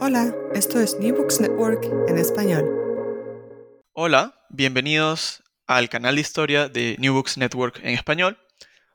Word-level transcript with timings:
Hola, 0.00 0.34
esto 0.54 0.80
es 0.80 0.98
New 0.98 1.16
Books 1.16 1.40
Network 1.40 1.84
en 2.08 2.18
español. 2.18 2.68
Hola, 3.92 4.34
bienvenidos 4.50 5.42
al 5.66 5.88
canal 5.88 6.16
de 6.16 6.20
historia 6.20 6.68
de 6.68 6.96
New 6.98 7.14
Books 7.14 7.38
Network 7.38 7.80
en 7.82 7.94
español. 7.94 8.38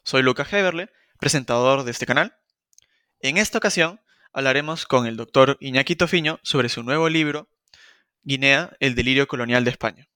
Soy 0.04 0.22
Lucas 0.22 0.52
Heberle, 0.54 0.90
presentador 1.20 1.84
de 1.84 1.92
este 1.92 2.06
canal. 2.06 2.36
En 3.20 3.38
esta 3.38 3.58
ocasión 3.58 4.00
hablaremos 4.32 4.86
con 4.86 5.08
el 5.08 5.18
doctor 5.18 5.58
Iñaki 5.60 5.96
Tofiño 5.96 6.40
sobre 6.44 6.70
su 6.70 6.84
nuevo 6.84 7.10
libro, 7.10 7.50
Guinea, 8.22 8.76
el 8.80 8.94
delirio 8.94 9.28
colonial 9.28 9.64
de 9.64 9.72
España. 9.72 10.08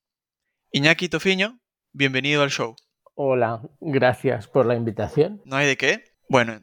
Iñaki 0.71 1.09
Tofiño, 1.09 1.59
bienvenido 1.93 2.43
al 2.43 2.51
show. 2.51 2.75
Hola, 3.15 3.61
gracias 3.79 4.47
por 4.47 4.65
la 4.65 4.75
invitación. 4.75 5.41
No 5.45 5.55
hay 5.55 5.67
de 5.67 5.77
qué. 5.77 6.03
Bueno, 6.29 6.61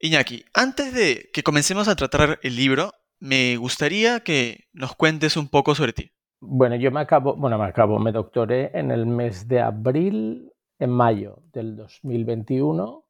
Iñaki, 0.00 0.44
antes 0.54 0.92
de 0.94 1.28
que 1.32 1.42
comencemos 1.42 1.88
a 1.88 1.96
tratar 1.96 2.38
el 2.42 2.54
libro, 2.54 2.92
me 3.20 3.56
gustaría 3.56 4.20
que 4.20 4.64
nos 4.72 4.94
cuentes 4.94 5.36
un 5.36 5.48
poco 5.48 5.74
sobre 5.74 5.92
ti. 5.92 6.10
Bueno, 6.40 6.76
yo 6.76 6.90
me 6.90 7.00
acabo, 7.00 7.34
bueno, 7.34 7.58
me 7.58 7.64
acabo, 7.64 7.98
me 7.98 8.12
doctoré 8.12 8.70
en 8.72 8.90
el 8.90 9.06
mes 9.06 9.48
de 9.48 9.60
abril, 9.60 10.52
en 10.78 10.90
mayo 10.90 11.42
del 11.52 11.76
2021, 11.76 13.04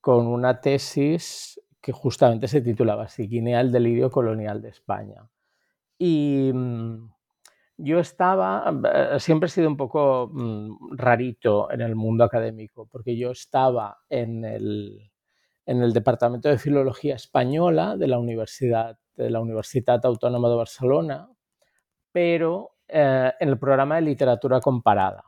con 0.00 0.26
una 0.26 0.60
tesis 0.60 1.60
que 1.82 1.92
justamente 1.92 2.48
se 2.48 2.62
titulaba 2.62 3.04
así, 3.04 3.26
Guinea, 3.26 3.60
el 3.60 3.72
delirio 3.72 4.10
colonial 4.10 4.62
de 4.62 4.70
España. 4.70 5.28
Y 5.98 6.50
mm, 6.54 7.10
yo 7.76 7.98
estaba, 7.98 8.72
eh, 8.94 9.20
siempre 9.20 9.48
he 9.48 9.50
sido 9.50 9.68
un 9.68 9.76
poco 9.76 10.30
mm, 10.32 10.96
rarito 10.96 11.70
en 11.70 11.82
el 11.82 11.94
mundo 11.94 12.24
académico, 12.24 12.88
porque 12.90 13.16
yo 13.16 13.32
estaba 13.32 13.98
en 14.08 14.44
el, 14.44 15.11
en 15.66 15.82
el 15.82 15.92
Departamento 15.92 16.48
de 16.48 16.58
Filología 16.58 17.14
Española 17.14 17.96
de 17.96 18.08
la 18.08 18.18
Universidad, 18.18 18.98
de 19.16 19.30
la 19.30 19.40
Universitat 19.40 20.04
Autónoma 20.04 20.48
de 20.48 20.56
Barcelona, 20.56 21.28
pero 22.10 22.76
eh, 22.88 23.32
en 23.38 23.48
el 23.48 23.58
programa 23.58 23.96
de 23.96 24.02
literatura 24.02 24.60
comparada. 24.60 25.24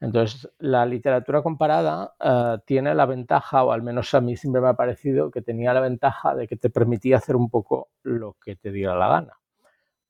Entonces, 0.00 0.50
la 0.58 0.86
literatura 0.86 1.42
comparada 1.42 2.14
eh, 2.18 2.58
tiene 2.64 2.94
la 2.94 3.06
ventaja, 3.06 3.64
o 3.64 3.72
al 3.72 3.82
menos 3.82 4.12
a 4.14 4.20
mí 4.20 4.36
siempre 4.36 4.62
me 4.62 4.68
ha 4.68 4.74
parecido 4.74 5.30
que 5.30 5.42
tenía 5.42 5.74
la 5.74 5.80
ventaja 5.80 6.34
de 6.34 6.48
que 6.48 6.56
te 6.56 6.70
permitía 6.70 7.18
hacer 7.18 7.36
un 7.36 7.50
poco 7.50 7.90
lo 8.02 8.36
que 8.42 8.56
te 8.56 8.72
diera 8.72 8.96
la 8.96 9.08
gana. 9.08 9.34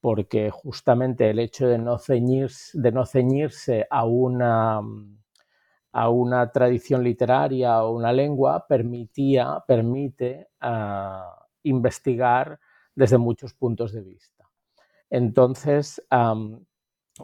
Porque 0.00 0.50
justamente 0.50 1.28
el 1.30 1.40
hecho 1.40 1.68
de 1.68 1.78
no 1.78 1.98
ceñirse, 1.98 2.80
de 2.80 2.92
no 2.92 3.04
ceñirse 3.04 3.86
a 3.90 4.04
una 4.04 4.80
a 5.92 6.08
una 6.08 6.50
tradición 6.52 7.02
literaria 7.02 7.82
o 7.82 7.96
una 7.96 8.12
lengua 8.12 8.66
permitía, 8.68 9.62
permite 9.66 10.48
ah, 10.60 11.46
investigar 11.62 12.58
desde 12.94 13.18
muchos 13.18 13.54
puntos 13.54 13.92
de 13.92 14.02
vista. 14.02 14.48
Entonces, 15.08 16.00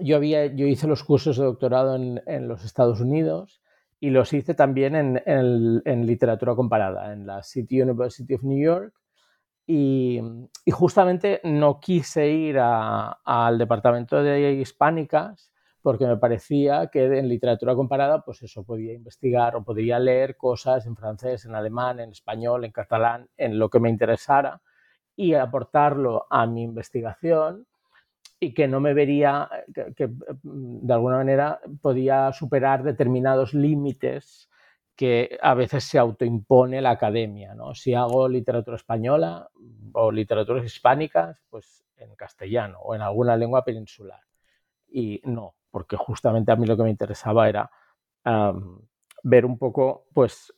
yo, 0.01 0.17
había, 0.17 0.47
yo 0.47 0.67
hice 0.67 0.89
los 0.89 1.05
cursos 1.05 1.37
de 1.37 1.45
doctorado 1.45 1.95
en, 1.95 2.49
los 2.49 2.65
Estados 2.65 3.01
Unidos 3.01 3.63
y 4.01 4.11
los 4.11 4.33
hice 4.33 4.55
también 4.55 4.95
en, 5.25 6.07
literatura 6.07 6.55
comparada, 6.57 7.13
en 7.13 7.27
la 7.27 7.43
City 7.43 7.83
University 7.83 8.35
of 8.35 8.43
New 8.43 8.59
York. 8.59 8.95
Y, 9.69 10.21
justamente 10.73 11.41
no 11.45 11.81
quise 11.81 12.29
ir 12.29 12.59
al 12.59 13.59
departamento 13.59 14.23
de 14.23 14.53
hispánicas 14.55 15.53
porque 15.87 16.05
me 16.05 16.17
parecía 16.17 16.89
que 16.89 17.05
en 17.05 17.29
literatura 17.29 17.77
comparada, 17.77 18.25
pues 18.25 18.43
eso, 18.43 18.65
podía 18.65 18.93
investigar 18.93 19.55
o 19.55 19.63
podía 19.63 20.01
leer 20.01 20.37
cosas 20.37 20.85
en 20.85 20.97
francés, 20.97 21.45
en 21.45 21.55
alemán, 21.55 22.01
en 22.01 22.11
español, 22.11 22.65
en 22.65 22.73
catalán, 22.73 23.29
en 23.37 23.57
lo 23.57 23.71
que 23.71 23.79
me 23.79 23.89
interesara 23.89 24.61
y 25.15 25.35
aportarlo 25.35 26.27
a 26.29 26.45
mi 26.45 26.65
investigación 26.65 27.69
y 28.41 28.53
que 28.53 28.67
no 28.67 28.81
me 28.81 28.95
vería, 28.95 29.49
que, 29.73 30.09
de 30.43 30.93
alguna 30.93 31.19
manera 31.19 31.61
podía 31.81 32.33
superar 32.33 32.83
determinados 32.83 33.55
límites 33.55 34.51
que 34.97 35.39
a 35.41 35.55
veces 35.55 35.85
se 35.85 36.01
autoimpone 36.01 36.83
la 36.83 36.91
academia. 36.91 37.55
¿no? 37.55 37.77
Si 37.77 37.95
hago 37.95 38.29
literatura 38.29 38.77
española 38.77 39.49
o 39.93 40.11
literaturas 40.11 40.65
hispánicas, 40.65 41.45
pues 41.49 41.85
en 41.97 42.17
castellano 42.17 42.81
o 42.81 42.97
en 42.97 43.03
alguna 43.03 43.37
lengua 43.37 43.65
peninsular. 43.65 44.19
Y 44.89 45.21
no, 45.25 45.55
porque 45.77 45.99
justamente 45.99 46.51
a 46.51 46.57
mí 46.57 46.65
lo 46.65 46.75
que 46.75 46.85
me 46.85 46.89
interesaba 46.89 47.51
era 47.51 47.71
ver 49.23 49.45
un 49.45 49.59
poco 49.59 50.07
pues, 50.15 50.51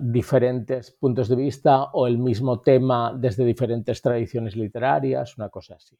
diferentes 0.00 0.90
puntos 0.90 1.28
de 1.28 1.36
vista 1.36 1.84
o 1.92 2.08
el 2.08 2.18
mismo 2.18 2.62
tema 2.62 3.14
desde 3.16 3.44
diferentes 3.44 4.02
tradiciones 4.02 4.56
literarias, 4.56 5.38
una 5.38 5.50
cosa 5.50 5.76
así. 5.76 5.96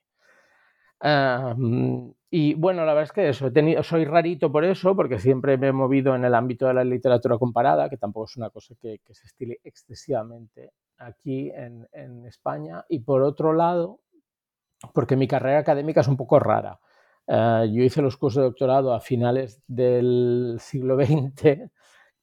y 2.29 2.55
bueno, 2.55 2.85
la 2.85 2.93
verdad 2.93 3.05
es 3.05 3.13
que 3.13 3.29
eso, 3.29 3.47
he 3.47 3.53
tenido, 3.53 3.85
soy 3.85 4.05
rarito 4.05 4.51
por 4.51 4.65
eso, 4.65 4.97
porque 4.97 5.21
siempre 5.21 5.57
me 5.57 5.69
he 5.69 5.73
movido 5.73 6.17
en 6.17 6.25
el 6.25 6.35
ámbito 6.35 6.67
de 6.67 6.75
la 6.75 6.83
literatura 6.83 7.39
comparada, 7.39 7.89
que 7.89 7.99
tampoco 7.99 8.25
es 8.25 8.37
una 8.37 8.51
cosa 8.51 8.75
que, 8.83 8.99
se 9.13 9.27
estile 9.27 9.61
excesivamente 9.63 10.73
aquí 10.99 11.53
en, 11.55 12.27
España. 12.27 12.85
Y 12.89 12.99
por 12.99 13.23
otro 13.23 13.53
lado, 13.53 14.01
porque 14.93 15.15
mi 15.15 15.29
carrera 15.29 15.61
académica 15.61 16.01
es 16.01 16.09
un 16.09 16.17
poco 16.17 16.41
rara. 16.41 16.81
Eh, 17.27 17.71
yo 17.73 17.83
hice 17.83 18.03
los 18.03 18.17
cursos 18.17 18.41
de 18.41 18.45
doctorado 18.45 18.95
a 18.95 19.01
finales 19.01 19.63
del 19.67 20.57
siglo 20.61 20.97
XX 20.97 21.71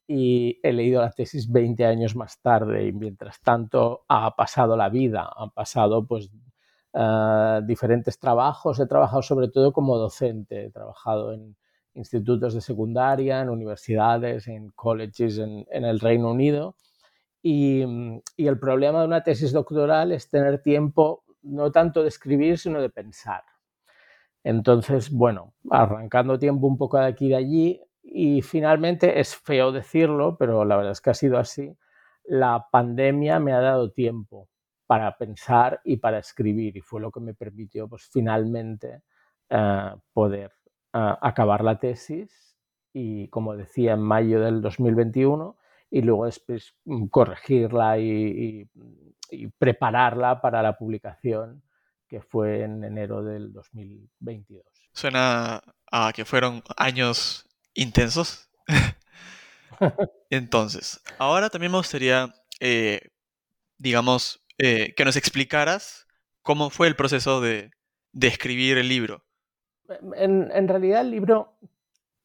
y 0.08 0.60
he 0.64 0.74
leído 0.74 1.02
la 1.02 1.12
tesis 1.12 1.52
20 1.52 1.86
años 1.86 2.16
más 2.16 2.42
tarde 2.42 2.88
y 2.88 2.94
mientras 2.94 3.42
tanto 3.42 4.06
ha 4.08 4.36
pasado 4.36 4.78
la 4.78 4.90
vida, 4.90 5.30
han 5.36 5.52
pasado 5.52 6.06
pues 6.06 6.30
eh, 6.94 7.62
diferentes 7.66 8.20
trabajos, 8.20 8.80
he 8.80 8.88
trabajado 8.88 9.22
sobre 9.22 9.50
todo 9.50 9.74
como 9.74 9.98
docente, 9.98 10.66
he 10.66 10.72
trabajado 10.72 11.34
en 11.34 11.56
institutos 11.96 12.54
de 12.54 12.62
secundaria, 12.62 13.42
en 13.42 13.50
universidades, 13.50 14.48
en 14.48 14.70
colleges 14.72 15.38
en, 15.38 15.66
el 15.70 16.00
Reino 16.00 16.32
Unido 16.32 16.76
y, 17.42 17.84
y 18.38 18.48
el 18.48 18.60
problema 18.60 19.02
de 19.02 19.08
una 19.08 19.24
tesis 19.24 19.52
doctoral 19.52 20.12
es 20.12 20.30
tener 20.30 20.62
tiempo 20.62 21.24
no 21.44 21.72
tanto 21.72 22.04
de 22.04 22.10
escribir 22.10 22.58
sino 22.58 22.82
de 22.82 22.90
pensar. 22.90 23.44
Entonces, 24.44 25.12
bueno, 25.12 25.54
arrancando 25.70 26.38
tiempo 26.40 26.68
un 26.68 26.78
poco 26.78 27.00
de 27.00 27.06
aquí 27.06 27.28
y 27.28 27.30
de 27.30 27.36
allí, 27.36 27.82
y 28.04 28.42
finalmente 28.42 29.20
es 29.20 29.36
feo 29.36 29.72
decirlo, 29.72 30.38
pero 30.38 30.66
la 30.66 30.76
verdad 30.76 30.92
es 30.92 31.02
que 31.02 31.10
ha 31.12 31.14
sido 31.14 31.38
así, 31.38 31.76
la 32.26 32.68
pandemia 32.72 33.40
me 33.40 33.54
ha 33.54 33.60
dado 33.60 33.92
tiempo 33.92 34.50
para 34.86 35.18
pensar 35.18 35.82
y 35.84 35.98
para 35.98 36.20
escribir, 36.20 36.78
y 36.78 36.82
fue 36.82 37.02
lo 37.02 37.12
que 37.12 37.20
me 37.20 37.34
permitió, 37.34 37.88
pues 37.88 38.10
finalmente, 38.12 39.02
poder 40.14 40.52
acabar 40.92 41.64
la 41.64 41.80
tesis 41.80 42.58
y, 42.94 43.28
como 43.30 43.56
decía, 43.56 43.94
en 43.94 44.02
mayo 44.02 44.42
del 44.42 44.62
2021 44.62 45.58
y 45.90 46.02
luego 46.02 46.26
después 46.26 46.76
mm, 46.86 47.06
corregirla 47.08 48.00
y, 48.00 48.68
prepararla 49.58 50.42
para 50.42 50.62
la 50.62 50.78
publicación 50.78 51.64
que 52.14 52.22
fue 52.22 52.62
en 52.62 52.84
enero 52.84 53.24
del 53.24 53.52
2022. 53.52 54.64
Suena 54.92 55.64
a 55.92 56.14
que 56.14 56.26
fueron 56.26 56.62
años 56.78 57.50
intensos. 57.74 58.52
Entonces, 60.30 61.02
ahora 61.18 61.50
también 61.50 61.72
me 61.72 61.80
gustaría, 61.80 62.32
eh, 62.60 63.02
digamos, 63.80 64.46
eh, 64.60 64.94
que 64.96 65.06
nos 65.06 65.16
explicaras 65.16 66.06
cómo 66.44 66.70
fue 66.70 66.86
el 66.86 66.96
proceso 66.96 67.42
de, 67.42 67.72
escribir 68.22 68.78
el 68.78 68.90
libro. 68.90 69.26
En, 70.16 70.68
realidad 70.68 71.02
el 71.02 71.10
libro 71.10 71.58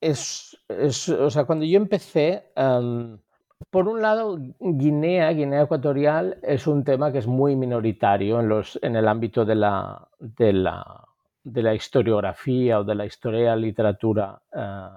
es, 0.03 0.55
o 0.69 1.31
sea, 1.31 1.47
cuando 1.47 1.65
yo 1.65 1.79
empecé, 1.79 2.53
por 3.71 3.89
un 3.89 4.01
lado, 4.01 4.39
Guinea, 4.59 5.31
Guinea 5.31 5.63
Ecuatorial, 5.63 6.39
es 6.43 6.67
un 6.67 6.85
tema 6.85 7.13
que 7.13 7.19
es 7.19 7.27
muy 7.27 7.55
minoritario 7.55 8.41
en, 8.41 8.49
los, 8.49 8.79
en 8.83 8.97
el 8.97 9.07
ámbito 9.07 9.45
de 9.45 9.55
la, 9.55 10.09
de, 10.19 10.53
la, 10.55 11.07
de 11.45 11.63
la 11.63 11.75
historiografía 11.75 12.81
o 12.81 12.85
de 12.85 12.95
la 12.95 13.05
historia 13.05 13.55
literatura 13.57 14.41
eh, 14.53 14.89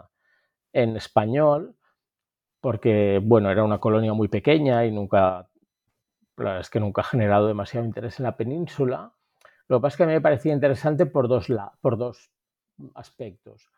en 0.73 0.95
español, 0.95 1.75
porque, 2.61 3.19
bueno, 3.21 3.51
era 3.51 3.63
una 3.63 3.79
colonia 3.79 4.13
muy 4.13 4.29
pequeña 4.29 4.85
y 4.85 4.91
nunca, 4.91 5.49
la 6.37 6.59
es 6.59 6.69
que 6.69 6.79
nunca 6.79 7.01
ha 7.01 7.05
generado 7.05 7.47
demasiado 7.47 7.85
interés 7.85 8.19
en 8.19 8.23
la 8.23 8.37
península. 8.37 9.11
Lo 9.67 9.79
que 9.79 9.81
pasa 9.81 9.93
es 9.93 9.97
que 9.97 10.03
a 10.03 10.07
mí 10.07 10.13
me 10.13 10.21
parecía 10.21 10.53
interesante 10.53 11.05
por 11.05 11.27
dos, 11.27 11.47
por 11.81 11.97
dos 11.97 12.31
aspectos. 12.95 13.69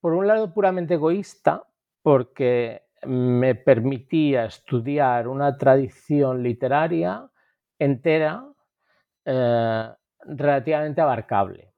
por 0.00 0.12
un 0.12 0.26
lado, 0.26 0.52
puramente 0.52 0.94
egoísta, 0.94 1.64
porque 2.02 2.87
me 3.06 3.54
permitía 3.54 4.46
estudiar 4.46 5.28
una 5.28 5.56
tradición 5.56 6.42
literaria 6.42 7.28
entera 7.78 8.44
eh, 9.24 9.88
relativamente 10.20 11.00
abarcable. 11.00 11.72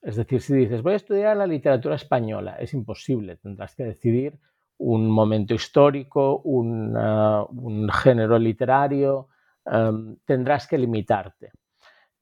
Es 0.00 0.16
decir, 0.16 0.40
si 0.40 0.54
dices, 0.54 0.82
voy 0.82 0.94
a 0.94 0.96
estudiar 0.96 1.36
la 1.36 1.46
literatura 1.46 1.96
española, 1.96 2.56
es 2.58 2.72
imposible, 2.74 3.36
tendrás 3.36 3.74
que 3.74 3.84
decidir 3.84 4.38
un 4.78 5.10
momento 5.10 5.54
histórico, 5.54 6.40
un, 6.44 6.96
uh, 6.96 7.88
género 7.92 8.38
literario, 8.38 9.28
um, 9.64 10.16
tendrás 10.24 10.68
que 10.68 10.78
limitarte. 10.78 11.50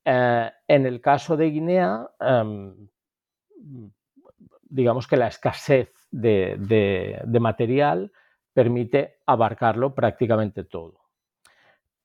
Uh, 0.07 0.49
en 0.67 0.87
el 0.87 1.01
caso 1.01 1.37
de 1.37 1.51
Guinea, 1.51 2.09
um, 2.19 2.89
digamos 4.63 5.07
que 5.07 5.17
la 5.17 5.29
escasez 5.29 5.93
de, 6.11 7.39
material 7.41 8.11
permite 8.57 9.19
abarcarlo 9.27 9.95
prácticamente 9.95 10.65
todo. 10.65 10.95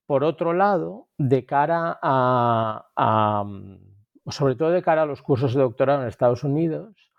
Por 0.05 0.25
otro 0.25 0.51
lado, 0.51 1.07
de 1.17 1.45
cara 1.45 1.97
a, 2.01 3.41
um, 3.45 3.79
sobre 4.27 4.55
todo 4.55 4.71
de 4.71 4.81
cara 4.81 5.03
a 5.03 5.05
los 5.05 5.21
cursos 5.21 5.53
de 5.53 5.61
doctorado 5.61 6.01
en 6.01 6.09
Estados 6.09 6.43
Unidos, 6.43 7.09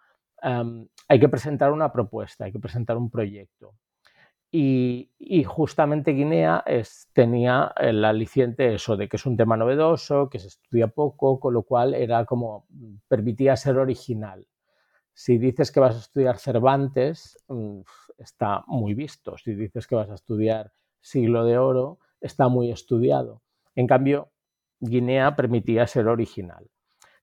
hay 0.43 1.19
que 1.19 1.31
presentar 1.31 1.73
una 1.73 1.91
propuesta, 1.91 2.45
hay 2.45 2.53
que 2.53 2.59
presentar 2.59 2.99
un 2.99 3.09
proyecto. 3.09 3.73
Y, 4.51 5.09
justamente 5.47 6.13
Guinea 6.13 6.63
tenía 7.15 7.73
el 7.79 8.05
aliciente 8.05 8.75
eso, 8.75 8.99
de 8.99 9.09
que 9.09 9.17
es 9.17 9.25
un 9.25 9.39
tema 9.39 9.57
novedoso, 9.57 10.29
que 10.29 10.41
se 10.41 10.49
estudia 10.49 10.89
poco, 10.89 11.41
con 11.41 11.55
lo 11.55 11.63
cual 11.63 11.95
era 11.95 12.27
como, 12.27 12.67
permitía 13.09 13.57
ser 13.57 13.79
original. 13.79 14.47
Si 15.15 15.39
dices 15.39 15.71
que 15.71 15.81
vas 15.81 15.97
a 15.97 16.01
estudiar 16.01 16.39
Cervantes, 16.39 17.39
mm, 17.49 17.81
está 18.19 18.65
muy 18.67 18.95
visto. 18.95 19.37
Si 19.37 19.55
dices 19.55 19.87
que 19.87 19.95
vas 19.95 20.11
a 20.11 20.15
estudiar 20.15 20.73
Siglo 21.01 21.45
de 21.45 21.59
Oro, 21.59 21.99
está 22.21 22.49
muy 22.49 22.71
estudiado. 22.71 23.43
En 23.75 23.87
cambio, 23.87 24.31
Guinea 24.81 25.37
permitía 25.37 25.87
ser 25.87 26.09
original. 26.09 26.69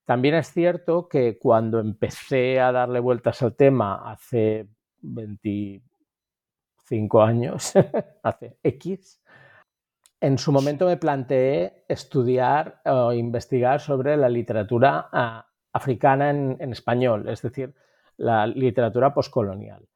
También 0.04 0.34
es 0.34 0.52
cierto 0.52 1.08
que 1.08 1.38
cuando 1.38 1.78
empecé 1.78 2.60
a 2.60 2.72
darle 2.72 3.00
vueltas 3.00 3.42
al 3.42 3.54
tema 3.54 4.10
hace 4.10 4.68
25 5.02 7.22
años, 7.22 7.72
hace 8.22 8.56
X, 8.62 9.20
en 10.20 10.36
su 10.36 10.52
momento 10.52 10.86
me 10.86 10.96
planteé 10.96 11.84
estudiar 11.88 12.82
o 12.84 13.12
investigar 13.12 13.80
sobre 13.80 14.16
la 14.16 14.28
literatura 14.28 15.08
ah, 15.12 15.49
africana 15.72 16.30
en, 16.30 16.72
español, 16.72 17.28
es 17.28 17.42
decir, 17.42 17.74
la 18.16 18.46
literatura 18.46 19.14
poscolonial. 19.14 19.88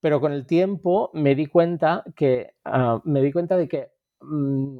Pero 0.00 0.20
con 0.20 0.32
el 0.32 0.46
tiempo 0.46 1.10
me 1.12 1.34
di 1.34 1.46
cuenta 1.46 2.04
que 2.16 2.54
ah, 2.64 3.00
me 3.04 3.20
di 3.20 3.32
cuenta 3.32 3.56
de 3.56 3.68
que 3.68 3.92
mm, 4.20 4.78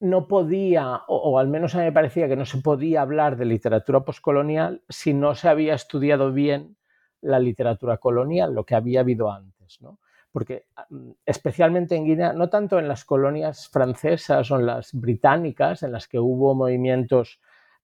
no 0.00 0.28
podía, 0.28 1.02
o, 1.08 1.38
al 1.38 1.48
menos 1.48 1.74
a 1.74 1.78
mí 1.78 1.84
me 1.84 1.92
parecía 1.92 2.28
que 2.28 2.36
no 2.36 2.44
se 2.44 2.58
podía 2.58 3.02
hablar 3.02 3.36
de 3.36 3.44
literatura 3.44 4.04
poscolonial 4.04 4.82
si 4.88 5.12
no 5.12 5.34
se 5.34 5.48
había 5.48 5.74
estudiado 5.74 6.32
bien 6.32 6.76
la 7.20 7.40
literatura 7.40 7.96
colonial, 7.98 8.54
lo 8.54 8.64
que 8.64 8.76
había 8.76 9.00
habido 9.00 9.32
antes. 9.32 9.80
¿no? 9.80 9.98
Porque 10.30 10.66
mm, 10.88 11.10
especialmente 11.26 11.96
en 11.96 12.04
Guinea, 12.04 12.32
no 12.32 12.48
tanto 12.48 12.78
en 12.78 12.86
las 12.86 13.04
colonias 13.04 13.68
francesas 13.68 14.50
o 14.52 14.56
en 14.60 14.66
las 14.66 14.92
británicas, 14.92 15.82
en 15.82 15.92
las 15.92 16.06
que 16.06 16.20
hubo 16.20 16.54
movimientos 16.54 17.40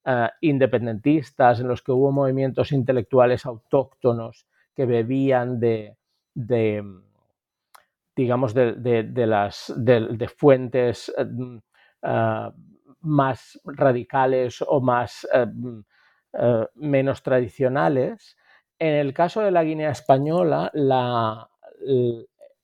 eh, 0.06 0.28
independentistas, 0.42 1.60
en 1.60 1.68
los 1.68 1.82
que 1.82 1.92
hubo 1.92 2.12
movimientos 2.12 2.72
intelectuales 2.72 3.46
autóctonos 3.46 4.46
que 4.74 4.84
bebían 4.84 5.58
de, 5.58 5.96
digamos, 8.14 8.52
de, 8.52 9.12
las, 9.26 9.72
de 9.76 10.28
fuentes 10.28 11.12
eh, 11.16 11.24
eh, 12.02 12.50
más 13.00 13.60
radicales 13.64 14.62
o 14.66 14.80
más 14.82 15.26
mm, 15.32 15.80
menos 16.74 17.22
tradicionales. 17.22 18.36
En 18.78 18.94
el 18.94 19.14
caso 19.14 19.40
de 19.40 19.52
la 19.52 19.64
Guinea 19.64 19.90
española, 19.90 20.70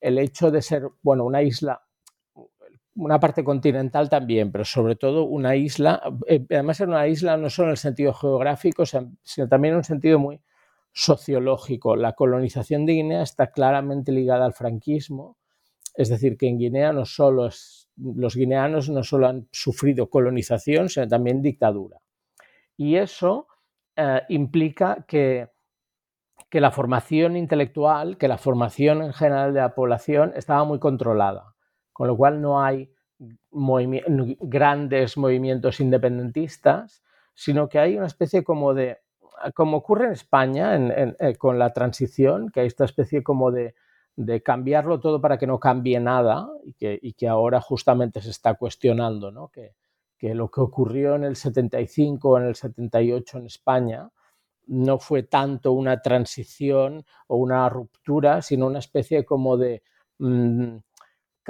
el 0.00 0.18
hecho 0.18 0.50
de 0.50 0.60
ser 0.60 0.88
bueno, 1.02 1.24
una 1.24 1.40
isla, 1.40 1.80
una 3.00 3.18
parte 3.18 3.42
continental 3.42 4.08
también, 4.08 4.52
pero 4.52 4.64
sobre 4.64 4.94
todo 4.94 5.24
una 5.24 5.56
isla, 5.56 6.02
además 6.50 6.80
era 6.80 6.90
una 6.90 7.08
isla 7.08 7.36
no 7.36 7.48
solo 7.48 7.68
en 7.68 7.72
el 7.72 7.76
sentido 7.78 8.12
geográfico, 8.12 8.84
sino 8.86 9.48
también 9.48 9.72
en 9.72 9.78
un 9.78 9.84
sentido 9.84 10.18
muy 10.18 10.40
sociológico. 10.92 11.96
La 11.96 12.12
colonización 12.12 12.84
de 12.84 12.92
Guinea 12.94 13.22
está 13.22 13.50
claramente 13.52 14.12
ligada 14.12 14.44
al 14.44 14.52
franquismo, 14.52 15.38
es 15.94 16.10
decir, 16.10 16.36
que 16.36 16.48
en 16.48 16.58
Guinea 16.58 16.92
no 16.92 17.06
solo 17.06 17.48
los 17.96 18.36
guineanos 18.36 18.88
no 18.88 19.02
solo 19.02 19.28
han 19.28 19.48
sufrido 19.50 20.08
colonización, 20.08 20.88
sino 20.88 21.08
también 21.08 21.42
dictadura. 21.42 21.98
Y 22.76 22.96
eso 22.96 23.46
eh, 23.96 24.22
implica 24.28 25.04
que, 25.08 25.48
que 26.48 26.60
la 26.60 26.70
formación 26.70 27.36
intelectual, 27.36 28.18
que 28.18 28.28
la 28.28 28.38
formación 28.38 29.02
en 29.02 29.12
general 29.12 29.54
de 29.54 29.60
la 29.60 29.74
población 29.74 30.32
estaba 30.36 30.64
muy 30.64 30.78
controlada, 30.78 31.54
con 32.00 32.08
lo 32.08 32.16
cual 32.16 32.40
no 32.40 32.62
hay 32.62 32.90
grandes 34.40 35.18
movimientos 35.18 35.80
independentistas, 35.80 37.02
sino 37.34 37.68
que 37.68 37.78
hay 37.78 37.98
una 37.98 38.06
especie 38.06 38.42
como 38.42 38.72
de, 38.72 39.00
como 39.52 39.76
ocurre 39.76 40.06
en 40.06 40.12
España 40.12 40.74
eh, 40.76 41.36
con 41.36 41.58
la 41.58 41.74
transición, 41.74 42.48
que 42.48 42.60
hay 42.60 42.68
esta 42.68 42.86
especie 42.86 43.22
como 43.22 43.50
de 43.52 43.74
cambiarlo 44.42 44.98
todo 44.98 45.20
para 45.20 45.36
que 45.36 45.46
no 45.46 45.60
cambie 45.60 46.00
nada 46.00 46.48
y 46.64 47.12
que, 47.12 47.28
ahora 47.28 47.60
justamente 47.60 48.22
se 48.22 48.30
está 48.30 48.54
cuestionando 48.54 49.30
¿no? 49.30 49.50
que, 49.50 49.74
lo 50.22 50.50
que 50.50 50.62
ocurrió 50.62 51.16
en 51.16 51.24
el 51.24 51.36
75 51.36 52.30
o 52.30 52.38
en 52.38 52.46
el 52.46 52.54
78 52.54 53.36
en 53.36 53.44
España 53.44 54.08
no 54.68 54.98
fue 54.98 55.24
tanto 55.24 55.72
una 55.72 56.00
transición 56.00 57.04
o 57.26 57.36
una 57.36 57.68
ruptura, 57.68 58.40
sino 58.40 58.68
una 58.68 58.78
especie 58.78 59.26
como 59.26 59.58
de 59.58 59.82
mm, 60.18 60.78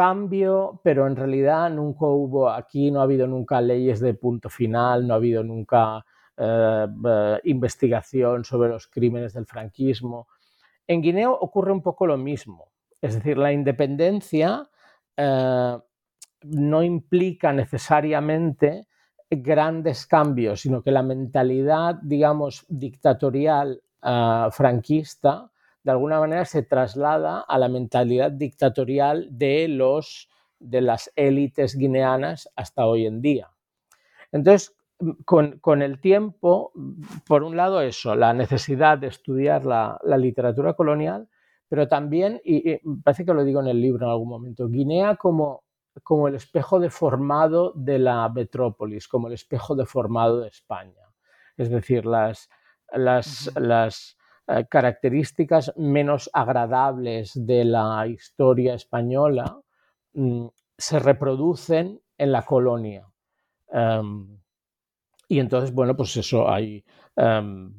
cambio, 0.01 0.81
pero 0.83 1.07
en 1.07 1.15
realidad 1.15 1.69
nunca 1.69 2.07
hubo, 2.07 2.49
aquí 2.49 2.91
no 2.91 3.01
ha 3.01 3.03
habido 3.03 3.27
nunca 3.27 3.61
leyes 3.61 4.01
de 4.01 4.15
punto 4.15 4.49
final, 4.49 5.07
no 5.07 5.13
ha 5.13 5.19
habido 5.19 5.45
nunca 5.45 6.07
eh, 6.39 6.87
eh, 7.07 7.41
investigación 7.45 8.43
sobre 8.47 8.71
los 8.71 8.87
crímenes 8.87 9.35
del 9.35 9.45
franquismo 9.45 10.27
en 10.87 11.03
Guinea 11.03 11.31
ocurre 11.31 11.71
un 11.71 11.83
poco 11.83 12.07
lo 12.07 12.17
mismo. 12.17 12.73
Es 13.03 13.13
decir, 13.15 13.37
la 13.37 13.53
independencia 13.53 14.71
eh, 15.19 15.79
no 16.45 16.83
implica 16.83 17.53
necesariamente 17.53 18.89
grandes 19.29 20.07
cambios, 20.07 20.63
sino 20.63 20.83
que 20.83 20.93
la 20.93 21.03
mentalidad, 21.03 21.97
digamos, 22.01 22.65
dictatorial 22.71 23.83
franquista, 24.51 25.51
de 25.83 25.91
alguna 25.91 26.21
manera 26.21 26.45
se 26.45 26.63
traslada 26.63 27.41
a 27.41 27.59
la 27.59 27.69
mentalidad 27.69 28.31
dictatorial 28.31 29.29
de, 29.31 29.69
los, 29.69 30.29
de 30.59 30.81
las 30.81 31.11
élites 31.17 31.77
guineanas 31.77 32.51
hasta 32.57 32.87
hoy 32.87 33.07
en 33.07 33.23
día. 33.23 33.51
Entonces, 34.33 34.77
con, 35.25 35.83
el 35.83 36.01
tiempo, 36.01 36.73
por 37.27 37.43
un 37.43 37.57
lado 37.57 37.81
eso, 37.81 38.15
la 38.15 38.35
necesidad 38.35 38.99
de 38.99 39.07
estudiar 39.07 39.65
la, 39.65 39.99
literatura 40.19 40.75
colonial, 40.75 41.29
pero 41.69 41.89
también, 41.89 42.41
y, 42.45 42.79
parece 43.03 43.25
que 43.25 43.33
lo 43.33 43.45
digo 43.45 43.61
en 43.61 43.69
el 43.69 43.81
libro 43.81 44.07
en 44.07 44.13
algún 44.13 44.29
momento, 44.29 44.69
Guinea 44.69 45.17
como, 45.17 45.65
como 46.03 46.29
el 46.29 46.35
espejo 46.35 46.79
deformado 46.79 47.73
de 47.75 47.99
la 47.99 48.29
metrópolis, 48.29 49.09
como 49.09 49.29
el 49.29 49.35
espejo 49.35 49.75
deformado 49.75 50.41
de 50.41 50.49
España. 50.49 51.03
Es 51.57 51.71
decir, 51.71 52.05
las, 52.05 52.51
las, 52.93 53.51
las 53.57 54.19
eh, 54.53 54.67
características 54.69 55.73
menos 55.77 56.29
agradables 56.33 57.33
de 57.35 57.65
la 57.65 58.05
historia 58.09 58.75
española 58.75 59.61
mm, 60.15 60.47
se 60.77 60.99
reproducen 60.99 62.01
en 62.19 62.33
la 62.33 62.43
colonia. 62.43 63.07
Em, 63.73 64.41
y 65.29 65.39
entonces, 65.39 65.73
bueno, 65.73 65.95
pues 65.97 66.17
eso 66.17 66.51
hay, 66.51 66.85
em, 67.15 67.73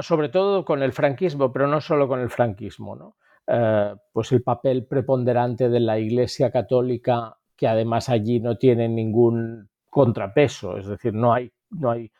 sobre 0.00 0.30
todo 0.30 0.64
con 0.64 0.82
el 0.82 0.92
franquismo, 0.92 1.52
pero 1.52 1.66
no 1.66 1.80
solo 1.80 2.08
con 2.08 2.20
el 2.20 2.30
franquismo, 2.30 2.96
¿no? 2.96 3.16
Eh, 3.46 3.94
pues 4.12 4.32
el 4.32 4.42
papel 4.42 4.86
preponderante 4.86 5.68
de 5.68 5.80
la 5.80 5.98
Iglesia 5.98 6.50
Católica, 6.50 7.36
que 7.56 7.68
además 7.68 8.08
allí 8.08 8.40
no 8.40 8.56
tiene 8.56 8.88
ningún 8.88 9.68
contrapeso, 9.90 10.78
es 10.78 10.86
decir, 10.86 11.12
no 11.12 11.34
hay, 11.34 11.52
no 11.70 11.90
hay 11.90 12.10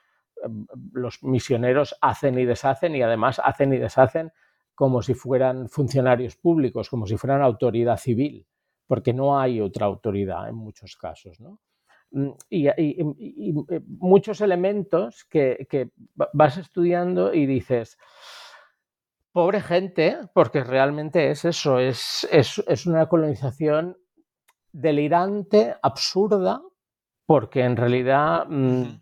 los 0.92 1.22
misioneros 1.22 1.96
hacen 2.00 2.38
y 2.38 2.44
deshacen 2.44 2.94
y 2.94 3.02
además 3.02 3.40
hacen 3.42 3.72
y 3.72 3.78
deshacen 3.78 4.32
como 4.75 5.02
si 5.02 5.14
fueran 5.14 5.68
funcionarios 5.68 6.37
públicos, 6.37 6.88
como 6.88 7.06
si 7.06 7.16
fueran 7.16 7.42
autoridad 7.42 7.99
civil, 7.99 8.46
porque 8.87 9.12
no 9.12 9.38
hay 9.38 9.61
otra 9.61 9.87
autoridad 9.87 10.49
en 10.49 10.56
muchos 10.56 10.96
casos. 10.96 11.40
¿no? 11.40 11.61
Mm, 12.12 12.30
y, 12.50 12.68
eh, 12.68 13.04
muchos 13.87 14.40
elementos 14.40 15.25
que, 15.25 15.90
vas 16.32 16.58
estudiando 16.58 17.32
y 17.32 17.46
dices, 17.46 17.99
pobre 19.32 19.61
gente, 19.61 20.18
porque 20.34 20.62
realmente 20.62 21.30
es 21.30 21.44
eso, 21.44 21.78
es, 21.78 22.28
es, 22.30 22.87
una 22.87 23.08
colonización 23.08 23.96
delirante, 24.72 25.75
absurda, 25.82 26.62
porque 27.25 27.62
en 27.62 27.76
realidad 27.76 28.46
mm, 28.49 29.00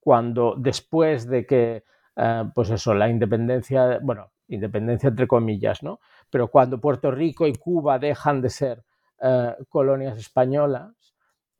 cuando 0.00 0.54
después 0.58 1.26
de 1.28 1.46
que, 1.46 1.84
eh, 2.16 2.44
pues 2.54 2.70
eso, 2.70 2.94
la 2.94 3.08
independencia, 3.08 3.98
bueno, 4.02 4.32
independencia 4.48 5.08
entre 5.10 5.28
comillas, 5.28 5.82
¿no? 5.82 6.00
Pero 6.30 6.48
cuando 6.48 6.80
Puerto 6.80 7.10
Rico 7.10 7.46
y 7.46 7.54
Cuba 7.54 7.98
dejan 7.98 8.40
de 8.40 8.50
ser 8.50 8.82
eh, 9.20 9.54
colonias 9.68 10.18
españolas, 10.18 11.10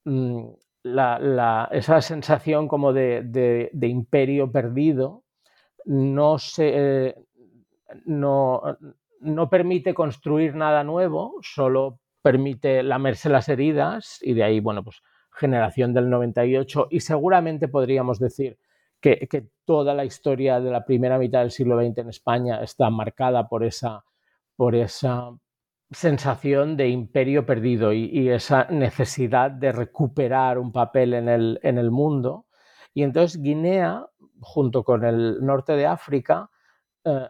Mm, 0.04 0.52
esa 1.72 2.00
sensación 2.00 2.68
como 2.68 2.92
de, 2.92 3.70
imperio 3.82 4.50
perdido 4.50 5.24
no, 5.84 6.38
se, 6.38 7.14
no, 8.06 8.62
no, 9.20 9.50
permite 9.50 9.92
construir 9.94 10.54
nada 10.54 10.84
nuevo, 10.84 11.36
solo 11.42 12.00
permite 12.22 12.82
lamerse 12.82 13.28
las 13.28 13.48
heridas 13.48 14.18
y 14.22 14.34
de 14.34 14.44
ahí, 14.44 14.60
bueno, 14.60 14.82
pues 14.82 15.02
generación 15.32 15.94
del 15.94 16.10
98 16.10 16.88
y 16.90 17.00
seguramente 17.00 17.68
podríamos 17.68 18.18
decir 18.18 18.58
que, 19.00 19.48
toda 19.64 19.94
la 19.94 20.04
historia 20.04 20.60
de 20.60 20.70
la 20.70 20.84
primera 20.84 21.16
mitad 21.16 21.40
del 21.40 21.52
siglo 21.52 21.80
XX 21.80 21.98
en 21.98 22.08
España 22.08 22.60
está 22.62 22.90
marcada 22.90 23.48
por 23.48 23.62
esa, 23.62 24.04
por 24.56 24.74
esa 24.74 25.30
sensación 25.90 26.76
de 26.76 26.88
imperio 26.88 27.46
perdido 27.46 27.92
y, 27.92 28.28
esa 28.30 28.64
necesidad 28.64 29.50
de 29.50 29.72
recuperar 29.72 30.58
un 30.58 30.72
papel 30.72 31.14
en 31.14 31.28
el, 31.28 31.60
en 31.62 31.78
el, 31.78 31.90
mundo. 31.90 32.46
Y 32.92 33.04
entonces 33.04 33.40
Guinea, 33.40 34.06
junto 34.40 34.82
con 34.82 35.04
el 35.04 35.38
norte 35.40 35.74
de 35.74 35.86
África, 35.86 36.50
eh, 37.04 37.28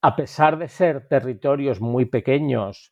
a 0.00 0.16
pesar 0.16 0.58
de 0.58 0.68
ser 0.68 1.08
territorios 1.08 1.80
muy 1.80 2.04
pequeños 2.04 2.90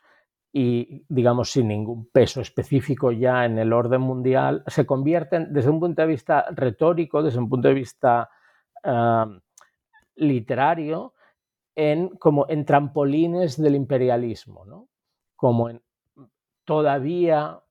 y, 0.53 1.05
digamos, 1.09 1.51
sin 1.51 1.69
ningún 1.69 2.11
peso 2.11 2.41
específico 2.41 3.11
ya 3.11 3.45
en 3.45 3.59
el 3.59 3.73
orden 3.73 4.03
mundial, 4.03 4.63
se 4.67 4.85
convierten, 4.85 5.53
desde 5.53 5.71
un 5.71 5.81
punto 5.81 6.03
de 6.03 6.09
vista 6.09 6.47
retórico, 6.51 7.23
desde 7.23 7.39
un 7.39 7.49
punto 7.49 7.69
de 7.69 7.75
vista 7.75 8.31
literario, 10.17 11.15
en, 11.75 12.09
como 12.17 12.47
en 12.49 12.65
trampolines 12.67 13.61
del 13.61 13.77
imperialismo. 13.77 14.67
¿no? 14.67 14.89
como 15.43 15.69
en, 15.69 15.83
todavía 16.65 17.65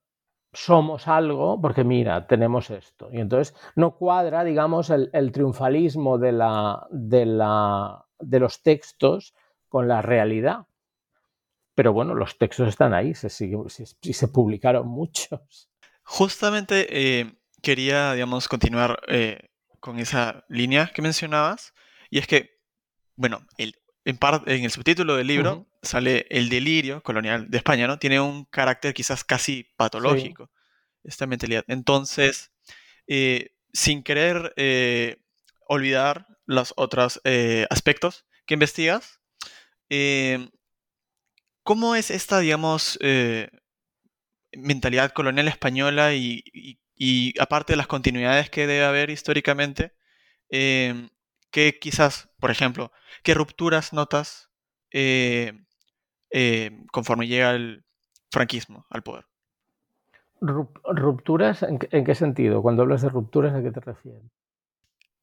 somos 0.52 1.08
algo, 1.08 1.58
porque 1.58 1.84
mira, 1.84 2.26
tenemos 2.26 2.68
esto. 2.68 3.08
Y 3.10 3.18
entonces 3.18 3.56
no 3.76 3.96
cuadra, 3.96 4.44
digamos, 4.44 4.90
el, 4.90 5.32
triunfalismo 5.32 6.18
de, 6.18 6.32
la, 6.32 6.86
de, 6.90 7.24
la, 7.24 8.04
de, 8.18 8.40
los 8.40 8.62
textos 8.62 9.34
con 9.70 9.88
la 9.88 10.02
realidad. 10.02 10.66
Pero 11.74 11.92
bueno, 11.92 12.14
los 12.14 12.36
textos 12.36 12.68
están 12.68 12.92
ahí, 12.92 13.14
se, 13.14 13.28
y 14.02 14.12
se 14.12 14.28
publicaron 14.28 14.88
muchos. 14.88 15.70
Justamente 16.02 16.86
eh, 16.90 17.34
quería, 17.62 18.12
digamos, 18.12 18.48
continuar 18.48 19.00
eh, 19.08 19.48
con 19.80 19.98
esa 19.98 20.44
línea 20.48 20.90
que 20.94 21.02
mencionabas. 21.02 21.72
Y 22.10 22.18
es 22.18 22.26
que, 22.26 22.60
bueno, 23.16 23.46
el, 23.56 23.74
en, 24.04 24.18
en 24.46 24.64
el 24.64 24.70
subtítulo 24.70 25.16
del 25.16 25.26
libro 25.26 25.66
sale 25.82 26.26
el 26.30 26.48
delirio 26.48 27.02
colonial 27.02 27.50
de 27.50 27.56
España, 27.56 27.86
¿no? 27.86 27.98
Tiene 27.98 28.20
un 28.20 28.44
carácter 28.44 28.94
quizás 28.94 29.24
casi 29.24 29.72
patológico, 29.76 30.50
esta 31.02 31.26
mentalidad. 31.26 31.64
Entonces, 31.68 32.52
eh, 33.06 33.54
sin 33.72 34.02
querer 34.02 34.52
eh, 34.56 35.22
olvidar 35.66 36.26
los 36.46 36.74
otros 36.76 37.20
eh, 37.24 37.66
aspectos 37.70 38.26
que 38.46 38.54
investigas, 38.54 39.20
¿cómo 41.62 41.94
es 41.94 42.10
esta, 42.10 42.40
digamos, 42.40 42.98
mentalidad 44.52 45.12
colonial 45.12 45.48
española 45.48 46.14
y, 46.14 46.42
y, 46.94 47.40
aparte 47.40 47.72
de 47.72 47.76
las 47.78 47.86
continuidades 47.86 48.50
que 48.50 48.66
debe 48.66 48.84
haber 48.84 49.10
históricamente, 49.10 49.94
que 50.48 51.78
quizás, 51.80 52.30
por 52.38 52.50
ejemplo, 52.50 52.92
qué 53.22 53.34
rupturas 53.34 53.92
notas 53.92 54.50
eh, 56.32 56.86
conforme 56.90 57.28
llega 57.28 57.50
el 57.50 57.84
franquismo 58.30 58.86
al 58.88 59.02
poder. 59.02 59.26
¿Rupturas 60.40 61.62
en, 61.62 61.78
qué 61.78 62.14
sentido? 62.14 62.62
Cuando 62.62 62.82
hablas 62.82 63.02
de 63.02 63.10
rupturas, 63.10 63.54
¿a 63.54 63.62
qué 63.62 63.70
te 63.70 63.80
refieres? 63.80 64.22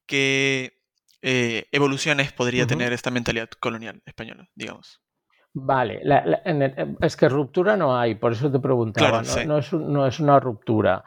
¿Qué 0.05 0.79
eh, 1.21 1.67
evoluciones 1.71 2.31
podría 2.31 2.67
tener 2.67 2.93
esta 2.93 3.11
mentalidad 3.11 3.49
colonial 3.49 4.01
española, 4.05 4.49
digamos? 4.55 5.01
Vale, 5.53 6.01
es 7.01 7.17
que 7.17 7.27
ruptura 7.27 7.75
no 7.75 7.97
hay, 7.97 8.15
por 8.15 8.33
eso 8.33 8.51
te 8.51 8.59
preguntaba, 8.59 9.23
no, 9.45 9.57
es, 10.07 10.19
una 10.19 10.39
ruptura. 10.39 11.03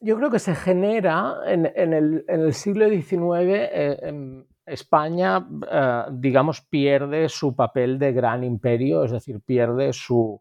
Yo 0.00 0.16
creo 0.16 0.30
que 0.30 0.38
se 0.38 0.54
genera 0.54 1.36
en, 1.46 1.66
el, 1.92 2.54
siglo 2.54 2.88
XIX, 2.88 4.46
España, 4.66 5.46
eh, 5.70 6.04
digamos, 6.12 6.60
pierde 6.62 7.28
su 7.28 7.54
papel 7.54 7.98
de 7.98 8.12
gran 8.12 8.44
imperio, 8.44 9.04
es 9.04 9.10
decir, 9.10 9.40
pierde 9.40 9.92
su, 9.92 10.40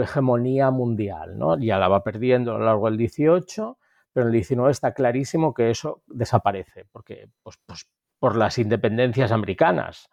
hegemonía 0.00 0.70
mundial. 0.70 1.36
¿no? 1.38 1.58
Ya 1.58 1.78
la 1.78 1.88
va 1.88 2.02
perdiendo 2.02 2.54
a 2.54 2.58
lo 2.58 2.64
largo 2.64 2.90
del 2.90 3.08
XVIII, 3.08 3.74
pero 4.12 4.28
en 4.28 4.34
el 4.34 4.44
XIX 4.44 4.70
está 4.70 4.94
clarísimo 4.94 5.52
que 5.52 5.70
eso 5.70 6.02
desaparece, 6.06 6.86
porque 6.90 7.28
pues, 7.42 7.58
pues, 7.66 7.86
por 8.18 8.36
las 8.36 8.58
independencias 8.58 9.32
americanas. 9.32 10.08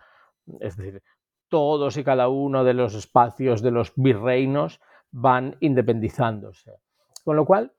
Es 0.59 0.75
decir, 0.75 1.01
todos 1.53 1.97
y 1.97 2.03
cada 2.03 2.29
uno 2.29 2.63
de 2.63 2.73
los 2.73 2.95
espacios 2.95 3.61
de 3.61 3.69
los 3.69 3.93
virreinos 3.95 4.81
van 5.11 5.55
independizándose. 5.59 6.71
Con 7.23 7.35
lo 7.35 7.45
cual, 7.45 7.73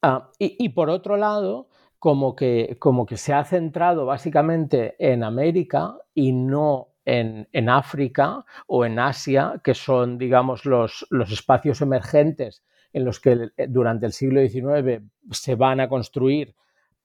ah, 0.00 0.30
y, 0.38 0.70
por 0.70 0.88
otro 0.88 1.18
lado, 1.18 1.68
como 1.98 2.34
que, 2.34 2.78
como 2.78 3.04
que 3.04 3.18
se 3.18 3.34
ha 3.34 3.44
centrado 3.44 4.06
básicamente 4.06 4.96
en 4.98 5.22
América 5.22 5.98
y 6.14 6.32
no 6.32 6.94
en, 7.04 7.68
África 7.68 8.42
o 8.66 8.86
en 8.86 8.98
Asia, 8.98 9.60
que 9.62 9.74
son, 9.74 10.16
digamos, 10.16 10.64
los, 10.64 11.06
los, 11.10 11.30
espacios 11.30 11.82
emergentes 11.82 12.64
en 12.94 13.04
los 13.04 13.20
que 13.20 13.50
eh, 13.58 13.66
durante 13.68 14.06
el 14.06 14.12
siglo 14.12 14.40
XIX 14.40 15.02
se 15.30 15.56
van 15.56 15.78
a 15.80 15.90
construir 15.90 16.54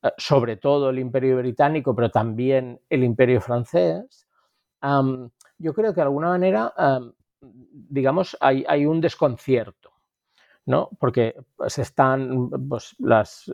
eh, 0.02 0.12
sobre 0.18 0.56
todo 0.56 0.92
el 0.92 1.00
imperio 1.00 1.36
británico, 1.36 1.94
pero 1.94 2.10
también 2.10 2.80
el 2.90 3.04
imperio 3.04 3.42
francés, 3.42 4.28
yo 5.58 5.74
creo 5.74 5.94
que 5.94 6.02
de 6.02 6.04
alguna 6.04 6.30
manera, 6.30 6.74
digamos, 7.42 8.38
hay, 8.40 8.86
un 8.86 9.02
desconcierto 9.02 9.92
¿no? 10.66 10.90
Porque 11.00 11.34
se 11.68 11.82
están, 11.82 12.50
pues, 12.68 12.94
las, 13.00 13.50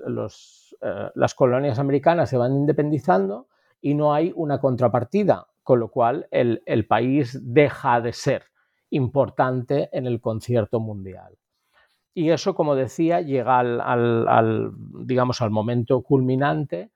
eh, 0.81 1.11
las 1.13 1.35
colonias 1.35 1.77
americanas 1.77 2.29
se 2.29 2.37
van 2.37 2.53
independizando 2.53 3.47
y 3.79 3.93
no 3.93 4.13
hay 4.13 4.33
una 4.35 4.59
contrapartida, 4.59 5.47
con 5.61 5.79
lo 5.79 5.89
cual 5.89 6.27
el, 6.31 6.87
país 6.87 7.39
deja 7.41 8.01
de 8.01 8.13
ser 8.13 8.45
importante 8.89 9.89
en 9.91 10.07
el 10.07 10.19
concierto 10.21 10.79
mundial. 10.79 11.37
Y 12.15 12.31
eso, 12.31 12.55
como 12.55 12.75
decía, 12.75 13.21
llega 13.21 13.59
al, 13.59 14.71
digamos, 15.05 15.41
al 15.41 15.51
momento 15.51 16.01
culminante 16.01 16.91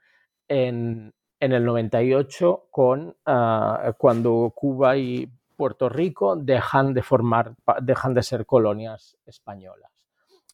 en, 0.48 1.14
el 1.40 1.64
98 1.66 2.68
con, 2.72 3.16
ah, 3.26 3.94
cuando 3.98 4.52
Cuba 4.56 4.98
y 4.98 5.30
Puerto 5.56 5.90
Rico 5.90 6.36
dejan 6.36 6.94
de, 6.94 7.02
formar, 7.02 7.56
dejan 7.82 8.14
de 8.14 8.24
ser 8.24 8.46
colonias 8.46 9.18
españolas. 9.26 9.92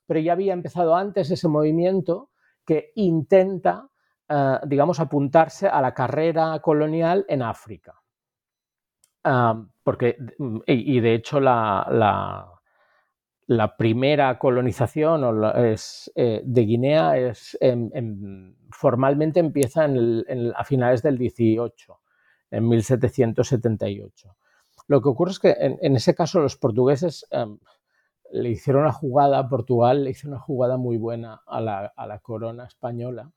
Pero 0.05 0.19
ya 0.19 0.33
había 0.33 0.53
empezado 0.53 0.95
antes 0.95 1.31
ese 1.31 1.47
movimiento 1.47 2.29
que 2.65 2.91
intenta, 2.95 3.87
ah, 4.29 4.61
digamos, 4.65 4.99
apuntarse 4.99 5.67
a 5.67 5.81
la 5.81 5.93
carrera 5.93 6.59
colonial 6.59 7.25
en 7.27 7.41
África. 7.41 7.95
Ah, 9.23 9.61
porque, 9.83 10.17
y, 10.67 10.99
de 10.99 11.13
hecho 11.13 11.39
la 11.39 12.52
primera 13.77 14.37
colonización 14.39 15.23
eh, 15.55 16.41
de 16.43 16.61
Guinea 16.61 17.17
es, 17.17 17.57
formalmente 18.71 19.39
empieza 19.39 19.85
a 19.85 20.63
finales 20.63 21.01
del 21.01 21.17
18, 21.17 21.99
en 22.51 22.69
1778. 22.69 24.35
Lo 24.87 25.01
que 25.01 25.09
ocurre 25.09 25.31
es 25.31 25.39
que 25.39 25.55
en, 25.57 25.95
ese 25.95 26.13
caso 26.13 26.39
los 26.39 26.57
portugueses 26.57 27.25
em, 27.31 27.57
le 28.31 28.49
hicieron 28.49 28.83
una 28.83 28.91
jugada, 28.91 29.47
Portugal 29.47 30.03
le 30.03 30.11
hizo 30.11 30.27
una 30.27 30.39
jugada 30.39 30.77
muy 30.77 30.97
buena 30.97 31.41
a 31.45 31.61
la 31.61 32.19
corona 32.21 32.65
española, 32.65 33.31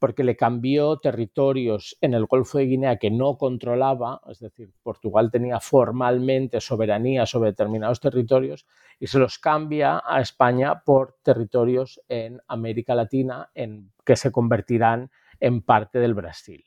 porque 0.00 0.24
le 0.24 0.34
cambió 0.34 0.96
territorios 0.96 1.96
en 2.00 2.14
el 2.14 2.24
Golfo 2.24 2.58
de 2.58 2.64
Guinea 2.64 2.96
que 2.96 3.10
no 3.10 3.36
controlaba, 3.36 4.22
es 4.28 4.40
decir, 4.40 4.72
Portugal 4.82 5.30
tenía 5.30 5.60
formalmente 5.60 6.60
soberanía 6.60 7.26
sobre 7.26 7.50
determinados 7.50 8.00
territorios 8.00 8.66
y 8.98 9.06
se 9.06 9.18
los 9.18 9.38
cambia 9.38 10.02
a 10.04 10.22
España 10.22 10.82
por 10.84 11.18
territorios 11.22 12.00
en 12.08 12.40
América 12.48 12.94
Latina 12.94 13.50
en, 13.54 13.92
que 14.04 14.16
se 14.16 14.32
convertirán 14.32 15.10
en 15.38 15.60
parte 15.60 15.98
del 15.98 16.14
Brasil. 16.14 16.64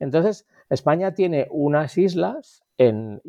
Entonces, 0.00 0.48
España 0.68 1.14
tiene 1.14 1.46
unas 1.50 1.96
islas, 1.96 2.64
en, 2.76 3.20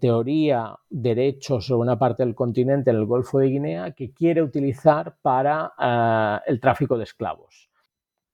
teoría 0.00 0.78
derechos 0.88 1.66
sobre 1.66 1.82
una 1.82 1.98
parte 1.98 2.24
del 2.24 2.34
continente 2.34 2.88
en 2.88 2.96
el 2.96 3.04
Golfo 3.04 3.38
de 3.38 3.48
Guinea, 3.48 3.90
que 3.90 4.14
quiere 4.14 4.40
utilizar 4.40 5.18
para 5.20 5.74
eh, 5.78 6.50
el 6.50 6.58
tráfico 6.58 6.96
de 6.96 7.04
esclavos 7.04 7.71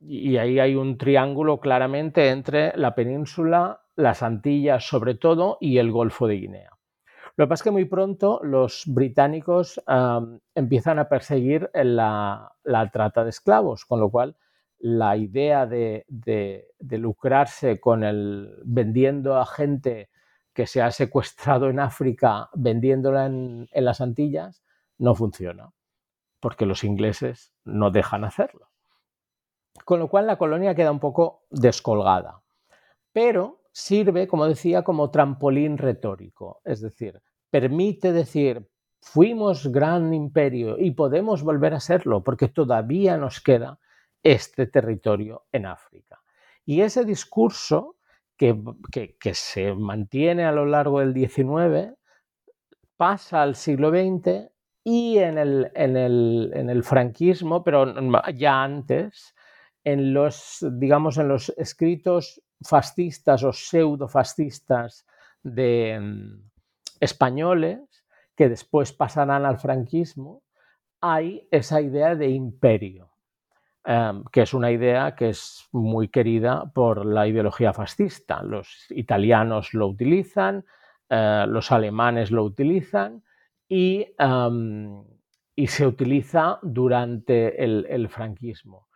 y 0.01 0.37
ahí 0.37 0.61
hay 0.61 0.75
un 0.75 0.97
triángulo 0.97 1.59
claramente 1.59 2.31
entre 2.31 2.77
la 2.77 2.95
península, 2.95 3.83
las 3.97 4.23
Antillas 4.23 4.87
sobre 4.87 5.15
todo 5.15 5.59
y 5.61 5.79
el 5.79 5.91
Golfo 5.91 6.27
de 6.27 6.37
Guinea. 6.37 6.71
Lo 7.37 7.45
que 7.45 7.49
pasa 7.49 7.63
es 7.63 7.65
que 7.65 7.71
muy 7.71 7.85
pronto 7.85 8.41
los 8.43 8.85
británicos 8.87 9.81
empiezan 10.55 10.99
a 10.99 11.09
perseguir 11.09 11.71
la, 11.73 12.53
trata 12.93 13.25
de 13.25 13.31
esclavos, 13.31 13.85
con 13.85 14.01
lo 14.01 14.11
cual 14.11 14.37
la 14.81 15.17
idea 15.17 15.67
de, 15.67 16.05
lucrarse 16.81 17.81
con 17.81 18.03
el 18.03 18.57
vendiendo 18.65 19.37
a 19.37 19.47
gente 19.47 20.11
que 20.53 20.67
se 20.67 20.83
ha 20.83 20.91
secuestrado 20.91 21.71
en 21.71 21.79
África, 21.79 22.51
vendiéndola 22.55 23.27
en 23.27 23.69
las 23.73 24.01
Antillas, 24.01 24.65
no 24.99 25.15
funciona, 25.15 25.71
porque 26.41 26.67
los 26.67 26.83
ingleses 26.83 27.53
no 27.65 27.93
dejan 27.93 28.25
hacerlo 28.25 28.69
con 29.85 29.99
lo 29.99 30.09
cual 30.09 30.27
la 30.27 30.39
colonia 30.39 30.75
queda 30.75 30.91
un 30.91 31.01
poco 31.01 31.45
descolgada. 31.51 32.43
Pero 33.13 33.63
sirve, 33.73 34.27
como 34.27 34.47
decía, 34.47 34.83
como 34.83 35.11
trampolín 35.11 35.79
retórico, 35.79 36.61
es 36.65 36.81
decir, 36.81 37.21
permite 37.51 38.13
decir, 38.13 38.69
fuimos 39.01 39.69
gran 39.69 40.13
imperio 40.13 40.77
y 40.79 40.91
podemos 40.93 41.43
volver 41.43 41.75
a 41.75 41.81
serlo 41.81 42.23
porque 42.23 42.49
todavía 42.49 43.17
nos 43.17 43.41
queda 43.41 43.79
este 44.23 44.67
territorio 44.67 45.47
en 45.53 45.67
África. 45.67 46.21
Y 46.65 46.81
ese 46.83 47.05
discurso 47.05 47.97
que, 48.37 48.57
se 49.33 49.75
mantiene 49.75 50.45
a 50.45 50.53
lo 50.53 50.67
largo 50.67 51.01
del 51.01 51.15
XIX 51.15 51.97
pasa 52.97 53.43
al 53.43 53.55
siglo 53.55 53.91
XX 53.91 54.51
y 54.85 55.19
en 55.19 55.39
el, 55.39 55.71
en 55.75 56.71
el 56.71 56.83
franquismo, 56.83 57.63
pero 57.63 57.87
ya 58.33 58.63
antes, 58.63 59.35
en 59.93 60.13
los, 60.13 60.65
digamos, 60.73 61.17
en 61.17 61.29
los 61.29 61.49
escritos 61.57 62.43
fascistas 62.61 63.43
o 63.43 63.53
pseudo-fascistas 63.53 65.07
de 65.43 65.99
mm, 65.99 66.43
españoles, 67.01 67.81
que 68.37 68.51
después 68.51 68.93
pasarán 68.93 69.47
al 69.47 69.59
franquismo, 69.59 70.43
hay 71.01 71.49
esa 71.51 71.81
idea 71.81 72.15
de 72.17 72.29
imperio, 72.29 73.13
em, 73.85 74.25
que 74.31 74.43
es 74.43 74.53
una 74.53 74.71
idea 74.71 75.15
que 75.15 75.31
es 75.31 75.67
muy 75.73 76.09
querida 76.09 76.71
por 76.75 77.07
la 77.07 77.27
ideología 77.27 77.73
fascista. 77.73 78.43
Los 78.43 78.87
italianos 78.91 79.73
lo 79.73 79.87
utilizan, 79.87 80.67
eh, 81.09 81.47
los 81.49 81.73
alemanes 81.73 82.31
lo 82.31 82.45
utilizan 82.45 83.23
y, 83.67 84.07
em, 84.19 85.03
se 85.67 85.87
utiliza 85.87 86.59
durante 86.63 87.65
el 87.65 88.09
franquismo. 88.09 88.88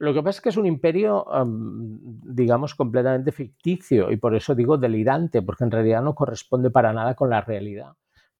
Lo 0.00 0.14
que 0.14 0.22
pasa 0.22 0.38
es 0.38 0.40
que 0.40 0.48
es 0.48 0.56
un 0.56 0.64
imperio, 0.64 1.26
digamos, 1.44 2.74
completamente 2.74 3.32
ficticio 3.32 4.10
y 4.10 4.16
por 4.16 4.34
eso 4.34 4.54
digo 4.54 4.78
delirante, 4.78 5.42
porque 5.42 5.64
en 5.64 5.70
realidad 5.70 6.02
no 6.02 6.14
corresponde 6.14 6.70
para 6.70 6.94
nada 6.94 7.14
con 7.14 7.28
la 7.28 7.42
realidad. 7.42 7.92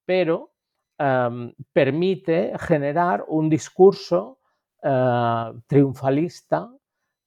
Pero 0.07 0.53
permite 1.73 2.53
generar 2.59 3.25
un 3.29 3.51
discurso 3.51 4.39
eh, 4.83 5.53
triunfalista, 5.67 6.71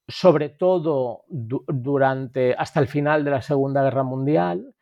sobre 0.08 0.50
todo 0.50 1.26
durante 1.30 2.56
hasta 2.56 2.80
el 2.80 2.88
final 2.88 3.24
de 3.24 3.32
la 3.32 3.42
Segunda 3.44 3.84
Guerra 3.84 4.04
Mundial, 4.04 4.74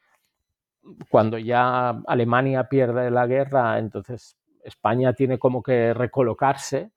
cuando 1.09 1.37
ya 1.37 1.89
Alemania 2.07 2.69
pierde 2.69 3.11
la 3.11 3.27
guerra, 3.27 3.77
entonces 3.79 4.37
España 4.63 5.11
tiene 5.13 5.37
como 5.37 5.61
que 5.61 5.93
recolocarse 5.93 6.91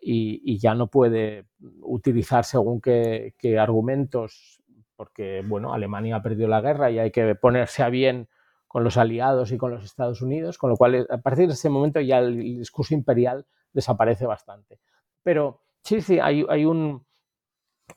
y, 0.00 0.58
ya 0.58 0.74
no 0.74 0.88
puede 0.88 1.46
utilizar 1.82 2.44
según 2.44 2.80
qué, 2.80 3.34
argumentos, 3.58 4.62
porque 4.96 5.42
bueno, 5.46 5.72
Alemania 5.72 6.16
ha 6.16 6.22
perdido 6.22 6.48
la 6.48 6.60
guerra 6.60 6.90
y 6.90 6.98
hay 6.98 7.10
que 7.10 7.34
ponerse 7.34 7.82
a 7.82 7.90
bien 7.90 8.28
con 8.66 8.84
los 8.84 8.96
aliados 8.96 9.52
y 9.52 9.58
con 9.58 9.72
los 9.72 9.84
Estados 9.84 10.22
Unidos, 10.22 10.56
con 10.56 10.70
lo 10.70 10.76
cual 10.76 11.06
a 11.10 11.18
partir 11.18 11.48
de 11.48 11.54
ese 11.54 11.68
momento 11.68 12.00
ya 12.00 12.18
el 12.18 12.36
discurso 12.36 12.94
imperial 12.94 13.46
desaparece 13.72 14.26
bastante. 14.26 14.78
Pero 15.22 15.62
sí, 15.82 16.00
sí, 16.00 16.18
hay, 16.20 16.64
un, 16.64 17.04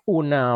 una, 0.05 0.55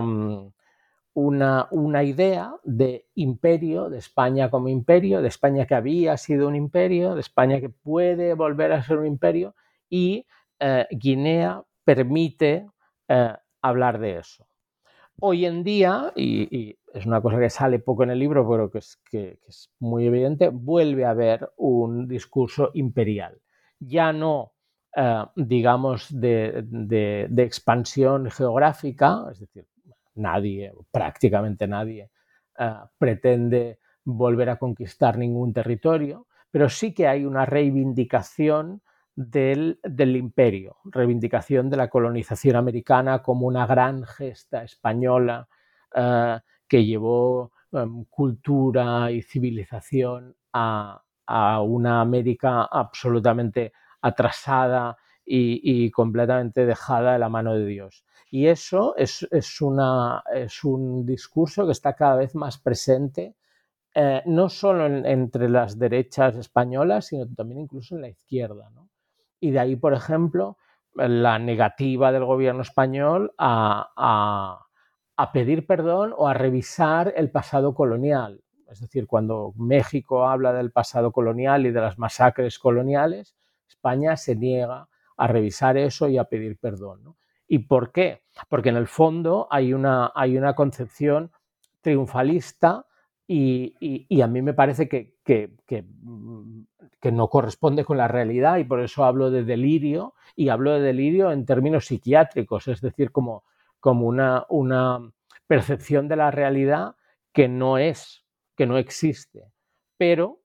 una, 1.13 1.67
una, 1.71 2.03
idea 2.03 2.55
de 2.63 3.05
imperio, 3.15 3.89
de 3.89 3.99
España 3.99 4.49
como 4.49 4.69
imperio, 4.69 5.21
de 5.21 5.27
España 5.27 5.65
que 5.65 5.75
había 5.75 6.17
sido 6.17 6.47
un 6.47 6.55
imperio, 6.55 7.13
de 7.13 7.21
España 7.21 7.59
que 7.59 7.69
puede 7.69 8.33
volver 8.33 8.71
a 8.73 8.83
ser 8.83 8.97
un 8.97 9.05
imperio 9.05 9.55
y 9.89 10.25
eh, 10.59 10.87
Guinea 10.91 11.63
permite 11.83 12.67
eh, 13.07 13.33
hablar 13.61 13.99
de 13.99 14.17
eso. 14.17 14.47
Hoy 15.19 15.45
en 15.45 15.63
día, 15.63 16.11
y, 16.15 16.77
es 16.93 17.05
una 17.05 17.21
cosa 17.21 17.39
que 17.39 17.49
sale 17.49 17.79
poco 17.79 18.03
en 18.03 18.11
el 18.11 18.19
libro, 18.19 18.47
pero 18.49 18.69
que 18.69 19.39
es, 19.47 19.71
muy 19.79 20.05
evidente, 20.05 20.49
vuelve 20.49 21.05
a 21.05 21.11
haber 21.11 21.51
un 21.57 22.07
discurso 22.07 22.71
imperial. 22.73 23.39
Ya 23.79 24.13
no, 24.13 24.53
eh, 24.95 25.23
digamos, 25.35 26.07
de, 26.11 27.27
expansión 27.37 28.29
geográfica, 28.29 29.25
es 29.31 29.39
decir, 29.39 29.67
nadie, 30.15 30.73
prácticamente 30.91 31.67
nadie, 31.67 32.09
pretende 32.97 33.79
volver 34.03 34.49
a 34.49 34.57
conquistar 34.57 35.17
ningún 35.17 35.53
territorio, 35.53 36.27
pero 36.49 36.69
sí 36.69 36.93
que 36.93 37.07
hay 37.07 37.25
una 37.25 37.45
reivindicación 37.45 38.81
del, 39.17 39.79
imperio, 40.15 40.77
reivindicación 40.85 41.71
de 41.71 41.77
la 41.77 41.89
colonización 41.89 42.55
americana 42.55 43.23
como 43.23 43.47
una 43.47 43.65
gran 43.65 44.03
gesta 44.03 44.63
española 44.63 45.47
eh, 45.95 46.39
que 46.67 46.85
llevó 46.85 47.51
em, 47.71 48.05
cultura 48.05 49.11
y 49.11 49.23
civilización 49.23 50.35
a, 50.53 51.01
una 51.65 51.99
América 51.99 52.63
absolutamente 52.71 53.73
atrasada 54.01 54.95
y, 55.25 55.91
completamente 55.91 56.65
dejada 56.65 57.13
de 57.13 57.19
la 57.19 57.27
mano 57.27 57.53
de 57.55 57.65
Dios. 57.65 58.05
Y 58.31 58.47
eso 58.47 58.95
es, 58.95 59.27
una, 59.61 60.23
es 60.33 60.63
un 60.63 61.05
discurso 61.05 61.65
que 61.65 61.73
está 61.73 61.95
cada 61.95 62.15
vez 62.15 62.33
más 62.33 62.57
presente 62.59 63.35
eh, 63.93 64.21
no 64.25 64.47
solo 64.47 64.85
entre 64.85 65.49
las 65.49 65.77
derechas 65.77 66.35
españolas, 66.35 67.07
sino 67.07 67.27
también 67.35 67.61
incluso 67.61 67.95
en 67.95 68.03
la 68.03 68.09
izquierda. 68.09 68.69
Y 69.39 69.51
de 69.51 69.59
ahí, 69.59 69.75
por 69.75 69.93
ejemplo, 69.93 70.57
la 70.95 71.39
negativa 71.39 72.11
del 72.11 72.25
gobierno 72.25 72.61
español 72.61 73.33
a, 73.37 74.63
pedir 75.33 75.67
perdón 75.67 76.13
o 76.15 76.27
a 76.27 76.33
revisar 76.33 77.13
el 77.15 77.29
pasado 77.29 77.73
colonial. 77.73 78.41
Es 78.69 78.81
decir, 78.81 79.07
cuando 79.07 79.53
México 79.55 80.27
habla 80.27 80.53
del 80.53 80.71
pasado 80.71 81.11
colonial 81.11 81.65
y 81.65 81.71
de 81.71 81.81
las 81.81 81.97
masacres 81.97 82.59
coloniales, 82.59 83.35
España 83.67 84.17
se 84.17 84.35
niega 84.35 84.87
a 85.15 85.27
revisar 85.27 85.77
eso 85.77 86.07
y 86.07 86.17
a 86.17 86.25
pedir 86.25 86.57
perdón. 86.59 87.15
¿Y 87.47 87.59
por 87.59 87.91
qué? 87.91 88.23
Porque 88.49 88.69
en 88.69 88.77
el 88.77 88.87
fondo 88.87 89.47
hay 89.49 89.73
una, 89.73 90.11
hay 90.13 90.37
una 90.37 90.53
concepción 90.53 91.31
triunfalista 91.81 92.85
y, 93.27 94.21
a 94.21 94.27
mí 94.27 94.41
me 94.41 94.53
parece 94.53 94.87
que, 94.87 95.15
mm, 95.25 95.55
que, 95.65 95.85
no 97.11 97.29
corresponde 97.29 97.85
con 97.85 97.97
la 97.97 98.07
realidad 98.07 98.57
y 98.57 98.63
por 98.63 98.81
eso 98.81 99.05
hablo 99.05 99.31
de 99.31 99.43
delirio 99.43 100.13
y 100.35 100.49
hablo 100.49 100.73
de 100.73 100.81
delirio 100.81 101.31
en 101.31 101.45
términos 101.45 101.85
psiquiátricos, 101.85 102.67
es 102.67 102.81
decir, 102.81 103.11
como, 103.11 103.43
como 103.79 104.07
una, 104.07 104.45
una 104.49 104.99
percepción 105.47 106.07
de 106.07 106.15
la 106.15 106.31
realidad 106.31 106.95
que 107.33 107.47
no 107.47 107.77
es, 107.77 108.25
que 108.55 108.65
no 108.65 108.77
existe, 108.77 109.51
pero 109.97 110.41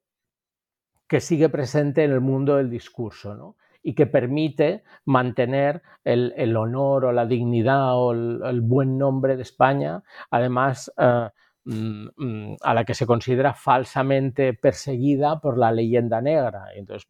que 1.09 1.20
sigue 1.20 1.48
presente 1.48 2.05
en 2.05 2.12
el 2.12 2.20
mundo 2.20 2.57
del 2.57 2.70
discurso 2.70 3.57
y 3.83 3.94
que 3.94 4.07
permite 4.07 4.85
mantener 5.05 5.83
el, 6.05 6.57
honor 6.57 7.05
o 7.07 7.12
la 7.12 7.27
dignidad 7.27 7.96
o 7.96 8.12
el, 8.12 8.61
buen 8.61 8.96
nombre 8.96 9.37
de 9.37 9.42
España, 9.42 10.03
además 10.31 10.92
eh, 10.96 11.29
a 11.64 12.75
la 12.75 12.85
que 12.85 12.94
se 12.94 13.07
considera 13.07 13.55
falsamente 13.55 14.55
perseguida 14.55 15.40
por 15.40 15.59
la 15.59 15.70
leyenda 15.70 16.20
negra. 16.20 16.66
Entonces, 16.75 17.09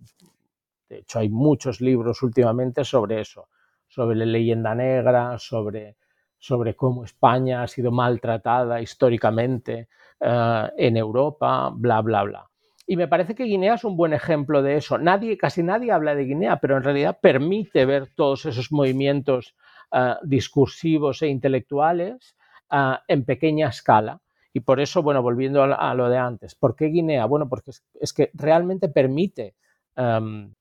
de 0.89 0.99
hecho, 0.99 1.21
hay 1.21 1.31
muchos 1.31 1.81
libros 1.81 2.23
últimamente 2.23 2.85
sobre 2.85 3.21
eso, 3.21 3.49
sobre 3.89 4.17
la 4.17 4.27
leyenda 4.27 4.75
negra, 4.75 5.39
sobre, 5.39 5.97
sobre 6.39 6.77
cómo 6.77 7.05
España 7.05 7.63
ha 7.63 7.69
sido 7.69 7.91
maltratada 7.91 8.81
históricamente 8.81 9.89
eh, 10.21 10.71
en 10.77 10.97
Europa, 10.97 11.71
bla, 11.75 12.03
bla, 12.03 12.23
bla. 12.25 12.51
Y 12.87 12.97
me 12.97 13.09
parece 13.09 13.35
que 13.35 13.45
Guinea 13.45 13.75
es 13.75 13.85
un 13.85 13.97
buen 13.97 14.13
ejemplo 14.13 14.61
de 14.61 14.77
eso. 14.77 14.99
Nadie, 14.99 15.39
casi 15.39 15.63
nadie 15.63 15.93
habla 15.93 16.15
de 16.15 16.25
Guinea, 16.25 16.57
pero 16.57 16.77
en 16.77 16.83
realidad 16.83 17.19
permite 17.23 17.87
ver 17.87 18.09
todos 18.15 18.45
esos 18.45 18.71
movimientos 18.71 19.57
eh, 19.93 20.17
discursivos 20.23 21.23
e 21.23 21.29
intelectuales 21.29 22.37
eh, 22.71 22.97
en 23.09 23.25
pequeña 23.25 23.69
escala. 23.69 24.21
Y 24.53 24.61
por 24.61 24.81
eso, 24.81 25.03
bueno, 25.03 25.23
volviendo 25.23 25.63
a, 25.63 25.95
lo 25.95 26.09
de 26.09 26.19
antes, 26.19 26.55
¿por 26.55 26.77
qué 26.77 26.87
Guinea? 26.87 27.25
Bueno, 27.27 27.49
porque 27.49 27.73
es, 28.01 28.13
que 28.13 28.31
realmente 28.35 28.89
permite 28.89 29.55
em, 29.97 30.53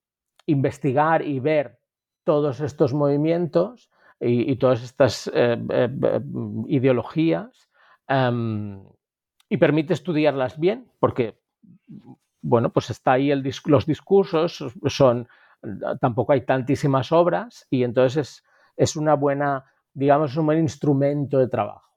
investigar 0.45 1.25
y 1.25 1.39
ver 1.39 1.79
todos 2.23 2.61
estos 2.61 2.93
movimientos 2.93 3.89
y, 4.19 4.55
todas 4.57 4.83
estas 4.83 5.29
eh, 5.33 5.57
ideologías 6.67 7.69
em, 8.07 8.81
y 9.49 9.57
permite 9.57 9.93
estudiarlas 9.93 10.59
bien, 10.59 10.89
porque 10.99 11.41
bueno, 12.41 12.71
pues 12.71 12.89
está 12.89 13.13
ahí 13.13 13.31
el, 13.31 13.43
los 13.65 13.85
discursos, 13.85 14.63
son, 14.87 15.27
tampoco 15.99 16.33
hay 16.33 16.41
tantísimas 16.45 17.11
obras 17.11 17.67
y 17.69 17.83
entonces 17.83 18.43
es, 18.75 18.95
una 18.95 19.13
buena, 19.13 19.65
digamos, 19.93 20.35
un 20.37 20.47
buen 20.47 20.59
instrumento 20.59 21.37
de 21.37 21.47
trabajo. 21.47 21.93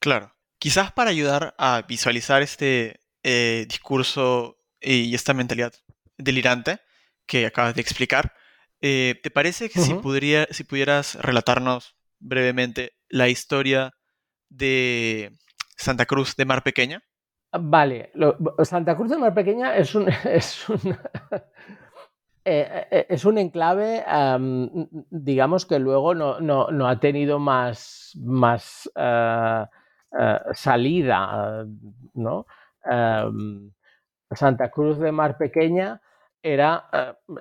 Claro. 0.00 0.32
Quizás 0.58 0.90
para 0.90 1.10
ayudar 1.10 1.54
a 1.56 1.82
visualizar 1.86 2.42
este 2.42 3.00
eh, 3.22 3.64
discurso 3.68 4.58
y 4.80 5.14
esta 5.14 5.32
mentalidad 5.32 5.72
delirante 6.16 6.80
que 7.26 7.46
acabas 7.46 7.76
de 7.76 7.80
explicar, 7.80 8.32
eh, 8.80 9.20
¿te 9.22 9.30
parece 9.30 9.68
que 9.70 9.80
si, 9.80 9.94
si 10.50 10.64
pudieras 10.64 11.14
relatarnos 11.16 11.96
brevemente 12.18 12.92
la 13.08 13.28
historia 13.28 13.92
de 14.48 15.38
Santa 15.76 16.06
Cruz 16.06 16.34
de 16.36 16.44
Mar 16.44 16.64
Pequeña? 16.64 17.04
Vale, 17.52 18.12
Santa 18.64 18.96
Cruz 18.96 19.10
de 19.10 19.18
Mar 19.18 19.34
Pequeña 19.34 19.76
es 19.76 19.94
un, 19.94 20.08
es 20.24 20.68
un, 20.68 20.80
eh, 22.44 23.06
es 23.08 23.24
un 23.24 23.38
enclave, 23.38 24.04
digamos 25.10 25.66
que 25.66 25.78
luego 25.78 26.14
no, 26.14 26.88
ha 26.88 26.98
tenido 26.98 27.38
más, 27.38 28.12
más 28.16 28.90
eh, 30.18 30.38
salida, 30.52 31.66
¿no? 32.14 32.46
Santa 34.30 34.70
Cruz 34.70 34.98
de 34.98 35.12
Mar 35.12 35.36
Pequeña 35.36 36.00
era 36.42 36.88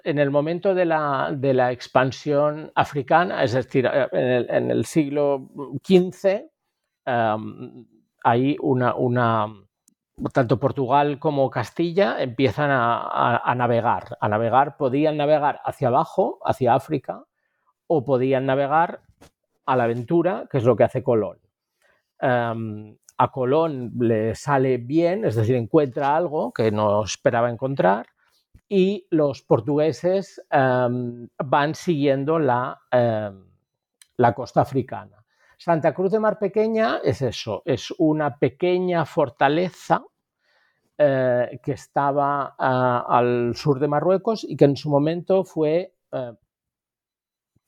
en 0.03 0.19
el 0.19 0.30
momento 0.32 0.73
de 0.73 0.86
la, 0.86 1.32
de 1.34 1.53
la, 1.53 1.71
expansión 1.71 2.71
africana, 2.75 3.43
es 3.43 3.53
decir, 3.53 3.86
en 3.86 4.25
el, 4.25 4.49
en 4.49 4.71
el 4.71 4.86
siglo 4.86 5.49
XV, 5.86 6.49
hay 8.23 8.58
una, 8.60 8.95
una 8.95 9.47
tanto 10.34 10.60
Portugal 10.60 11.19
como 11.19 11.49
Castilla 11.49 12.21
empiezan 12.21 12.69
a, 12.71 13.53
navegar. 13.56 14.17
A 14.19 14.27
navegar, 14.27 14.77
podían 14.77 15.17
navegar 15.17 15.62
hacia 15.63 15.89
abajo, 15.89 16.39
hacia 16.43 16.73
África, 16.73 17.23
o 17.86 18.03
podían 18.03 18.45
navegar 18.45 19.01
a 19.65 19.75
la 19.75 19.84
aventura, 19.84 20.47
que 20.49 20.58
es 20.58 20.63
lo 20.63 20.75
que 20.75 20.84
hace 20.84 21.03
Colón. 21.03 21.38
Em, 22.19 22.97
a 23.19 23.32
Colón 23.32 23.93
le 23.99 24.36
sale 24.36 24.77
bien, 24.77 25.25
es 25.25 25.36
decir, 25.36 25.56
encuentra 25.56 26.15
algo 26.15 26.51
que 26.53 26.71
no 26.71 27.03
esperaba 27.03 27.49
encontrar, 27.49 28.08
y 28.69 29.08
los 29.10 29.41
portugueses 29.41 30.41
em, 30.51 31.27
van 31.43 31.73
siguiendo 31.73 32.38
la, 32.38 32.80
em, 32.91 33.45
la 34.17 34.34
costa 34.34 34.62
africana. 34.62 35.23
Santa 35.58 35.93
Cruz 35.93 36.12
de 36.12 36.19
Mar 36.19 36.38
Pequeña 36.38 36.99
es 37.03 37.21
eso, 37.21 37.63
es 37.65 37.91
una 37.97 38.38
pequeña 38.38 39.06
fortaleza 39.06 40.03
eh, 40.99 41.60
que 41.63 41.73
estaba 41.73 42.56
al 42.58 43.56
sur 43.56 43.80
de 43.80 43.88
Marruecos 43.88 44.43
y 44.43 44.56
que 44.56 44.65
en 44.65 44.75
su 44.75 44.89
momento 44.89 45.43
fue 45.43 45.95
eh, 46.12 46.34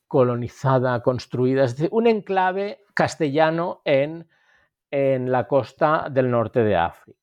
colonizada, 0.08 1.00
construida, 1.02 1.64
es 1.64 1.76
decir, 1.76 1.88
un 1.92 2.08
enclave 2.08 2.84
castellano 2.94 3.82
en, 3.84 4.28
en 4.90 5.30
la 5.30 5.46
costa 5.46 6.08
del 6.10 6.30
norte 6.30 6.62
de 6.62 6.76
África. 6.76 7.18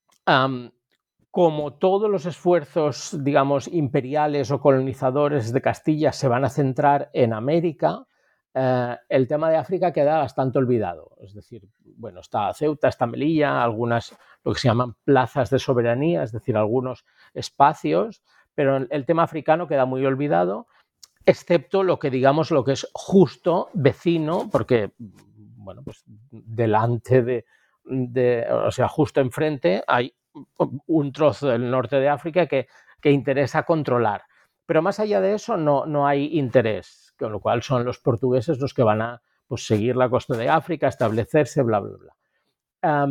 como 1.30 1.74
todos 1.74 2.10
los 2.10 2.26
esfuerzos, 2.26 3.16
digamos, 3.24 3.68
imperiales 3.68 4.50
o 4.50 4.60
colonizadores 4.60 5.54
de 5.54 5.62
Castilla 5.62 6.12
se 6.12 6.28
van 6.28 6.46
a 6.46 6.50
centrar 6.50 7.12
en 7.14 7.32
América, 7.32 8.08
eh, 8.60 8.98
el 9.10 9.28
tema 9.28 9.52
de 9.52 9.58
África 9.58 9.94
queda 9.94 10.18
bastante 10.18 10.58
olvidado. 10.58 11.16
Es 11.22 11.36
decir, 11.36 11.62
bueno, 11.96 12.22
está 12.22 12.52
Ceuta, 12.56 12.88
está 12.88 13.06
Melilla, 13.06 13.62
algunas, 13.62 14.18
lo 14.44 14.54
que 14.54 14.60
se 14.60 14.68
llaman 14.68 14.96
plazas 15.04 15.52
de 15.52 15.60
soberanía, 15.60 16.24
es 16.24 16.32
decir, 16.32 16.58
algunos 16.58 17.06
espacios, 17.36 18.24
pero 18.56 18.78
el 18.78 19.06
tema 19.06 19.22
africano 19.22 19.68
queda 19.68 19.86
muy 19.86 20.04
olvidado, 20.08 20.66
excepto 21.24 21.84
lo 21.84 22.00
que 22.00 22.10
digamos 22.10 22.50
lo 22.50 22.64
que 22.64 22.72
es 22.72 22.90
justo 22.94 23.70
vecino, 23.74 24.50
porque, 24.52 24.94
bueno, 24.98 25.84
pues 25.84 26.02
delante 26.32 27.22
de, 27.22 27.46
o 28.50 28.72
sea, 28.72 28.88
justo 28.88 29.22
enfrente 29.22 29.84
hay 29.88 30.14
un 30.88 31.12
trozo 31.12 31.48
del 31.48 31.70
norte 31.70 32.00
de 32.00 32.10
África 32.10 32.46
que, 32.46 32.68
que 33.02 33.12
interesa 33.12 33.64
controlar. 33.64 34.24
Pero 34.66 34.82
más 34.82 35.00
allá 35.00 35.22
de 35.22 35.34
eso 35.34 35.58
no, 35.58 35.86
no 35.86 36.06
hay 36.06 36.38
interés 36.38 37.08
con 37.18 37.32
lo 37.32 37.40
cual 37.40 37.64
son 37.64 37.84
los 37.84 38.00
portugueses 38.00 38.60
los 38.60 38.74
que 38.74 38.84
van 38.84 39.02
a 39.02 39.22
pues, 39.48 39.66
seguir 39.66 39.96
la 39.96 40.10
costa 40.10 40.38
de 40.38 40.50
África, 40.50 40.88
establecerse, 40.88 41.64
bla, 41.64 41.80
bla, 41.80 41.98
bla. 41.98 43.08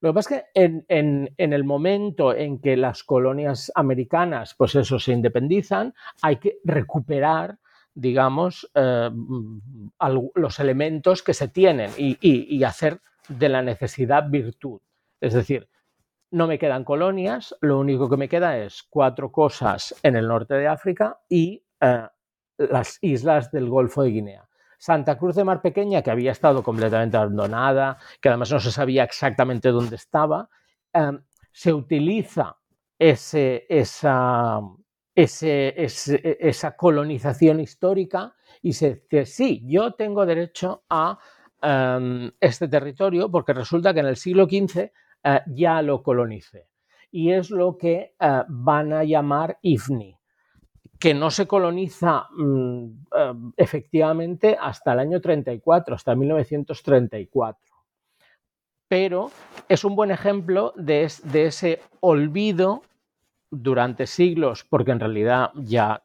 lo 0.00 0.10
que 0.10 0.14
pasa 0.14 0.36
es 0.36 0.42
que 0.44 0.84
en, 0.88 1.34
el 1.36 1.64
momento 1.64 2.34
en 2.34 2.60
que 2.60 2.76
las 2.76 3.04
colonias 3.04 3.70
americanas, 3.74 4.54
pues 4.54 4.74
eso, 4.74 4.98
se 4.98 5.12
independizan, 5.12 5.94
hay 6.22 6.36
que 6.36 6.58
recuperar, 6.64 7.58
digamos, 7.94 8.70
eh, 8.74 9.10
los 10.34 10.60
elementos 10.60 11.22
que 11.22 11.34
se 11.34 11.48
tienen 11.48 11.90
y, 11.96 12.62
hacer 12.62 13.00
de 13.28 13.48
la 13.48 13.62
necesidad 13.62 14.28
virtud. 14.28 14.80
Es 15.20 15.34
decir, 15.34 15.68
no 16.30 16.46
me 16.46 16.58
quedan 16.58 16.84
colonias, 16.84 17.54
lo 17.60 17.78
único 17.78 18.08
que 18.08 18.16
me 18.16 18.28
queda 18.28 18.58
es 18.58 18.84
cuatro 18.88 19.32
cosas 19.32 19.94
en 20.02 20.16
el 20.16 20.28
norte 20.28 20.54
de 20.54 20.68
África 20.68 21.20
y 21.28 21.64
eh, 21.80 22.06
las 22.58 22.98
islas 23.00 23.50
del 23.50 23.68
Golfo 23.68 24.02
de 24.02 24.10
Guinea. 24.10 24.48
Santa 24.78 25.18
Cruz 25.18 25.34
de 25.34 25.44
Mar 25.44 25.60
Pequeña, 25.60 26.02
que 26.02 26.10
había 26.10 26.32
estado 26.32 26.62
completamente 26.62 27.16
abandonada, 27.16 27.98
que 28.20 28.28
además 28.28 28.52
no 28.52 28.60
se 28.60 28.70
sabía 28.70 29.04
exactamente 29.04 29.70
dónde 29.70 29.96
estaba, 29.96 30.48
em, 30.92 31.20
se 31.52 31.72
utiliza 31.72 32.56
ese, 32.98 33.66
esa, 33.68 34.60
esa 35.14 36.76
colonización 36.76 37.58
histórica 37.60 38.34
y 38.62 38.72
se 38.72 39.04
dice, 39.10 39.26
sí, 39.26 39.62
yo 39.66 39.94
tengo 39.94 40.24
derecho 40.26 40.84
a 40.88 41.18
em, 41.62 42.30
este 42.40 42.68
territorio 42.68 43.30
porque 43.30 43.52
resulta 43.52 43.92
que 43.92 44.00
en 44.00 44.06
el 44.06 44.16
siglo 44.16 44.46
XV 44.46 44.90
eh, 45.24 45.40
ya 45.46 45.82
lo 45.82 46.02
colonicé. 46.02 46.68
Y 47.10 47.32
es 47.32 47.50
lo 47.50 47.76
que 47.76 48.14
eh, 48.18 48.42
van 48.48 48.92
a 48.92 49.04
llamar 49.04 49.58
IFNI, 49.62 50.16
que 50.98 51.14
no 51.14 51.30
se 51.30 51.46
coloniza 51.46 52.26
mm, 52.36 52.84
eh, 53.16 53.34
efectivamente 53.56 54.56
hasta 54.60 54.92
el 54.92 55.00
año 55.00 55.20
34, 55.20 55.94
hasta 55.94 56.14
1934. 56.14 57.74
Pero 58.88 59.30
es 59.68 59.84
un 59.84 59.94
buen 59.96 60.10
ejemplo 60.10 60.72
de, 60.76 61.04
ese 61.04 61.80
olvido 62.00 62.82
durante 63.50 64.06
siglos, 64.06 64.64
porque 64.64 64.92
en 64.92 65.00
realidad 65.00 65.50
ya 65.54 66.02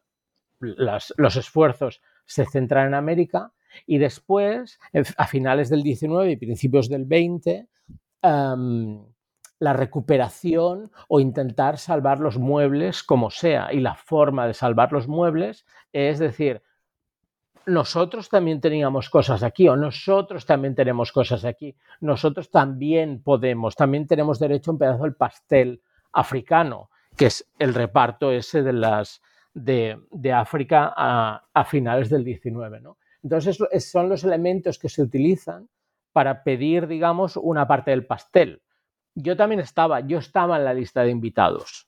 los 0.60 1.36
esfuerzos 1.36 2.02
se 2.26 2.46
centran 2.46 2.88
en 2.88 2.94
América 2.94 3.53
y 3.86 3.98
después, 3.98 4.80
a 5.18 5.28
finales 5.28 5.70
del 5.70 5.84
19 5.84 6.32
y 6.32 6.38
principios 6.38 6.90
del 6.90 7.06
20, 7.06 7.68
la 8.22 9.74
recuperación 9.74 10.92
o 11.08 11.20
intentar 11.20 11.78
salvar 11.78 12.20
los 12.20 12.38
muebles 12.38 13.04
como 13.04 13.30
sea. 13.30 13.72
Y 13.72 13.80
la 13.80 13.96
forma 13.96 14.48
de 14.48 14.54
salvar 14.54 14.92
los 14.92 15.08
muebles 15.08 15.66
es 15.94 16.20
decir, 16.20 16.62
nosotros 17.66 18.30
también 18.30 18.60
teníamos 18.60 19.10
cosas 19.10 19.44
aquí 19.44 19.68
o 19.70 19.76
nosotros 19.76 20.46
también 20.46 20.76
tenemos 20.76 21.12
cosas 21.12 21.46
aquí. 21.46 21.76
Nosotros 22.02 22.52
también 22.52 23.22
podemos, 23.24 23.76
también 23.76 24.08
tenemos 24.08 24.40
derecho 24.40 24.72
a 24.72 24.74
un 24.74 24.80
pedazo 24.80 25.04
del 25.04 25.16
pastel 25.16 25.82
africano, 26.12 26.90
que 27.16 27.28
es 27.28 27.50
el 27.60 27.74
reparto 27.74 28.32
ese 28.32 28.64
de 28.64 28.74
las 28.74 29.22
de, 29.54 30.34
África 30.34 30.94
a, 30.96 31.66
finales 31.66 32.10
del 32.10 32.24
19. 32.24 32.82
¿no? 32.82 32.98
Entonces 33.24 33.58
son 33.90 34.10
los 34.10 34.24
elementos 34.24 34.78
que 34.78 34.90
se 34.90 35.02
utilizan 35.02 35.70
para 36.12 36.44
pedir, 36.44 36.88
digamos, 36.88 37.38
una 37.38 37.68
parte 37.68 37.92
del 37.92 38.06
pastel. 38.06 38.62
Yo 39.16 39.36
también 39.36 39.62
estaba, 39.62 40.02
yo 40.02 40.20
estaba 40.20 40.58
en 40.58 40.66
la 40.66 40.74
lista 40.74 41.04
de 41.04 41.10
invitados. 41.10 41.88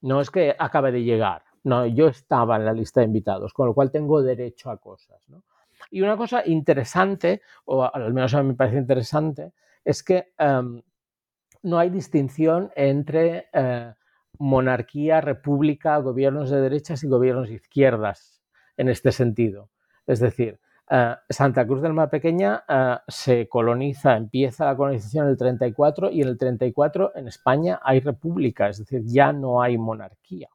No 0.00 0.20
es 0.20 0.30
que 0.30 0.54
acabe 0.58 0.90
de 0.92 1.02
llegar, 1.02 1.42
no, 1.64 1.86
yo 1.86 2.08
estaba 2.08 2.56
en 2.56 2.66
la 2.66 2.72
lista 2.72 3.00
de 3.00 3.06
invitados, 3.06 3.52
con 3.54 3.66
lo 3.66 3.74
cual 3.74 3.90
tengo 3.90 4.22
derecho 4.22 4.70
a 4.70 4.76
cosas. 4.76 5.22
Y 5.90 6.02
una 6.02 6.16
cosa 6.16 6.46
interesante, 6.46 7.40
o 7.64 7.84
al 7.84 8.12
menos 8.12 8.34
a 8.34 8.42
mí 8.42 8.48
me 8.48 8.54
parece 8.54 8.78
interesante, 8.78 9.52
es 9.84 10.02
que 10.02 10.34
em, 10.38 10.82
no 11.62 11.78
hay 11.78 11.90
distinción 11.90 12.70
entre 12.76 13.48
eh, 13.52 13.94
monarquía, 14.38 15.20
república, 15.20 15.96
gobiernos 15.98 16.50
de 16.50 16.60
derechas 16.60 17.02
y 17.02 17.08
gobiernos 17.08 17.48
de 17.48 17.54
izquierdas 17.54 18.42
en 18.76 18.88
este 18.88 19.12
sentido. 19.12 19.70
Es 20.06 20.20
decir, 20.20 20.58
eh, 20.90 21.16
Santa 21.30 21.66
Cruz 21.66 21.80
del 21.80 21.94
Mar 21.94 22.10
Pequeña 22.10 22.62
eh, 22.68 22.96
se 23.08 23.48
coloniza, 23.48 24.16
empieza 24.16 24.66
la 24.66 24.76
colonización 24.76 25.24
en 25.26 25.30
el 25.30 25.38
34 25.38 26.10
y 26.10 26.20
en 26.20 26.28
el 26.28 26.38
34 26.38 27.12
en 27.14 27.28
España 27.28 27.80
hay 27.82 28.00
república, 28.00 28.68
es 28.68 28.78
decir, 28.78 29.02
ya 29.04 29.32
no 29.32 29.62
hay 29.62 29.78
monarquía. 29.78 30.48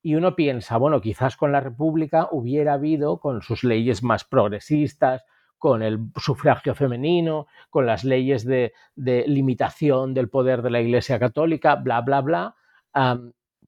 Y 0.00 0.14
uno 0.14 0.36
piensa, 0.36 0.76
bueno, 0.76 1.00
quizás 1.00 1.36
con 1.36 1.50
la 1.50 1.60
república 1.60 2.28
hubiera 2.30 2.74
habido, 2.74 3.18
con 3.18 3.42
sus 3.42 3.64
leyes 3.64 4.04
más 4.04 4.24
progresistas, 4.24 5.24
con 5.58 5.82
el 5.82 5.98
sufragio 6.14 6.76
femenino, 6.76 7.48
con 7.68 7.84
las 7.84 8.04
leyes 8.04 8.44
de, 8.44 8.72
limitación 8.94 10.14
del 10.14 10.28
poder 10.28 10.62
de 10.62 10.70
la 10.70 10.80
Iglesia 10.80 11.18
Católica, 11.18 11.74
bla, 11.74 12.00
bla, 12.00 12.20
bla, 12.20 12.54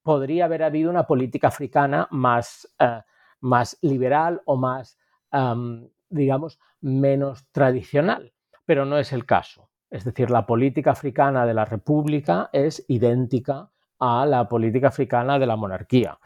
podría 0.02 0.44
haber 0.44 0.62
habido 0.62 0.88
una 0.88 1.08
política 1.08 1.48
africana 1.48 2.06
más, 2.12 2.72
eh, 2.78 3.00
más 3.40 3.76
liberal 3.82 4.40
o 4.44 4.56
más 4.56 4.99
digamos, 6.08 6.58
menos 6.80 7.46
tradicional, 7.52 8.32
pero 8.64 8.84
no 8.84 8.98
es 8.98 9.12
el 9.12 9.26
caso. 9.26 9.68
Es 9.90 10.04
decir, 10.04 10.30
la 10.30 10.46
política 10.46 10.92
africana 10.92 11.46
de 11.46 11.54
la 11.54 11.64
República 11.64 12.48
es 12.52 12.84
idéntica 12.88 13.70
a 13.98 14.24
la 14.26 14.48
política 14.48 14.88
africana 14.88 15.38
de 15.38 15.46
la 15.46 15.56
monarquía, 15.56 16.18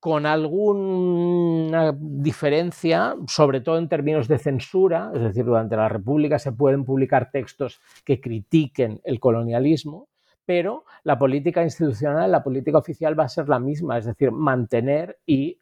con 0.00 0.26
alguna 0.26 1.92
diferencia, 1.98 3.16
sobre 3.26 3.60
todo 3.60 3.78
en 3.78 3.88
términos 3.88 4.28
de 4.28 4.38
censura, 4.38 5.10
es 5.14 5.22
decir, 5.22 5.44
durante 5.44 5.76
la 5.76 5.88
República 5.88 6.38
se 6.38 6.52
pueden 6.52 6.84
publicar 6.84 7.30
textos 7.30 7.80
que 8.04 8.20
critiquen 8.20 9.00
el 9.04 9.18
colonialismo, 9.18 10.08
pero 10.44 10.84
la 11.02 11.18
política 11.18 11.62
institucional, 11.62 12.30
la 12.30 12.42
política 12.42 12.78
oficial 12.78 13.18
va 13.18 13.24
a 13.24 13.28
ser 13.28 13.48
la 13.48 13.58
misma, 13.58 13.98
es 13.98 14.06
decir, 14.06 14.30
mantener 14.30 15.18
y 15.26 15.58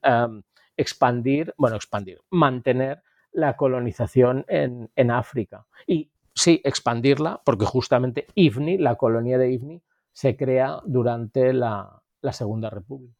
expandir, 0.76 1.54
bueno, 1.56 1.76
expandir, 1.76 2.20
mantener 2.30 3.02
la 3.32 3.56
colonización 3.56 4.44
en, 4.48 5.10
África. 5.10 5.66
Y 5.86 6.10
sí, 6.34 6.60
expandirla, 6.64 7.42
porque 7.44 7.66
justamente 7.66 8.26
IFNI, 8.34 8.78
la 8.78 8.96
colonia 8.96 9.38
de 9.38 9.52
IFNI, 9.52 9.82
se 10.12 10.36
crea 10.36 10.80
durante 10.84 11.52
la, 11.52 12.02
Segunda 12.32 12.70
República. 12.70 13.14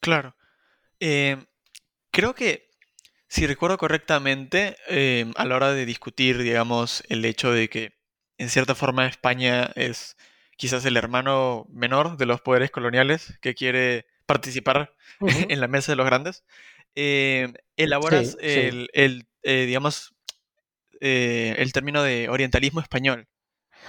Claro. 0.00 0.34
Eh, 0.98 1.36
creo 2.10 2.34
que, 2.34 2.70
si 3.28 3.46
recuerdo 3.46 3.78
correctamente, 3.78 4.76
eh, 4.88 5.30
a 5.36 5.44
la 5.44 5.54
hora 5.54 5.72
de 5.72 5.86
discutir, 5.86 6.38
digamos, 6.38 7.04
el 7.08 7.24
hecho 7.24 7.52
de 7.52 7.68
que 7.68 7.92
en 8.36 8.48
cierta 8.48 8.74
forma 8.74 9.06
España 9.06 9.70
es 9.76 10.16
quizás 10.56 10.84
el 10.84 10.96
hermano 10.96 11.66
menor 11.70 12.16
de 12.16 12.26
los 12.26 12.40
poderes 12.40 12.72
coloniales 12.72 13.38
que 13.40 13.54
quiere 13.54 14.06
participar 14.26 14.94
en 15.20 15.60
la 15.60 15.68
mesa 15.68 15.92
de 15.92 15.96
los 15.96 16.06
grandes, 16.06 16.44
eh, 17.00 17.52
elaboras 17.76 18.36
el, 18.40 18.88
eh, 18.92 19.66
digamos, 19.66 20.16
eh, 21.00 21.54
el 21.58 21.72
término 21.72 22.02
de 22.02 22.28
orientalismo 22.28 22.80
español. 22.80 23.28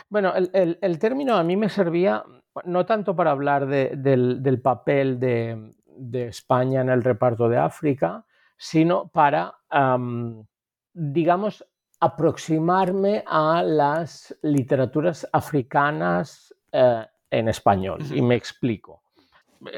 Bueno, 0.10 0.32
el, 0.36 1.00
término 1.00 1.36
a 1.36 1.43
mí 1.43 1.58
me 1.58 1.69
servía 1.69 2.24
no 2.65 2.86
tanto 2.86 3.15
para 3.15 3.32
hablar 3.32 3.65
del, 3.65 4.62
papel 4.62 5.19
de, 5.19 6.28
España 6.28 6.82
en 6.82 6.89
el 6.89 7.04
reparto 7.04 7.50
de 7.50 7.58
África, 7.58 8.28
sino 8.58 9.08
para, 9.08 9.56
digamos, 10.93 11.65
aproximarme 12.00 13.24
a 13.26 13.63
las 13.63 14.38
literaturas 14.43 15.28
africanas 15.34 16.54
en 16.72 17.50
español. 17.50 18.02
Y 18.13 18.22
me 18.22 18.36
explico 18.36 19.02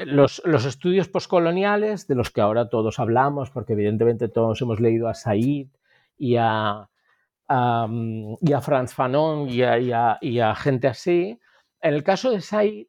los, 0.06 0.42
estudios 0.66 1.08
postcoloniales, 1.08 2.06
de 2.06 2.14
los 2.14 2.30
que 2.30 2.40
ahora 2.40 2.68
todos 2.68 2.98
hablamos, 2.98 3.50
porque 3.50 3.72
evidentemente 3.72 4.28
todos 4.28 4.60
hemos 4.62 4.80
leído 4.80 5.08
a 5.08 5.14
Said 5.14 5.68
y 6.16 6.36
a, 6.36 6.88
y 7.48 8.52
a 8.52 8.60
Franz 8.60 8.94
Fanon 8.94 9.48
y 9.48 9.62
a, 9.62 10.54
gente 10.54 10.88
así, 10.88 11.38
en 11.80 11.94
el 11.94 12.04
caso 12.04 12.30
de 12.30 12.40
Said, 12.40 12.86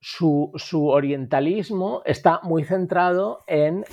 su, 0.00 0.88
orientalismo 0.88 2.02
está 2.04 2.40
muy 2.42 2.64
centrado 2.64 3.40
en, 3.46 3.84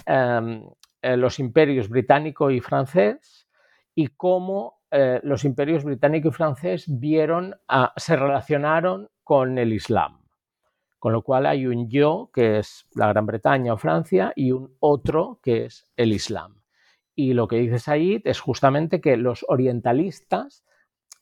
los 1.02 1.40
imperios 1.40 1.88
británico 1.88 2.52
y 2.52 2.60
francés 2.60 3.48
y 3.96 4.08
cómo 4.08 4.82
eh, 4.92 5.22
los 5.24 5.46
imperios 5.46 5.86
británico 5.86 6.28
y 6.28 6.32
francés 6.32 6.86
vieron, 6.88 7.56
se 7.96 8.16
relacionaron 8.18 9.10
con 9.24 9.58
el 9.58 9.72
Islam. 9.72 10.19
Con 11.00 11.14
lo 11.14 11.24
cual 11.24 11.46
hay 11.46 11.66
un 11.66 11.90
yo, 11.90 12.30
que 12.34 12.60
es 12.60 12.86
la 12.94 13.08
Gran 13.08 13.26
Bretaña 13.26 13.74
o 13.74 13.78
Francia, 13.78 14.34
y 14.36 14.52
un 14.52 14.76
otro, 14.80 15.40
que 15.42 15.66
es 15.66 15.90
el 15.96 16.12
Islam. 16.14 16.62
Y 17.16 17.34
lo 17.34 17.48
que 17.48 17.58
dice 17.58 17.80
Said 17.80 18.22
es 18.26 18.40
justamente 18.40 19.02
que 19.02 19.18
los 19.18 19.46
orientalistas, 19.48 20.66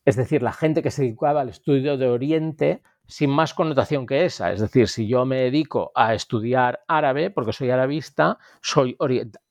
es 0.05 0.15
decir, 0.15 0.41
la 0.41 0.53
gente 0.53 0.81
que 0.83 0.91
se 0.91 1.03
dedicaba 1.03 1.41
al 1.41 1.49
estudio 1.49 1.97
de 1.97 2.07
Oriente, 2.07 2.81
sin 3.07 3.29
más 3.29 3.53
connotación 3.53 4.05
que 4.05 4.25
esa. 4.25 4.51
Es 4.51 4.59
decir, 4.59 4.87
si 4.89 5.07
yo 5.07 5.25
me 5.25 5.41
dedico 5.41 5.91
a 5.95 6.13
estudiar 6.13 6.83
árabe, 6.87 7.29
porque 7.29 7.53
soy 7.53 7.69
arabista, 7.69 8.37
soy 8.61 8.97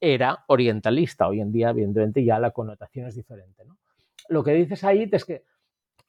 era 0.00 0.44
orientalista. 0.46 1.26
Hoy 1.26 1.40
en 1.40 1.52
día, 1.52 1.70
evidentemente, 1.70 2.24
ya 2.24 2.38
la 2.38 2.50
connotación 2.50 3.06
es 3.06 3.16
diferente. 3.16 3.64
Lo 4.28 4.44
que 4.44 4.52
dice 4.52 4.76
Said 4.76 5.14
es 5.14 5.24
que 5.24 5.44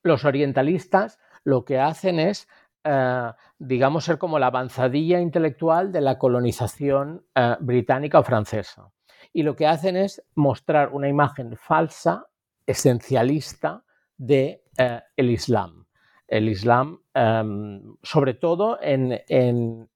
los 0.03 0.25
orientalistas 0.25 1.19
lo 1.43 1.63
que 1.65 1.79
hacen 1.79 2.19
es 2.19 2.47
eh, 2.89 3.31
digamos, 3.59 4.05
ser 4.05 4.17
como 4.17 4.39
la 4.39 4.47
avanzadilla 4.47 5.19
intelectual 5.19 5.91
de 5.91 5.99
la 5.99 6.17
colonización 6.17 7.25
eh, 7.35 7.57
británica 7.59 8.19
o 8.19 8.23
francesa. 8.23 8.93
Y 9.33 9.43
lo 9.43 9.57
que 9.57 9.67
hacen 9.67 9.97
es 9.97 10.23
mostrar 10.35 10.93
una 10.93 11.09
imagen 11.09 11.57
falsa, 11.57 12.27
esencialista, 12.65 13.83
de 14.15 14.63
eh, 14.77 15.01
el 15.17 15.31
Islam. 15.31 15.85
El 16.29 16.47
Islam, 16.47 17.01
em, 17.13 17.97
sobre 18.03 18.33
todo 18.35 18.79
en, 18.81 19.89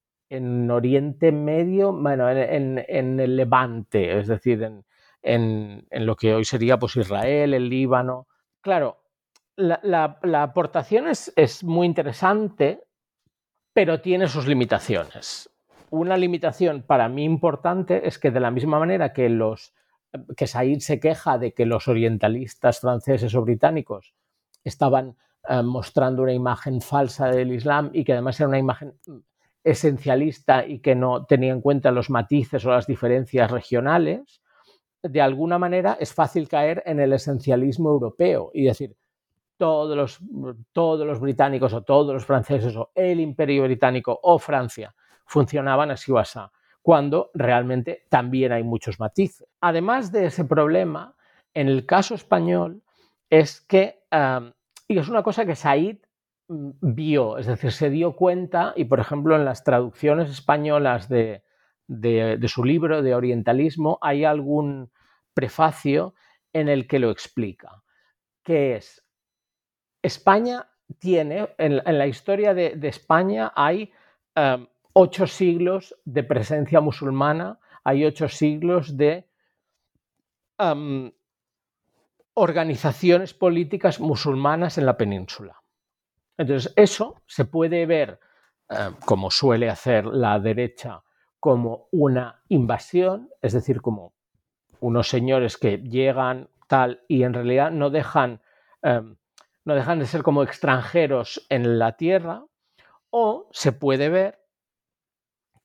Oriente 0.69 1.31
Medio, 1.31 1.93
bueno, 1.93 2.29
en, 2.29 2.77
el 3.19 3.35
Levante, 3.37 4.19
es 4.19 4.27
decir, 4.27 4.69
en, 5.21 5.87
lo 5.91 6.15
que 6.17 6.33
hoy 6.33 6.43
sería 6.43 6.77
pues, 6.77 6.97
Israel, 6.97 7.53
el 7.53 7.69
Líbano. 7.69 8.27
Claro, 8.59 9.00
la, 9.55 10.19
aportación 10.41 11.07
es, 11.07 11.63
muy 11.63 11.87
interesante, 11.87 12.83
pero 13.73 14.01
tiene 14.01 14.27
sus 14.27 14.47
limitaciones. 14.47 15.49
Una 15.89 16.17
limitación 16.17 16.83
para 16.83 17.09
mí 17.09 17.23
importante 17.23 18.07
es 18.07 18.17
que 18.17 18.31
de 18.31 18.39
la 18.39 18.51
misma 18.51 18.79
manera 18.79 19.13
que 19.13 19.29
los 19.29 19.73
que 20.35 20.47
se 20.47 20.99
queja 20.99 21.37
de 21.37 21.53
que 21.53 21.65
los 21.65 21.87
orientalistas 21.87 22.81
franceses 22.81 23.33
o 23.33 23.41
británicos 23.43 24.13
estaban 24.63 25.15
eh, 25.47 25.61
mostrando 25.63 26.23
una 26.23 26.33
imagen 26.33 26.81
falsa 26.81 27.27
del 27.27 27.53
Islam 27.53 27.91
y 27.93 28.03
que 28.03 28.13
además 28.13 28.39
era 28.39 28.49
una 28.49 28.59
imagen 28.59 28.93
esencialista 29.63 30.65
y 30.65 30.79
que 30.79 30.95
no 30.95 31.25
tenía 31.25 31.53
en 31.53 31.61
cuenta 31.61 31.91
los 31.91 32.09
matices 32.09 32.65
o 32.65 32.71
las 32.71 32.87
diferencias 32.87 33.49
regionales, 33.49 34.41
de 35.03 35.21
alguna 35.21 35.57
manera 35.57 35.97
es 35.99 36.13
fácil 36.13 36.47
caer 36.47 36.83
en 36.85 36.99
el 36.99 37.13
esencialismo 37.13 37.89
europeo 37.89 38.51
y 38.53 38.65
decir, 38.65 38.95
todos 39.61 39.95
los, 40.73 41.19
británicos 41.19 41.71
o 41.73 41.83
todos 41.83 42.15
los 42.15 42.25
franceses 42.25 42.75
o 42.75 42.89
el 42.95 43.19
imperio 43.19 43.61
británico 43.61 44.19
o 44.23 44.39
Francia 44.39 44.95
funcionaban 45.27 45.91
así 45.91 46.11
o 46.11 46.17
así. 46.17 46.39
cuando 46.81 47.29
realmente 47.35 48.07
también 48.09 48.53
hay 48.53 48.63
muchos 48.63 48.99
matices. 48.99 49.47
Además 49.61 50.11
de 50.11 50.25
ese 50.25 50.45
problema, 50.45 51.15
en 51.53 51.67
el 51.67 51.85
caso 51.85 52.15
español 52.15 52.81
es 53.29 53.61
que, 53.61 53.99
y 54.87 54.97
es 54.97 55.07
una 55.07 55.21
cosa 55.21 55.45
que 55.45 55.55
Said 55.55 55.97
mm, 56.47 56.71
vio, 56.81 57.37
es 57.37 57.45
decir, 57.45 57.71
se 57.71 57.91
dio 57.91 58.15
cuenta 58.15 58.73
y, 58.75 58.85
por 58.85 58.99
ejemplo, 58.99 59.35
en 59.35 59.45
las 59.45 59.63
traducciones 59.63 60.31
españolas 60.31 61.07
de, 61.07 61.43
de 61.85 62.47
su 62.47 62.63
libro 62.63 63.03
de 63.03 63.13
orientalismo 63.13 63.99
hay 64.01 64.25
algún 64.25 64.89
prefacio 65.35 66.15
en 66.51 66.67
el 66.67 66.87
que 66.87 66.97
lo 66.97 67.11
explica, 67.11 67.83
que 68.43 68.75
es, 68.75 69.03
España 70.01 70.67
tiene, 70.99 71.49
en, 71.57 71.81
la 71.85 72.07
historia 72.07 72.53
de, 72.53 72.77
España 72.83 73.53
hay 73.55 73.91
em, 74.35 74.67
ocho 74.93 75.27
siglos 75.27 75.95
de 76.05 76.23
presencia 76.23 76.81
musulmana, 76.81 77.59
hay 77.83 78.05
ocho 78.05 78.27
siglos 78.27 78.97
de 78.97 79.27
em, 80.57 81.11
organizaciones 82.33 83.33
políticas 83.33 83.99
musulmanas 83.99 84.77
en 84.77 84.85
la 84.85 84.97
península. 84.97 85.61
Entonces, 86.37 86.73
eso 86.75 87.21
se 87.25 87.45
puede 87.45 87.85
ver, 87.85 88.19
em, 88.69 88.95
como 89.05 89.29
suele 89.29 89.69
hacer 89.69 90.05
la 90.05 90.39
derecha, 90.39 91.03
como 91.39 91.87
una 91.91 92.41
invasión, 92.49 93.29
es 93.41 93.53
decir, 93.53 93.81
como 93.81 94.13
unos 94.79 95.09
señores 95.09 95.57
que 95.57 95.77
llegan 95.77 96.49
tal 96.67 97.03
y 97.07 97.23
en 97.23 97.33
realidad 97.33 97.71
no 97.71 97.89
dejan, 97.89 98.41
em, 98.81 99.15
no 99.65 99.75
dejan 99.75 99.99
de 99.99 100.05
ser 100.05 100.23
como 100.23 100.43
extranjeros 100.43 101.45
en 101.49 101.79
la 101.79 101.97
tierra, 101.97 102.45
o 103.09 103.49
se 103.51 103.71
puede 103.71 104.09
ver 104.09 104.39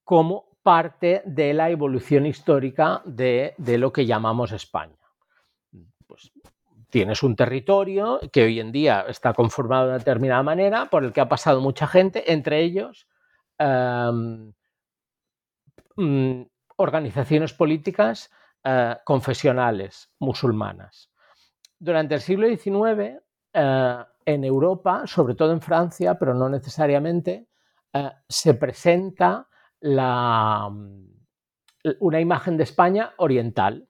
como 0.04 0.46
parte 0.62 1.22
de 1.24 1.54
la 1.54 1.70
evolución 1.70 2.26
histórica 2.26 3.02
de, 3.04 3.54
lo 3.58 3.92
que 3.92 4.04
llamamos 4.04 4.52
España. 4.52 4.98
Pues 6.06 6.32
tienes 6.90 7.22
un 7.22 7.36
territorio 7.36 8.20
que 8.32 8.44
hoy 8.44 8.60
en 8.60 8.72
día 8.72 9.04
está 9.08 9.32
conformado 9.32 9.84
de 9.84 9.88
una 9.90 9.98
determinada 9.98 10.42
manera, 10.42 10.86
por 10.86 11.04
el 11.04 11.12
que 11.12 11.20
ha 11.20 11.28
pasado 11.28 11.60
mucha 11.60 11.86
gente, 11.86 12.32
entre 12.32 12.62
ellos 12.62 13.06
em, 13.58 14.52
mm, 15.96 16.42
organizaciones 16.76 17.52
políticas 17.52 18.30
eh, 18.64 18.96
confesionales 19.04 20.10
musulmanas. 20.18 21.10
Durante 21.78 22.16
el 22.16 22.20
siglo 22.20 22.48
XIX, 22.48 23.22
eh, 23.56 24.04
en 24.24 24.44
Europa, 24.44 25.06
sobre 25.06 25.34
todo 25.34 25.52
en 25.52 25.60
Francia, 25.60 26.18
pero 26.18 26.34
no 26.34 26.48
necesariamente, 26.48 27.48
eh, 27.92 28.10
se 28.28 28.54
presenta 28.54 29.48
la, 29.80 30.70
una 32.00 32.20
imagen 32.20 32.56
de 32.56 32.64
España 32.64 33.14
oriental. 33.16 33.88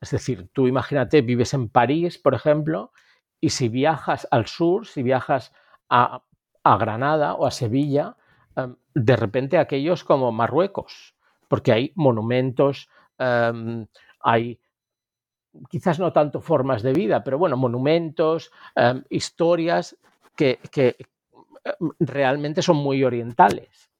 Es 0.00 0.10
decir, 0.10 0.48
tú 0.52 0.66
imagínate, 0.66 1.22
vives 1.22 1.54
en 1.54 1.68
París, 1.68 2.18
por 2.18 2.34
ejemplo, 2.34 2.92
y 3.40 3.50
si 3.50 3.68
viajas 3.68 4.28
al 4.30 4.46
sur, 4.46 4.86
si 4.86 5.02
viajas 5.02 5.52
a, 5.88 6.22
Granada 6.64 7.34
o 7.34 7.44
a 7.44 7.50
Sevilla, 7.50 8.16
de 8.94 9.16
repente 9.16 9.58
aquellos 9.58 10.04
como 10.04 10.30
Marruecos, 10.30 11.16
porque 11.48 11.72
hay 11.72 11.92
monumentos 11.96 12.88
Em, 13.22 13.86
hay 14.20 14.58
quizás 15.68 15.98
no 15.98 16.12
tanto 16.12 16.40
formas 16.40 16.82
de 16.82 16.92
vida, 16.92 17.22
pero 17.24 17.38
bueno, 17.38 17.56
monumentos, 17.56 18.50
em, 18.74 19.02
historias 19.10 19.96
que, 20.36 20.58
em, 21.64 21.90
realmente 22.00 22.62
son 22.62 22.76
muy 22.76 23.04
orientales. 23.04 23.90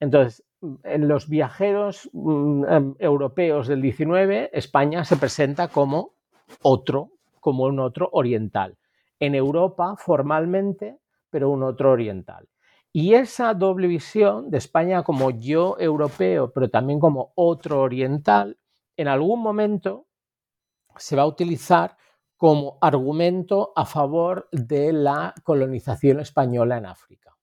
Entonces, 0.00 0.44
en 0.84 1.08
los 1.08 1.28
viajeros 1.28 2.08
mm, 2.12 2.92
europeos 2.98 3.68
del 3.68 3.82
19, 3.82 4.50
España 4.52 5.04
se 5.04 5.16
presenta 5.16 5.68
como 5.68 6.14
otro, 6.62 7.10
como 7.40 7.64
un 7.64 7.80
otro 7.80 8.08
oriental. 8.12 8.76
En 9.18 9.34
Europa, 9.34 9.96
formalmente, 9.96 10.98
pero 11.30 11.50
un 11.50 11.62
otro 11.62 11.92
oriental. 11.92 12.48
Y 12.92 13.14
esa 13.14 13.54
doble 13.54 13.86
visión 13.86 14.50
de 14.50 14.58
España 14.58 15.02
como 15.02 15.30
yo 15.30 15.76
europeo, 15.78 16.52
pero 16.52 16.68
también 16.68 17.00
como 17.00 17.32
otro 17.36 17.80
oriental, 17.80 18.58
en 18.96 19.08
algún 19.08 19.40
momento 19.40 20.06
se 20.96 21.16
va 21.16 21.22
a 21.22 21.26
utilizar 21.26 21.96
como 22.36 22.78
argumento 22.80 23.72
a 23.76 23.84
favor 23.84 24.48
de 24.50 24.92
la 24.92 25.34
colonización 25.44 26.20
española 26.20 26.76
en 26.76 26.86
África, 26.86 27.36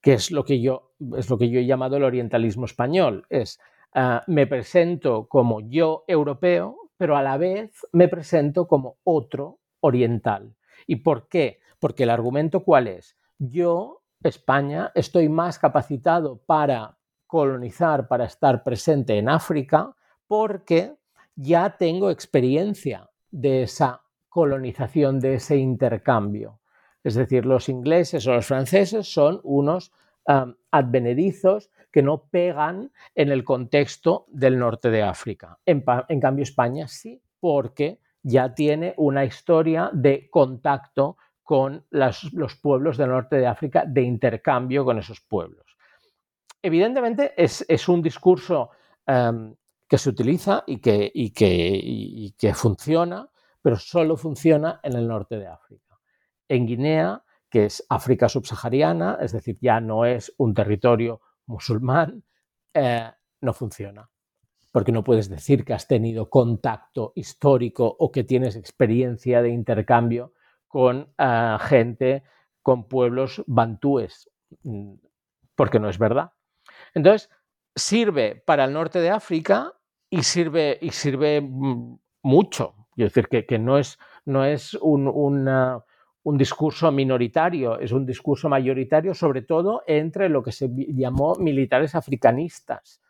que 0.00 0.14
es 0.14 0.30
lo 0.30 0.44
que 0.44 0.60
yo, 0.60 0.92
es 1.16 1.30
lo 1.30 1.38
que 1.38 1.48
yo 1.48 1.60
he 1.60 1.66
llamado 1.66 1.96
el 1.96 2.04
orientalismo 2.04 2.66
español. 2.66 3.26
Es, 3.30 3.58
ah, 3.94 4.22
me 4.26 4.46
presento 4.46 5.28
como 5.28 5.60
yo 5.60 6.04
europeo, 6.06 6.76
pero 6.96 7.16
a 7.16 7.22
la 7.22 7.38
vez 7.38 7.86
me 7.92 8.08
presento 8.08 8.68
como 8.68 8.98
otro 9.04 9.60
oriental. 9.80 10.56
¿Y 10.86 10.96
por 10.96 11.28
qué? 11.28 11.60
Porque 11.78 12.02
el 12.02 12.10
argumento 12.10 12.64
cuál 12.64 12.88
es? 12.88 13.16
Yo 13.38 14.02
España, 14.22 14.90
estoy 14.94 15.28
más 15.28 15.58
capacitado 15.58 16.38
para 16.44 16.98
colonizar, 17.26 18.08
para 18.08 18.24
estar 18.24 18.64
presente 18.64 19.16
en 19.18 19.28
África, 19.28 19.94
porque 20.26 20.94
ya 21.40 21.76
tengo 21.76 22.10
experiencia 22.10 23.08
de 23.30 23.62
esa 23.62 24.02
colonización, 24.28 25.20
de 25.20 25.34
ese 25.34 25.56
intercambio. 25.56 26.58
Es 27.04 27.14
decir, 27.14 27.46
los 27.46 27.68
ingleses 27.68 28.26
o 28.26 28.34
los 28.34 28.46
franceses 28.46 29.12
son 29.12 29.40
unos 29.44 29.92
advenedizos 30.70 31.70
que 31.90 32.02
no 32.02 32.24
pegan 32.24 32.92
en 33.14 33.30
el 33.30 33.44
contexto 33.44 34.26
del 34.28 34.58
norte 34.58 34.90
de 34.90 35.02
África. 35.02 35.58
En, 35.64 35.80
cambio, 36.20 36.42
España 36.42 36.88
sí, 36.88 37.22
porque 37.40 38.00
ya 38.22 38.52
tiene 38.52 38.92
una 38.98 39.24
historia 39.24 39.90
de 39.92 40.28
contacto 40.28 41.16
con 41.44 41.86
los 41.90 42.56
pueblos 42.60 42.98
del 42.98 43.08
norte 43.08 43.36
de 43.36 43.46
África, 43.46 43.84
de 43.86 44.02
intercambio 44.02 44.84
con 44.84 44.98
esos 44.98 45.20
pueblos. 45.20 45.64
Evidentemente 46.60 47.32
es, 47.36 47.88
un 47.88 48.02
discurso 48.02 48.70
que 49.88 49.98
se 49.98 50.10
utiliza 50.10 50.64
y 50.66 50.78
que, 50.80 51.10
que, 51.34 52.34
que 52.38 52.54
funciona, 52.54 53.28
pero 53.62 53.76
solo 53.76 54.16
funciona 54.16 54.80
en 54.82 54.94
el 54.94 55.08
norte 55.08 55.38
de 55.38 55.46
África. 55.46 55.98
En 56.46 56.66
Guinea, 56.66 57.24
que 57.50 57.64
es 57.64 57.84
África 57.88 58.28
subsahariana, 58.28 59.18
es 59.20 59.32
decir, 59.32 59.56
ya 59.60 59.80
no 59.80 60.04
es 60.04 60.32
un 60.36 60.52
territorio 60.52 61.20
musulmán, 61.46 62.22
eh, 62.74 63.10
no 63.40 63.52
funciona. 63.54 64.10
Porque 64.70 64.92
no 64.92 65.02
puedes 65.02 65.30
decir 65.30 65.64
que 65.64 65.72
has 65.72 65.88
tenido 65.88 66.28
contacto 66.28 67.12
histórico 67.16 67.96
o 67.98 68.12
que 68.12 68.24
tienes 68.24 68.54
experiencia 68.54 69.40
de 69.40 69.48
intercambio 69.48 70.34
con 70.66 71.14
eh, 71.16 71.56
gente, 71.60 72.22
con 72.62 72.86
pueblos 72.86 73.42
bantúes, 73.46 74.30
mm, 74.62 74.94
porque 75.54 75.80
no 75.80 75.88
es 75.88 75.98
verdad. 75.98 76.32
Entonces, 76.92 77.30
sirve 77.74 78.42
para 78.46 78.64
el 78.64 78.74
norte 78.74 79.00
de 79.00 79.08
África 79.08 79.77
y 80.10 80.22
sirve, 80.22 80.78
y 80.80 80.90
sirve 80.90 81.40
mm, 81.40 81.98
mucho. 82.22 82.74
Es 82.96 83.12
decir, 83.12 83.28
que, 83.28 83.58
no 83.58 83.78
es, 83.78 83.98
no 84.24 84.44
es 84.44 84.74
un, 84.74 85.06
un, 85.06 86.38
discurso 86.38 86.90
minoritario, 86.90 87.78
es 87.78 87.92
un 87.92 88.04
discurso 88.04 88.48
mayoritario, 88.48 89.14
sobre 89.14 89.42
todo 89.42 89.82
entre 89.86 90.28
lo 90.28 90.42
que 90.42 90.50
se 90.50 90.68
llamó 90.74 91.36
militares 91.36 91.94
africanistas. 91.94 93.00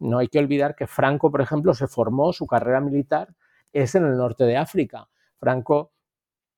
No 0.00 0.18
hay 0.18 0.28
que 0.28 0.40
olvidar 0.40 0.74
que 0.74 0.88
Franco, 0.88 1.30
por 1.30 1.40
ejemplo, 1.40 1.74
se 1.74 1.86
formó, 1.86 2.32
su 2.32 2.46
carrera 2.46 2.80
militar 2.80 3.34
es 3.72 3.94
en 3.94 4.04
el 4.04 4.16
norte 4.16 4.44
de 4.44 4.56
África. 4.56 5.08
Franco 5.38 5.92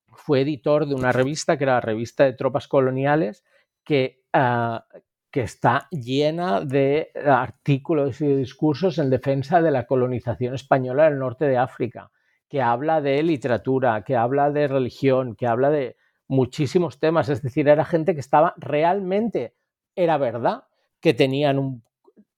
fue 0.07 0.41
editor 0.41 0.87
de 0.87 0.95
una 0.95 1.13
revista 1.13 1.59
que 1.59 1.65
era 1.65 1.75
la 1.75 1.81
revista 1.81 2.25
de 2.25 2.33
tropas 2.33 2.69
coloniales, 2.69 3.45
que, 3.85 4.23
ah, 4.33 4.87
que 5.31 5.43
está 5.43 5.89
llena 5.91 6.61
de 6.61 7.11
artículos 7.27 8.21
y 8.21 8.35
discursos 8.35 8.99
en 8.99 9.11
defensa 9.11 9.61
de 9.61 9.71
la 9.71 9.87
colonización 9.87 10.55
española 10.55 11.05
del 11.05 11.19
norte 11.19 11.45
de 11.45 11.59
África, 11.59 12.11
que 12.49 12.63
habla 12.63 13.01
de 13.01 13.23
literatura, 13.23 14.03
que 14.05 14.17
habla 14.17 14.51
de 14.51 14.69
religión, 14.69 15.37
que 15.37 15.47
habla 15.47 15.71
de 15.71 15.97
muchísimos 16.29 16.99
temas. 16.99 17.29
Es 17.29 17.43
decir, 17.43 17.69
era 17.69 17.85
gente 17.85 18.15
que 18.15 18.21
estaba 18.21 18.55
realmente, 18.57 19.55
era 19.95 20.17
verdad, 20.17 20.65
que 21.01 21.15
tenían 21.15 21.59
un 21.59 21.83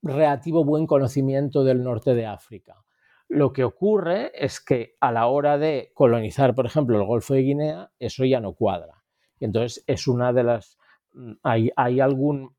relativo 0.02 0.64
buen 0.64 0.86
conocimiento 0.86 1.62
del 1.62 1.84
norte 1.84 2.14
de 2.14 2.26
África. 2.26 2.76
Lo 3.28 3.52
que 3.52 3.62
ocurre 3.62 4.32
es 4.34 4.60
que 4.60 4.96
a 5.00 5.12
la 5.12 5.26
hora 5.28 5.56
de 5.56 5.92
colonizar, 5.94 6.54
por 6.54 6.66
ejemplo, 6.66 6.98
el 6.98 7.06
Golfo 7.06 7.34
de 7.34 7.42
Guinea, 7.42 7.90
eso 8.00 8.24
ya 8.24 8.40
no 8.40 8.54
cuadra. 8.54 9.04
Y 9.38 9.44
entonces 9.44 9.84
es 9.86 10.08
una 10.08 10.32
de 10.32 10.42
las... 10.42 10.78
Mm, 11.12 11.32
hay, 11.44 11.70
hay 11.76 12.00
algún, 12.00 12.56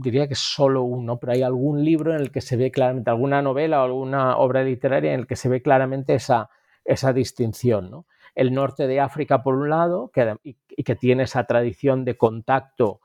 diría 0.00 0.28
que 0.28 0.34
solo 0.36 0.82
uno, 0.82 1.18
pero 1.18 1.32
hay 1.32 1.42
algún 1.42 1.84
libro 1.84 2.14
en 2.14 2.20
el 2.20 2.30
que 2.30 2.40
se 2.40 2.56
ve 2.56 2.70
claramente, 2.70 3.10
alguna 3.10 3.42
novela 3.42 3.80
o 3.80 3.84
alguna 3.84 4.36
obra 4.36 4.62
literaria 4.62 5.12
en 5.12 5.20
el 5.20 5.26
que 5.26 5.36
se 5.36 5.48
ve 5.48 5.60
claramente 5.60 6.14
esa, 6.14 6.50
esa 6.84 7.12
distinción. 7.12 7.90
¿no? 7.90 8.06
El 8.34 8.54
norte 8.54 8.86
de 8.86 9.00
África, 9.00 9.42
por 9.42 9.54
un 9.54 9.70
lado, 9.70 10.10
que, 10.12 10.36
y, 10.44 10.82
que 10.84 10.94
tiene 10.94 11.24
esa 11.24 11.44
tradición 11.44 12.04
de 12.04 12.16
contacto 12.16 13.00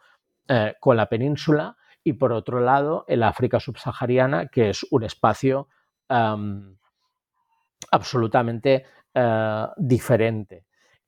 eh, 0.48 0.76
con 0.80 0.96
la 0.96 1.10
península, 1.10 1.78
y 2.04 2.14
por 2.14 2.34
otro 2.34 2.60
lado 2.60 3.06
el 3.08 3.24
África 3.24 3.60
subsahariana, 3.60 4.48
que 4.48 4.70
es 4.70 4.86
un 4.91 5.04
espacio 5.04 5.70
absolutamente 7.91 8.86
uh, 9.16 9.68
diferente. 9.78 10.66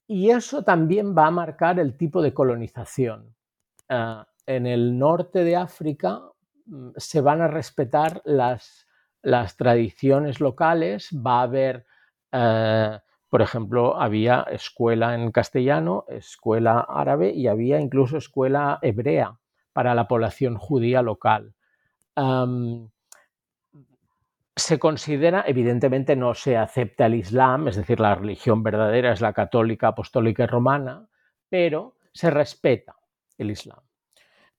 Y 0.08 0.30
eso 0.30 0.64
también 0.64 1.16
va 1.16 1.28
a 1.28 1.32
marcar 1.32 1.80
el 1.80 1.98
tipo 1.98 2.22
de 2.22 2.34
colonización. 2.34 3.36
Uh, 3.90 4.24
en 4.46 4.68
el 4.68 4.98
norte 4.98 5.44
de 5.44 5.56
África 5.56 6.22
mm, 6.66 6.90
se 6.98 7.22
van 7.22 7.42
a 7.42 7.48
respetar 7.48 8.22
las, 8.26 8.88
tradiciones 9.58 10.40
locales, 10.40 11.10
va 11.12 11.40
a 11.40 11.44
haber 11.44 11.86
uh, 12.32 13.00
por 13.36 13.42
ejemplo, 13.42 14.00
había 14.00 14.44
escuela 14.44 15.14
en 15.14 15.30
castellano, 15.34 16.06
escuela 16.08 16.80
árabe 16.88 17.32
y 17.32 17.48
había 17.48 17.82
incluso 17.82 18.16
escuela 18.16 18.80
hebrea 18.82 19.38
para 19.74 19.94
la 19.94 20.08
población 20.08 20.56
judía 20.56 21.02
local. 21.02 21.54
se 24.56 24.80
considera, 24.80 25.44
evidentemente 25.46 26.16
no 26.16 26.34
se 26.34 26.56
acepta 26.56 27.08
el 27.08 27.16
Islam, 27.16 27.68
es 27.68 27.76
decir, 27.76 28.00
la 28.00 28.16
religión 28.16 28.64
verdadera 28.64 29.12
es 29.12 29.20
la 29.20 29.34
católica, 29.34 29.90
apostólica 29.90 30.44
y 30.44 30.48
romana, 30.48 31.10
pero 31.50 31.98
se 32.14 32.30
respeta 32.30 32.96
el 33.38 33.52
Islam. 33.52 33.85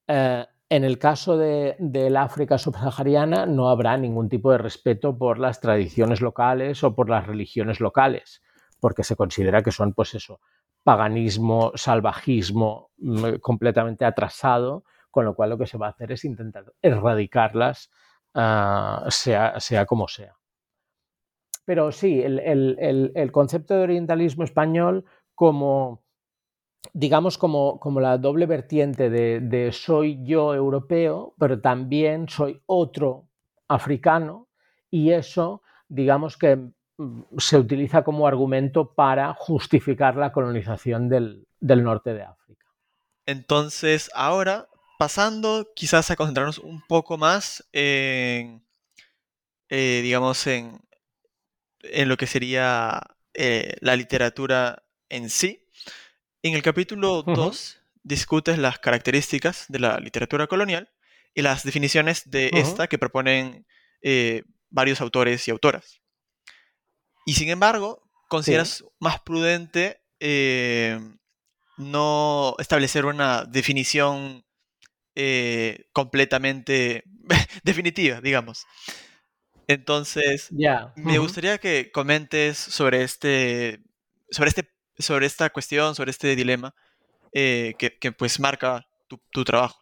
Eh, 0.07 0.45
en 0.69 0.83
el 0.83 0.99
caso 0.99 1.37
del 1.37 2.17
África 2.17 2.57
subsahariana 2.57 3.45
no 3.45 3.69
habrá 3.69 3.97
ningún 3.97 4.27
tipo 4.27 4.51
de 4.51 4.57
respeto 4.57 5.17
por 5.17 5.39
las 5.39 5.61
tradiciones 5.61 6.19
locales 6.19 6.83
o 6.83 6.93
por 6.93 7.09
las 7.09 7.25
religiones 7.25 7.79
locales 7.79 8.41
porque 8.79 9.03
se 9.03 9.15
considera 9.15 9.63
que 9.63 9.71
son, 9.71 9.93
pues 9.93 10.13
eso, 10.15 10.39
paganismo, 10.83 11.71
salvajismo 11.75 12.91
mm, 12.97 13.35
completamente 13.41 14.05
atrasado, 14.05 14.83
con 15.11 15.25
lo 15.25 15.35
cual 15.35 15.51
lo 15.51 15.57
que 15.57 15.67
se 15.67 15.77
va 15.77 15.87
a 15.87 15.91
hacer 15.91 16.11
es 16.11 16.25
intentar 16.25 16.65
erradicarlas, 16.81 17.89
ah, 18.33 19.05
sea, 19.09 19.59
sea, 19.59 19.85
como 19.85 20.07
sea. 20.07 20.35
Pero 21.65 21.91
sí, 21.91 22.21
el, 22.23 23.29
concepto 23.33 23.73
de 23.73 23.81
orientalismo 23.81 24.43
español 24.45 25.03
como, 25.35 26.03
digamos, 26.93 27.37
como, 27.37 27.79
como 27.79 27.99
la 27.99 28.17
doble 28.17 28.45
vertiente 28.45 29.09
de, 29.09 29.71
soy 29.71 30.23
yo 30.23 30.53
europeo, 30.53 31.33
pero 31.37 31.59
también 31.59 32.27
soy 32.29 32.61
otro 32.65 33.27
africano, 33.67 34.47
y 34.89 35.11
eso, 35.11 35.61
digamos 35.87 36.37
que 36.37 36.69
se 37.37 37.57
utiliza 37.57 38.03
como 38.03 38.27
argumento 38.27 38.93
para 38.93 39.33
justificar 39.33 40.15
la 40.15 40.31
colonización 40.31 41.09
del, 41.09 41.45
norte 41.61 42.13
de 42.13 42.23
África. 42.23 42.65
Entonces, 43.25 44.09
ahora, 44.15 44.67
pasando 44.97 45.67
quizás 45.75 46.09
a 46.09 46.15
concentrarnos 46.15 46.57
un 46.57 46.81
poco 46.87 47.17
más 47.17 47.67
en, 47.73 48.63
eh, 49.69 49.99
digamos, 50.01 50.47
en, 50.47 50.79
en, 51.81 52.09
lo 52.09 52.17
que 52.17 52.25
sería 52.25 53.01
eh, 53.33 53.75
la 53.81 53.95
literatura 53.95 54.83
en 55.09 55.29
sí. 55.29 55.66
En 56.47 56.53
el 56.53 56.61
capítulo 56.61 57.23
2 57.23 57.77
discutes 58.03 58.57
las 58.57 58.79
características 58.79 59.65
de 59.67 59.79
la 59.79 59.99
literatura 59.99 60.47
colonial 60.47 60.89
y 61.35 61.41
las 61.41 61.63
definiciones 61.63 62.29
de 62.29 62.49
esta 62.53 62.87
que 62.87 62.97
proponen 62.97 63.67
eh, 64.01 64.43
varios 64.69 65.01
autores 65.01 65.45
y 65.45 65.51
autoras. 65.51 65.99
Y 67.25 67.33
sin 67.33 67.49
embargo, 67.49 68.01
consideras 68.29 68.85
más 68.97 69.19
prudente 69.19 69.99
eh, 70.21 70.97
no 71.75 72.55
establecer 72.59 73.03
una 73.05 73.43
definición 73.43 74.45
eh, 75.15 75.89
completamente 75.91 77.03
definitiva, 77.65 78.21
digamos. 78.21 78.65
Entonces, 79.67 80.49
me 80.95 81.17
gustaría 81.17 81.57
que 81.57 81.91
comentes 81.91 82.57
sobre 82.57 83.03
este, 83.03 83.81
sobre 84.31 84.47
este, 84.47 84.76
sobre 84.99 85.25
esta 85.25 85.49
cuestión, 85.49 85.95
sobre 85.95 86.11
este 86.11 86.35
dilema 86.35 86.73
eh, 87.33 87.75
que, 87.77 88.11
pues 88.11 88.39
marca 88.39 88.87
tu, 89.07 89.43
trabajo. 89.43 89.79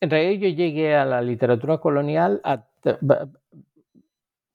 En 0.00 0.10
realidad 0.10 0.48
yo 0.48 0.56
llegué 0.56 0.94
a 0.94 1.04
la 1.04 1.20
literatura 1.20 1.78
colonial 1.78 2.40
a, 2.44 2.64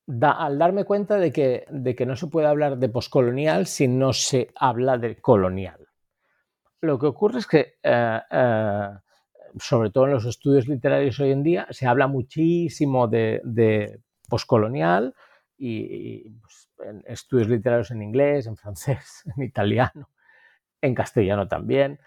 al 0.07 0.57
darme 0.57 0.86
cuenta 0.86 1.17
de 1.17 1.32
que, 1.32 1.65
de 1.69 1.95
que 1.95 2.05
no 2.05 2.15
se 2.15 2.28
puede 2.28 2.47
hablar 2.47 2.78
de 2.78 2.89
poscolonial 2.89 3.67
si 3.67 3.88
no 3.88 4.13
se 4.13 4.51
habla 4.55 4.97
de 4.97 5.17
colonial. 5.17 5.88
Lo 6.82 6.99
que 6.99 7.07
ocurre 7.07 7.39
es 7.39 7.47
que, 7.47 7.76
eh, 7.84 8.19
eh, 8.32 8.89
sobre 9.59 9.89
todo 9.89 10.05
en 10.05 10.11
los 10.11 10.26
estudios 10.26 10.67
literarios 10.67 11.19
hoy 11.19 11.32
en 11.32 11.43
día, 11.43 11.67
se 11.71 11.88
habla 11.88 12.07
muchísimo 12.07 13.07
de, 13.07 13.41
de 13.43 13.99
poscolonial 14.30 15.15
y, 15.57 16.30
pues, 16.41 16.64
estudios 17.05 17.47
literarios 17.49 17.91
en 17.91 18.01
inglés, 18.01 18.47
en 18.47 18.57
francés, 18.57 19.23
en 19.38 19.43
italiano, 19.43 20.09
en 20.82 20.95
castellano 20.95 21.47
también. 21.47 21.99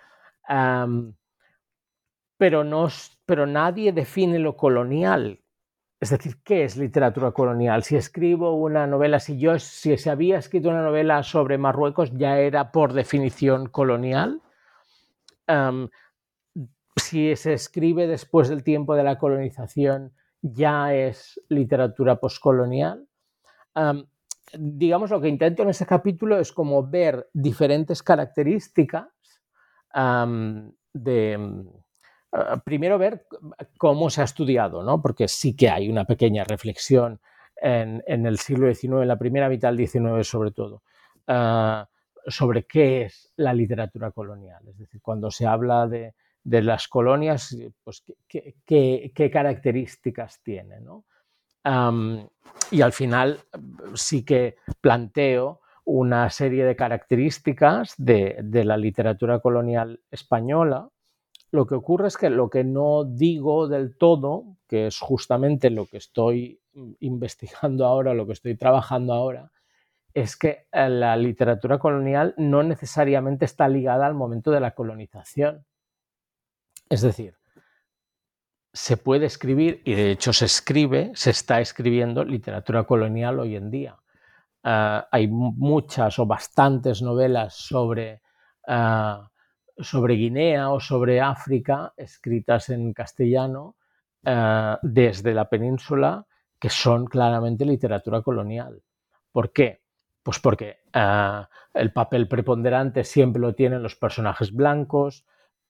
pero, 2.37 2.65
no, 2.65 2.89
pero 3.27 3.47
nadie 3.47 3.93
define 3.93 4.39
lo 4.39 4.57
colonial 4.57 5.41
es 6.01 6.11
decir, 6.11 6.37
¿qué 6.45 6.65
es 6.65 6.77
literatura 6.77 7.33
colonial? 7.33 7.83
Si 7.83 7.97
escribo 7.97 8.55
una 8.55 8.87
novela, 8.87 9.19
si 9.19 9.37
yo 9.39 9.59
si 9.59 9.97
se 9.97 10.11
había 10.11 10.39
escrito 10.39 10.69
una 10.69 10.83
novela 10.83 11.25
sobre 11.25 11.59
Marruecos, 11.59 12.13
ya 12.13 12.39
era 12.39 12.71
por 12.71 12.93
definición 12.93 13.69
colonial. 13.69 14.41
si 16.97 17.35
se 17.37 17.53
escribe 17.53 18.07
después 18.07 18.49
del 18.49 18.63
tiempo 18.63 18.95
de 18.95 19.03
la 19.03 19.19
colonización, 19.19 20.13
ya 20.41 20.95
es 20.95 21.41
literatura 21.49 22.21
postcolonial. 22.21 23.09
Digamos, 24.53 25.11
lo 25.11 25.21
que 25.21 25.29
intento 25.29 25.63
en 25.63 25.71
ese 25.71 25.87
capítulo 25.87 26.39
es 26.39 26.53
como 26.53 26.87
ver 26.87 27.29
diferentes 27.33 28.03
características 28.03 29.09
de 30.93 31.65
Ah, 32.33 32.61
primero 32.63 32.99
ver 32.99 33.27
cómo 33.79 34.11
se 34.11 34.21
ha 34.21 34.25
estudiado, 34.25 34.83
¿no? 34.83 35.01
porque 35.01 35.29
sí 35.29 35.57
que 35.57 35.71
hay 35.71 35.89
una 35.89 36.05
pequeña 36.05 36.45
reflexión 36.45 37.21
en, 37.57 38.03
el 38.07 38.39
siglo 38.39 38.73
XIX, 38.73 39.03
en 39.03 39.09
la 39.09 39.19
primera 39.19 39.49
mitad 39.49 39.73
del 39.73 39.89
XIX 39.89 40.29
sobre 40.29 40.51
todo, 40.51 40.83
ah, 41.27 41.89
sobre 42.27 42.65
qué 42.65 43.03
es 43.03 43.33
la 43.37 43.55
literatura 43.55 44.11
colonial. 44.11 44.63
Es 44.69 44.79
decir, 44.79 45.01
cuando 45.01 45.31
se 45.31 45.47
habla 45.47 45.87
de, 45.89 46.15
las 46.45 46.87
colonias, 46.89 47.57
pues 47.83 48.05
qué, 48.29 49.31
características 49.33 50.43
tiene. 50.43 50.81
Y 51.65 52.81
al 52.81 52.93
final 52.93 53.41
sí 53.95 54.25
que 54.25 54.57
planteo 54.81 55.61
una 55.85 56.31
serie 56.31 56.65
de 56.65 56.77
características 56.77 57.95
de 57.97 58.65
la 58.65 58.77
literatura 58.77 59.41
colonial 59.41 60.01
española 60.11 60.91
lo 61.51 61.67
que 61.67 61.75
ocurre 61.75 62.09
es 62.09 62.17
que 62.17 62.31
lo 62.31 62.51
que 62.51 62.63
no 62.63 63.05
digo 63.05 63.69
del 63.69 63.97
todo, 63.97 64.59
que 64.67 64.89
es 64.89 64.99
justamente 64.99 65.71
lo 65.71 65.87
que 65.87 65.97
estoy 65.97 66.61
investigando 67.01 67.87
ahora, 67.87 68.15
lo 68.15 68.27
que 68.27 68.35
estoy 68.35 68.57
trabajando 68.57 69.15
ahora, 69.15 69.51
es 70.13 70.37
que 70.37 70.67
eh, 70.73 70.89
la 70.89 71.17
literatura 71.17 71.79
colonial 71.79 72.35
no 72.37 72.63
necesariamente 72.63 73.45
está 73.45 73.69
ligada 73.69 74.07
al 74.07 74.15
momento 74.15 74.51
de 74.51 74.61
la 74.61 74.75
colonización. 74.75 75.65
Es 76.91 77.01
decir, 77.01 77.38
se 78.73 78.97
puede 78.97 79.27
escribir, 79.27 79.83
y 79.85 79.95
de 79.95 80.11
hecho 80.11 80.33
se 80.33 80.45
escribe, 80.45 81.13
se 81.15 81.31
está 81.31 81.61
escribiendo 81.61 82.25
literatura 82.25 82.85
colonial 82.85 83.41
hoy 83.41 83.57
en 83.57 83.71
día. 83.71 83.97
Ah, 84.63 85.09
hay 85.11 85.29
muchas 85.29 86.19
o 86.19 86.27
bastantes 86.27 87.01
novelas 87.01 87.55
sobre 87.55 88.21
ah, 88.67 89.31
sobre 89.79 90.15
Guinea 90.15 90.71
o 90.71 90.81
sobre 90.81 91.21
África 91.21 91.93
escritas 91.97 92.69
en 92.71 92.93
castellano 92.93 93.77
eh, 94.25 94.77
desde 94.83 95.35
la 95.35 95.49
península 95.49 96.27
que 96.59 96.71
son 96.71 97.07
claramente 97.07 97.65
literatura 97.65 98.23
colonial. 98.23 98.83
¿Por 99.31 99.53
qué? 99.53 99.83
Pues 100.23 100.41
porque 100.41 100.81
el 101.73 101.93
papel 101.93 102.27
preponderante 102.27 103.05
siempre 103.05 103.41
lo 103.41 103.55
tienen 103.55 103.83
los 103.83 103.95
personajes 103.95 104.53
blancos, 104.53 105.25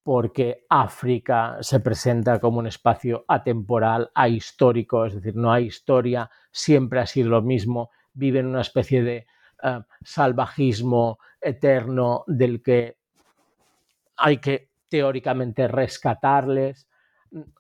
porque 0.09 0.65
África 0.71 1.59
se 1.61 1.81
presenta 1.81 2.41
como 2.41 2.61
un 2.61 2.67
espacio 2.67 3.27
atemporal, 3.29 4.11
ahistórico, 4.15 5.05
es 5.05 5.17
decir, 5.17 5.37
no 5.37 5.53
hay 5.53 5.67
historia, 5.67 6.31
siempre 6.51 7.01
ha 7.01 7.05
sido 7.05 7.29
lo 7.29 7.43
mismo, 7.43 7.91
vive 8.15 8.39
en 8.39 8.47
una 8.47 8.63
especie 8.63 9.03
de 9.03 9.27
eh, 9.63 9.81
salvajismo 10.03 11.19
eterno 11.39 12.25
del 12.27 12.63
que 12.63 12.97
hay 14.17 14.39
que 14.39 14.71
teóricamente 14.89 15.69
rescatarles. 15.69 16.89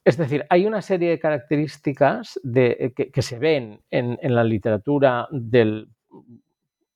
Es 0.02 0.16
decir, 0.16 0.46
hay 0.48 0.64
una 0.64 0.80
serie 0.80 1.10
de 1.10 1.18
características 1.18 2.40
de, 2.42 2.94
que, 3.12 3.22
se 3.22 3.38
ven 3.38 3.82
en, 3.90 4.16
la 4.22 4.42
literatura 4.42 5.28
del, 5.30 5.90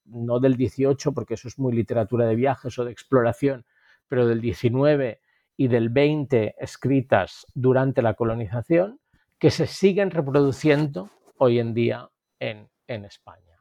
no 0.07 0.41
del 0.41 0.57
18, 0.57 1.13
porque 1.13 1.35
eso 1.35 1.49
es 1.49 1.59
muy 1.59 1.75
literatura 1.75 2.25
de 2.25 2.37
viajes 2.37 2.79
o 2.79 2.87
de 2.87 2.93
exploración, 2.93 3.67
pero 4.09 4.27
del 4.27 4.41
19 4.41 5.21
y 5.57 5.69
del 5.69 5.89
20 5.91 6.57
escritas 6.59 7.47
durante 7.55 8.03
la 8.03 8.15
colonización 8.15 9.01
que 9.39 9.51
se 9.51 9.67
siguen 9.67 10.11
reproduciendo 10.11 11.11
hoy 11.39 11.59
en 11.59 11.75
día 11.75 12.09
en, 12.39 12.69
en 12.87 13.05
España. 13.05 13.59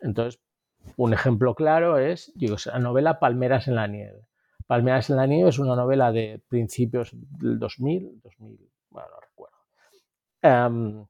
Entonces, 0.00 0.40
un 0.96 1.12
ejemplo 1.12 1.54
claro 1.54 1.98
es 1.98 2.32
digo, 2.36 2.56
la 2.66 2.78
novela 2.78 3.18
Palmeras 3.18 3.68
en 3.68 3.74
la 3.74 3.86
nieve. 3.86 4.26
Palmeras 4.66 5.10
en 5.10 5.16
la 5.16 5.26
nieve 5.26 5.50
es 5.50 5.58
una 5.58 5.76
novela 5.76 6.12
de 6.12 6.42
principios 6.48 7.10
del 7.12 7.58
2000, 7.58 8.20
2000 8.22 8.70
bueno, 8.90 9.08
no 9.10 9.20
recuerdo, 9.20 9.56
em, 10.42 11.06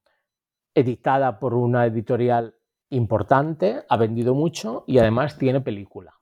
editada 0.74 1.38
por 1.38 1.54
una 1.54 1.86
editorial 1.86 2.54
importante, 2.90 3.84
ha 3.88 3.96
vendido 3.96 4.34
mucho 4.34 4.84
y 4.86 4.98
además 4.98 5.38
tiene 5.38 5.60
película. 5.60 6.15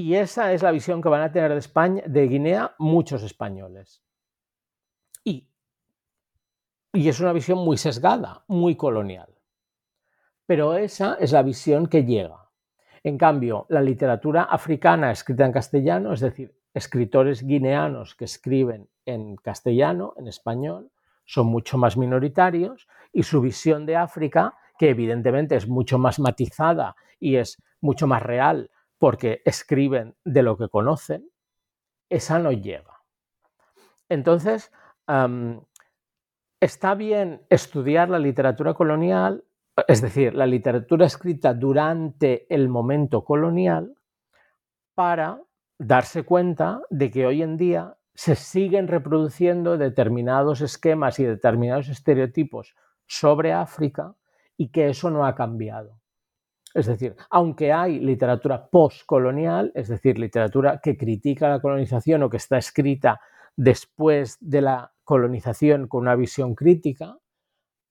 Y 0.00 0.16
esa 0.16 0.54
es 0.54 0.62
la 0.62 0.70
visión 0.70 1.02
que 1.02 1.10
van 1.10 1.20
a 1.20 1.30
tener 1.30 1.52
de, 1.52 1.58
España, 1.58 2.02
de 2.06 2.26
Guinea 2.26 2.74
muchos 2.78 3.22
españoles. 3.22 4.02
Y, 5.24 5.46
y 6.94 7.06
es 7.10 7.20
una 7.20 7.34
visión 7.34 7.58
muy 7.58 7.76
sesgada, 7.76 8.42
muy 8.48 8.76
colonial. 8.76 9.28
Pero 10.46 10.74
esa 10.74 11.18
es 11.20 11.32
la 11.32 11.42
visión 11.42 11.86
que 11.86 12.06
llega. 12.06 12.48
En 13.02 13.18
cambio, 13.18 13.66
la 13.68 13.82
literatura 13.82 14.44
africana 14.44 15.10
escrita 15.10 15.44
en 15.44 15.52
castellano, 15.52 16.14
es 16.14 16.20
decir, 16.20 16.56
escritores 16.72 17.42
guineanos 17.42 18.14
que 18.14 18.24
escriben 18.24 18.88
en 19.04 19.36
castellano, 19.36 20.14
en 20.16 20.28
español, 20.28 20.90
son 21.26 21.48
mucho 21.48 21.76
más 21.76 21.98
minoritarios 21.98 22.88
y 23.12 23.22
su 23.22 23.42
visión 23.42 23.84
de 23.84 23.96
África, 23.96 24.54
que 24.78 24.88
evidentemente 24.88 25.56
es 25.56 25.68
mucho 25.68 25.98
más 25.98 26.18
matizada 26.18 26.96
y 27.18 27.36
es 27.36 27.62
mucho 27.82 28.06
más 28.06 28.22
real 28.22 28.70
porque 29.00 29.40
escriben 29.46 30.14
de 30.24 30.42
lo 30.42 30.58
que 30.58 30.68
conocen, 30.68 31.30
esa 32.10 32.38
no 32.38 32.52
llega. 32.52 33.02
Entonces, 34.10 34.70
está 36.60 36.94
bien 36.94 37.46
estudiar 37.48 38.10
la 38.10 38.18
literatura 38.18 38.74
colonial, 38.74 39.42
es 39.88 40.02
decir, 40.02 40.34
la 40.34 40.46
literatura 40.46 41.06
escrita 41.06 41.54
durante 41.54 42.46
el 42.54 42.68
momento 42.68 43.24
colonial, 43.24 43.94
para 44.94 45.40
darse 45.78 46.24
cuenta 46.24 46.82
de 46.90 47.10
que 47.10 47.24
hoy 47.24 47.40
en 47.40 47.56
día 47.56 47.96
se 48.14 48.34
siguen 48.34 48.86
reproduciendo 48.86 49.78
determinados 49.78 50.60
esquemas 50.60 51.18
y 51.20 51.24
determinados 51.24 51.88
estereotipos 51.88 52.76
sobre 53.06 53.54
África 53.54 54.14
y 54.58 54.70
que 54.70 54.90
eso 54.90 55.10
no 55.10 55.24
ha 55.24 55.34
cambiado. 55.34 55.99
Es 56.72 56.86
decir, 56.86 57.16
aunque 57.30 57.72
hay 57.72 57.98
literatura 57.98 58.68
postcolonial, 58.68 59.72
es 59.74 59.88
decir, 59.88 60.18
literatura 60.18 60.80
que 60.80 60.96
critica 60.96 61.48
la 61.48 61.60
colonización 61.60 62.22
o 62.22 62.30
que 62.30 62.36
está 62.36 62.58
escrita 62.58 63.20
después 63.56 64.38
de 64.40 64.60
la 64.62 64.92
colonización 65.02 65.88
con 65.88 66.02
una 66.02 66.14
visión 66.14 66.54
crítica, 66.54 67.18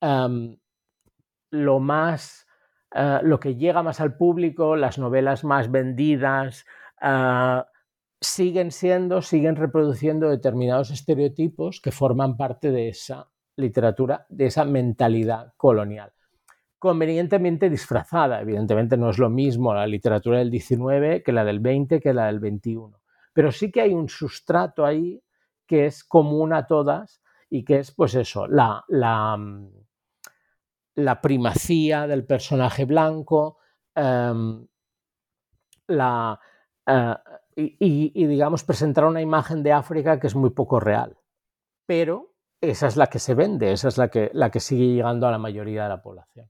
em, 0.02 0.58
lo 1.52 1.80
más, 1.80 2.48
eh, 2.96 3.20
lo 3.24 3.40
que 3.40 3.56
llega 3.56 3.84
más 3.84 4.00
al 4.00 4.16
público, 4.16 4.76
las 4.78 4.98
novelas 4.98 5.44
más 5.44 5.70
vendidas, 5.70 6.66
eh, 7.02 7.64
siguen 8.22 8.72
siendo, 8.72 9.22
siguen 9.22 9.56
reproduciendo 9.58 10.30
determinados 10.30 10.92
estereotipos 10.92 11.82
que 11.82 11.92
forman 11.92 12.38
parte 12.38 12.72
de 12.72 12.90
esa 12.90 13.30
literatura, 13.58 14.26
de 14.30 14.46
esa 14.48 14.66
mentalidad 14.66 15.54
colonial 15.58 16.14
convenientemente 16.80 17.70
disfrazada. 17.70 18.42
Evidentemente 18.42 18.98
no 18.98 19.10
es 19.10 19.20
lo 19.20 19.30
mismo 19.30 19.74
la 19.74 19.86
literatura 19.86 20.40
del 20.40 20.50
19 20.50 21.22
que 21.24 21.34
la 21.34 21.44
del 21.44 21.60
20 21.60 22.00
que 22.00 22.14
la 22.14 22.28
del 22.28 22.40
21. 22.40 23.00
Pero 23.34 23.52
sí 23.52 23.72
que 23.72 23.82
hay 23.82 23.94
un 23.94 24.10
sustrato 24.10 24.86
ahí 24.86 25.22
que 25.68 25.86
es 25.86 26.04
común 26.04 26.54
a 26.54 26.66
todas 26.66 27.22
y 27.50 27.64
que 27.64 27.80
es 27.80 27.92
pues 27.92 28.16
eso, 28.16 28.48
la, 28.48 28.84
mm, 29.38 29.68
primacía 31.22 32.08
del 32.08 32.26
personaje 32.26 32.86
blanco, 32.86 33.58
em, 33.96 34.66
eh, 35.88 37.16
y, 37.56 38.26
digamos 38.28 38.64
presentar 38.64 39.06
una 39.06 39.22
imagen 39.22 39.64
de 39.64 39.74
África 39.74 40.20
que 40.20 40.28
es 40.28 40.36
muy 40.36 40.52
poco 40.52 40.80
real. 40.80 41.18
Pero 41.86 42.36
esa 42.62 42.88
es 42.88 42.98
la 42.98 43.08
que 43.08 43.20
se 43.20 43.34
vende, 43.36 43.72
esa 43.72 43.88
es 43.90 43.98
la 43.98 44.10
que 44.10 44.60
sigue 44.60 44.94
llegando 44.94 45.28
a 45.28 45.32
la 45.32 45.38
mayoría 45.40 45.84
de 45.84 45.90
la 45.90 46.02
población. 46.02 46.50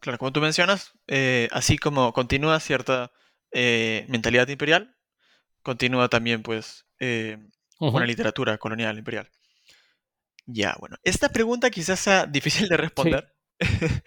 Claro, 0.00 0.18
como 0.18 0.32
tú 0.32 0.40
mencionas, 0.40 0.92
eh, 1.08 1.48
así 1.52 1.76
como 1.76 2.12
continúa 2.12 2.58
cierta 2.60 3.12
eh, 3.52 4.06
mentalidad 4.08 4.48
imperial, 4.48 4.96
continúa 5.62 6.08
también, 6.08 6.42
pues, 6.42 6.86
eh, 7.00 7.38
una 7.78 8.06
literatura 8.06 8.56
colonial 8.58 8.96
imperial. 8.96 9.28
Ya, 10.46 10.74
bueno, 10.80 10.96
esta 11.04 11.28
pregunta 11.28 11.70
quizás 11.70 12.00
sea 12.00 12.26
difícil 12.26 12.68
de 12.68 12.76
responder. 12.78 13.34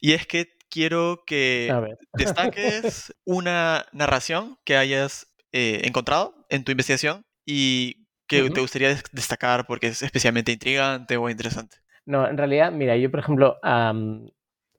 y 0.00 0.12
es 0.12 0.26
que 0.26 0.56
quiero 0.70 1.24
que 1.26 1.96
destaques 2.12 3.12
una 3.24 3.86
narración 3.92 4.58
que 4.64 4.76
hayas 4.76 5.34
encontrado 5.52 6.46
en 6.48 6.64
tu 6.64 6.72
investigación 6.72 7.24
y 7.46 8.08
que 8.26 8.50
te 8.50 8.60
gustaría 8.60 8.88
destacar 9.12 9.66
porque 9.66 9.88
es 9.88 10.02
especialmente 10.02 10.50
intrigante 10.50 11.16
o 11.16 11.28
interesante. 11.28 11.76
No, 12.06 12.28
en 12.28 12.36
realidad, 12.36 12.70
mira, 12.72 12.96
yo 12.96 13.10
por 13.10 13.20
ejemplo, 13.20 13.58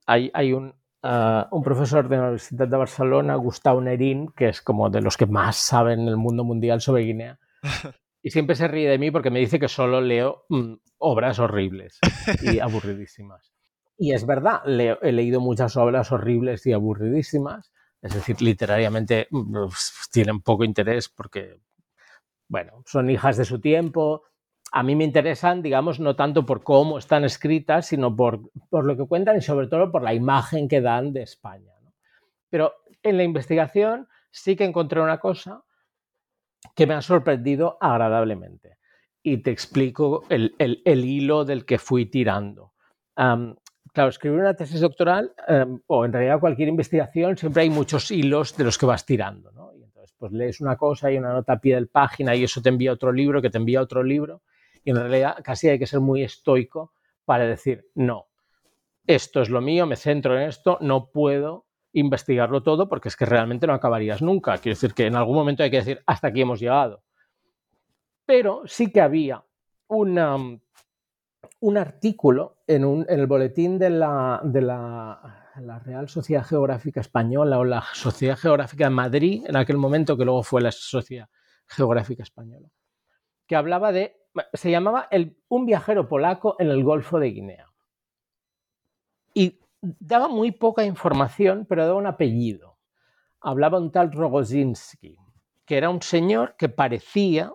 hay, 0.06 0.30
hay 0.32 0.52
un, 0.52 0.74
ah, 1.02 1.48
un, 1.50 1.62
profesor 1.62 2.08
de 2.08 2.16
la 2.16 2.22
Universidad 2.22 2.68
de 2.68 2.76
Barcelona, 2.76 3.34
Gustavo 3.36 3.80
Nerín, 3.80 4.28
que 4.28 4.48
es 4.48 4.62
como 4.62 4.88
de 4.88 5.02
los 5.02 5.16
que 5.16 5.26
más 5.26 5.56
saben 5.56 6.00
en 6.00 6.08
el 6.08 6.16
mundo 6.16 6.44
mundial 6.44 6.80
sobre 6.80 7.02
Guinea. 7.02 7.38
Y 8.22 8.30
siempre 8.30 8.56
se 8.56 8.66
ríe 8.66 8.90
de 8.90 8.98
mí 8.98 9.12
porque 9.12 9.30
me 9.30 9.38
dice 9.38 9.60
que 9.60 9.68
solo 9.68 10.00
leo 10.00 10.46
mm, 10.48 10.72
obras 10.98 11.38
horribles 11.38 12.00
y 12.42 12.58
aburridísimas. 12.58 13.52
Y 13.96 14.14
es 14.14 14.26
verdad, 14.26 14.62
he 14.66 15.12
leído 15.12 15.40
muchas 15.40 15.76
obras 15.76 16.10
horribles 16.10 16.66
y 16.66 16.72
aburridísimas. 16.72 17.72
Es 18.02 18.14
decir, 18.14 18.42
literariamente 18.42 19.28
mm, 19.30 19.52
pues, 19.52 20.08
tienen 20.10 20.40
poco 20.40 20.64
interés 20.64 21.08
porque, 21.08 21.60
bueno, 22.48 22.82
son 22.84 23.10
hijas 23.10 23.36
de 23.36 23.44
su 23.44 23.60
tiempo, 23.60 24.24
a 24.72 24.82
mí 24.82 24.96
me 24.96 25.04
interesan, 25.04 25.62
digamos, 25.62 26.00
no 26.00 26.16
tanto 26.16 26.44
por 26.44 26.62
cómo 26.62 26.98
están 26.98 27.24
escritas, 27.24 27.86
sino 27.86 28.14
por, 28.14 28.50
lo 28.70 28.96
que 28.96 29.06
cuentan 29.06 29.36
y 29.36 29.40
sobre 29.40 29.68
todo 29.68 29.90
por 29.90 30.02
la 30.02 30.14
imagen 30.14 30.68
que 30.68 30.80
dan 30.80 31.12
de 31.12 31.22
España. 31.22 31.72
Pero 32.50 32.74
en 33.02 33.16
la 33.16 33.24
investigación 33.24 34.08
sí 34.30 34.56
que 34.56 34.64
encontré 34.64 35.00
una 35.00 35.18
cosa 35.18 35.62
que 36.74 36.86
me 36.86 36.94
ha 36.94 37.02
sorprendido 37.02 37.78
agradablemente. 37.80 38.76
Y 39.22 39.38
te 39.38 39.50
explico 39.50 40.24
el, 40.28 40.54
hilo 40.84 41.44
del 41.44 41.64
que 41.64 41.78
fui 41.78 42.06
tirando. 42.06 42.72
claro, 43.14 44.10
escribir 44.10 44.40
una 44.40 44.54
tesis 44.54 44.80
doctoral 44.80 45.32
em, 45.48 45.80
o 45.86 46.04
en 46.04 46.12
realidad 46.12 46.38
cualquier 46.38 46.68
investigación 46.68 47.36
siempre 47.36 47.62
hay 47.62 47.70
muchos 47.70 48.10
hilos 48.10 48.56
de 48.56 48.64
los 48.64 48.78
que 48.78 48.86
vas 48.86 49.06
tirando. 49.06 49.50
Y 49.76 49.82
entonces, 49.82 50.14
pues 50.18 50.32
lees 50.32 50.60
una 50.60 50.76
cosa 50.76 51.10
y 51.10 51.18
una 51.18 51.32
nota 51.32 51.54
a 51.54 51.60
pie 51.60 51.76
de 51.76 51.86
página 51.86 52.34
y 52.34 52.44
eso 52.44 52.60
te 52.60 52.68
envía 52.68 52.92
otro 52.92 53.10
libro 53.10 53.40
que 53.40 53.50
te 53.50 53.58
envía 53.58 53.80
otro 53.80 54.02
libro 54.02 54.42
y 54.86 54.90
en 54.90 54.96
realidad 54.96 55.38
casi 55.42 55.68
hay 55.68 55.80
que 55.80 55.86
ser 55.88 55.98
muy 55.98 56.22
estoico 56.22 56.92
para 57.24 57.44
decir, 57.44 57.90
no, 57.96 58.28
esto 59.04 59.42
es 59.42 59.50
lo 59.50 59.60
mío, 59.60 59.84
me 59.84 59.96
centro 59.96 60.38
en 60.38 60.48
esto, 60.48 60.78
no 60.80 61.10
puedo 61.10 61.66
investigarlo 61.92 62.62
todo 62.62 62.88
porque 62.88 63.08
es 63.08 63.16
que 63.16 63.26
realmente 63.26 63.66
no 63.66 63.74
acabarías 63.74 64.22
nunca. 64.22 64.56
Quiero 64.58 64.76
decir 64.76 64.94
que 64.94 65.06
en 65.06 65.16
algún 65.16 65.34
momento 65.34 65.64
hay 65.64 65.72
que 65.72 65.78
decir, 65.78 66.04
hasta 66.06 66.28
aquí 66.28 66.42
hemos 66.42 66.60
llegado. 66.60 67.02
Pero 68.24 68.62
sí 68.66 68.92
que 68.92 69.00
había 69.00 69.44
un 69.88 70.18
artículo 71.76 72.58
en, 72.68 73.06
el 73.08 73.26
boletín 73.26 73.80
de 73.80 73.90
la, 73.90 74.40
de 74.44 74.62
la, 74.62 75.42
Real 75.84 76.08
Sociedad 76.08 76.44
Geográfica 76.44 77.00
Española 77.00 77.58
o 77.58 77.64
la 77.64 77.82
Sociedad 77.92 78.36
Geográfica 78.36 78.84
de 78.84 78.90
Madrid, 78.90 79.44
en 79.48 79.56
aquel 79.56 79.78
momento 79.78 80.16
que 80.16 80.24
luego 80.24 80.44
fue 80.44 80.62
la 80.62 80.70
Sociedad 80.70 81.28
Geográfica 81.66 82.22
Española, 82.22 82.68
que 83.48 83.56
hablaba 83.56 83.90
de 83.90 84.25
se 84.52 84.70
llamaba 84.70 85.08
Un 85.48 85.66
viajero 85.66 86.08
polaco 86.08 86.56
en 86.58 86.68
el 86.68 86.82
Golfo 86.84 87.18
de 87.18 87.30
Guinea. 87.30 87.66
Y 89.34 89.60
daba 89.80 90.28
muy 90.28 90.52
poca 90.52 90.84
información, 90.84 91.66
pero 91.68 91.86
daba 91.86 91.98
un 91.98 92.06
apellido. 92.06 92.78
Hablaba 93.40 93.78
un 93.78 93.90
tal 93.90 94.12
Rogozinski, 94.12 95.16
que 95.64 95.76
era 95.76 95.90
un 95.90 96.02
señor 96.02 96.56
que 96.56 96.68
parecía, 96.68 97.52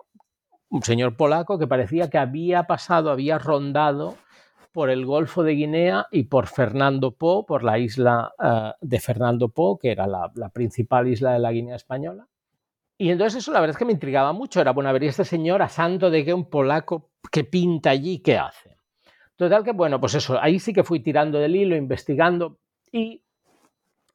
un 0.68 0.82
señor 0.82 1.16
polaco 1.16 1.58
que 1.58 1.66
parecía 1.66 2.08
que 2.08 2.18
había 2.18 2.64
pasado, 2.64 3.10
había 3.10 3.38
rondado 3.38 4.16
por 4.72 4.88
el 4.88 5.04
Golfo 5.04 5.42
de 5.42 5.52
Guinea 5.52 6.06
y 6.10 6.24
por 6.24 6.46
Fernando 6.46 7.12
Po, 7.12 7.44
por 7.44 7.62
la 7.62 7.78
isla 7.78 8.32
eh, 8.42 8.72
de 8.80 9.00
Fernando 9.00 9.50
Po, 9.50 9.78
que 9.78 9.92
era 9.92 10.06
la, 10.06 10.30
principal 10.52 11.08
isla 11.08 11.32
de 11.32 11.38
la 11.38 11.52
Guinea 11.52 11.76
española, 11.76 12.26
y 13.02 13.10
entonces 13.10 13.42
eso 13.42 13.50
la 13.50 13.58
verdad 13.58 13.74
es 13.74 13.78
que 13.78 13.84
me 13.84 13.90
intrigaba 13.90 14.32
mucho. 14.32 14.60
Era, 14.60 14.70
bueno, 14.70 14.88
a 14.88 14.92
ver, 14.92 15.02
este 15.02 15.24
señor 15.24 15.60
a 15.60 15.68
santo 15.68 16.08
de 16.08 16.24
que 16.24 16.32
un 16.32 16.48
polaco 16.48 17.10
que 17.32 17.42
pinta 17.42 17.90
allí, 17.90 18.20
¿qué 18.20 18.38
hace? 18.38 18.76
Total 19.34 19.64
que, 19.64 19.72
bueno, 19.72 19.98
pues 19.98 20.14
eso, 20.14 20.40
ahí 20.40 20.60
sí 20.60 20.72
que 20.72 20.84
fui 20.84 21.00
tirando 21.00 21.40
del 21.40 21.56
hilo, 21.56 21.74
investigando 21.74 22.60
y 22.92 23.20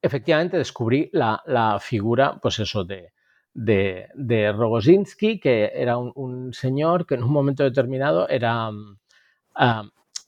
efectivamente 0.01 0.55
descubrí 0.55 1.09
la, 1.11 1.77
figura, 1.81 2.39
pues 2.41 2.59
eso, 2.59 2.85
de, 2.85 3.11
de, 3.53 4.51
Rogozinski, 4.53 5.37
que 5.37 5.69
era 5.75 5.97
un, 5.97 6.53
señor 6.53 7.05
que 7.05 7.15
en 7.15 7.23
un 7.23 7.31
momento 7.31 7.63
determinado 7.63 8.29
era... 8.29 8.69
Um, 8.69 8.97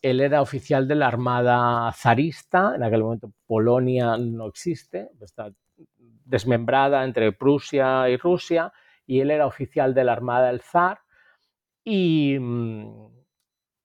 él 0.01 0.19
era 0.19 0.41
oficial 0.41 0.85
de 0.85 0.95
la 0.95 1.07
Armada 1.07 1.93
zarista, 1.93 2.73
en 2.75 2.83
aquel 2.83 3.03
momento 3.03 3.31
Polonia 3.47 4.17
no 4.17 4.47
existe, 4.47 5.11
está 5.21 5.49
desmembrada 6.29 7.03
entre 7.03 7.31
Prusia 7.31 8.07
y 8.09 8.17
Rusia, 8.17 8.71
y 9.05 9.19
él 9.19 9.31
era 9.31 9.47
oficial 9.47 9.93
de 9.93 10.03
la 10.03 10.13
Armada 10.13 10.47
del 10.47 10.61
Zar. 10.61 10.99
Y, 11.83 12.35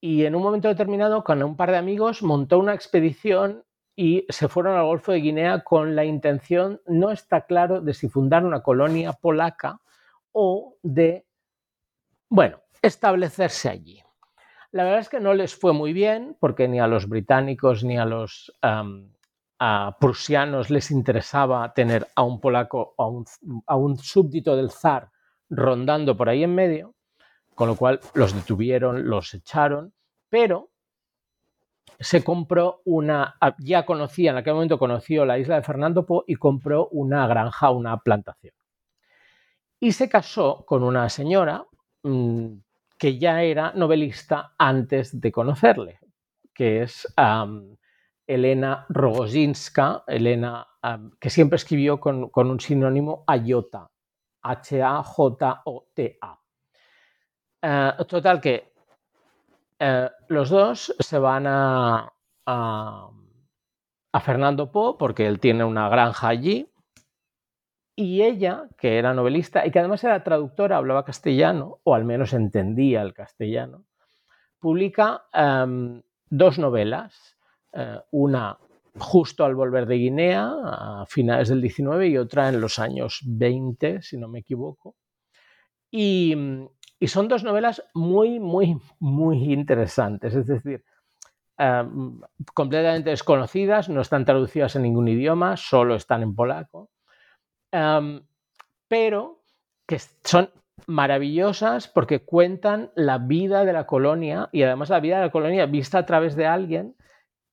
y 0.00 0.24
en 0.24 0.34
un 0.34 0.42
momento 0.42 0.68
determinado, 0.68 1.24
con 1.24 1.42
un 1.42 1.56
par 1.56 1.70
de 1.70 1.78
amigos, 1.78 2.22
montó 2.22 2.58
una 2.58 2.74
expedición 2.74 3.64
y 3.96 4.26
se 4.28 4.48
fueron 4.48 4.76
al 4.76 4.84
Golfo 4.84 5.12
de 5.12 5.20
Guinea 5.20 5.64
con 5.64 5.94
la 5.96 6.04
intención, 6.04 6.80
no 6.86 7.10
está 7.10 7.46
claro, 7.46 7.80
de 7.80 7.94
si 7.94 8.08
fundar 8.08 8.44
una 8.44 8.62
colonia 8.62 9.12
polaca 9.12 9.80
o 10.32 10.76
de, 10.82 11.26
bueno, 12.28 12.60
establecerse 12.82 13.68
allí. 13.70 14.02
La 14.72 14.82
verdad 14.82 15.00
es 15.00 15.08
que 15.08 15.20
no 15.20 15.32
les 15.32 15.54
fue 15.54 15.72
muy 15.72 15.92
bien, 15.92 16.36
porque 16.40 16.66
ni 16.66 16.80
a 16.80 16.88
los 16.88 17.08
británicos 17.08 17.84
ni 17.84 17.96
a 17.96 18.04
los 18.04 18.52
prusianos 20.00 20.70
les 20.70 20.90
interesaba 20.90 21.72
tener 21.72 22.08
a 22.14 22.22
un 22.22 22.40
polaco 22.40 22.94
o 22.96 23.24
a 23.66 23.76
un, 23.76 23.98
súbdito 23.98 24.56
del 24.56 24.70
zar 24.70 25.10
rondando 25.48 26.16
por 26.16 26.28
ahí 26.28 26.42
en 26.42 26.54
medio, 26.54 26.94
con 27.54 27.68
lo 27.68 27.76
cual 27.76 28.00
los 28.14 28.34
detuvieron, 28.34 29.08
los 29.08 29.32
echaron, 29.34 29.94
pero 30.28 30.70
se 32.00 32.24
compró 32.24 32.82
una, 32.84 33.36
ya 33.58 33.86
conocía, 33.86 34.32
en 34.32 34.38
aquel 34.38 34.54
momento 34.54 34.78
conoció 34.78 35.24
la 35.24 35.38
isla 35.38 35.56
de 35.56 35.62
Fernando 35.62 36.04
Po 36.04 36.24
y 36.26 36.34
compró 36.34 36.88
una 36.88 37.26
granja, 37.26 37.70
una 37.70 37.98
plantación. 37.98 38.54
Y 39.78 39.92
se 39.92 40.08
casó 40.08 40.64
con 40.66 40.82
una 40.82 41.08
señora 41.08 41.64
mm, 42.02 42.54
que 42.98 43.18
ya 43.18 43.42
era 43.42 43.72
novelista 43.74 44.54
antes 44.58 45.20
de 45.20 45.30
conocerle, 45.30 46.00
que 46.52 46.82
es 46.82 47.06
Elena 48.26 48.86
Rogozinska, 48.88 50.04
Elena, 50.06 50.66
que 51.20 51.30
siempre 51.30 51.56
escribió 51.56 52.00
con, 52.00 52.30
un 52.34 52.60
sinónimo 52.60 53.24
Ayota, 53.26 53.90
H-A-J-O-T-A. 54.42 56.40
Eh, 57.62 57.92
total 58.06 58.40
que 58.40 58.74
eh, 59.78 60.10
los 60.28 60.50
dos 60.50 60.94
se 60.98 61.18
van 61.18 61.46
a, 61.46 62.12
a, 62.46 63.10
Fernando 64.20 64.70
Po 64.70 64.96
porque 64.96 65.26
él 65.26 65.40
tiene 65.40 65.64
una 65.64 65.88
granja 65.88 66.28
allí 66.28 66.70
y 67.96 68.22
ella, 68.22 68.68
que 68.76 68.98
era 68.98 69.14
novelista 69.14 69.66
y 69.66 69.70
que 69.70 69.78
además 69.78 70.02
era 70.04 70.24
traductora, 70.24 70.76
hablaba 70.76 71.04
castellano, 71.04 71.80
o 71.84 71.94
al 71.94 72.04
menos 72.04 72.32
entendía 72.32 73.02
el 73.02 73.14
castellano, 73.14 73.84
publica 74.58 75.26
em, 75.32 76.02
dos 76.28 76.58
novelas, 76.58 77.33
eh, 77.74 77.98
una 78.12 78.58
justo 78.96 79.44
al 79.44 79.54
volver 79.54 79.86
de 79.86 79.96
Guinea, 79.96 80.52
a 81.02 81.06
finales 81.06 81.48
del 81.48 81.60
19, 81.60 82.08
y 82.08 82.16
otra 82.18 82.48
en 82.48 82.60
los 82.60 82.78
años 82.78 83.20
20, 83.24 84.02
si 84.02 84.16
no 84.16 84.28
me 84.28 84.38
equivoco. 84.40 84.94
Y, 85.90 86.36
son 87.06 87.28
dos 87.28 87.44
novelas 87.44 87.82
muy, 87.92 88.40
muy, 88.40 88.78
muy 88.98 89.52
interesantes, 89.52 90.34
es 90.34 90.46
decir, 90.46 90.82
em, 91.58 92.18
completamente 92.54 93.10
desconocidas, 93.10 93.90
no 93.90 94.00
están 94.00 94.24
traducidas 94.24 94.74
en 94.76 94.82
ningún 94.82 95.08
idioma, 95.08 95.56
solo 95.58 95.96
están 95.96 96.22
en 96.22 96.34
polaco 96.34 96.90
pero 98.88 99.42
que 99.86 99.98
son 100.22 100.50
maravillosas 100.86 101.88
porque 101.88 102.24
cuentan 102.24 102.90
la 102.94 103.18
vida 103.18 103.64
de 103.64 103.72
la 103.72 103.86
colonia 103.86 104.48
y 104.52 104.62
además 104.62 104.90
la 104.90 105.00
vida 105.00 105.16
de 105.16 105.24
la 105.24 105.32
colonia 105.32 105.66
vista 105.66 105.98
a 105.98 106.06
través 106.06 106.36
de 106.36 106.46
alguien 106.46 106.94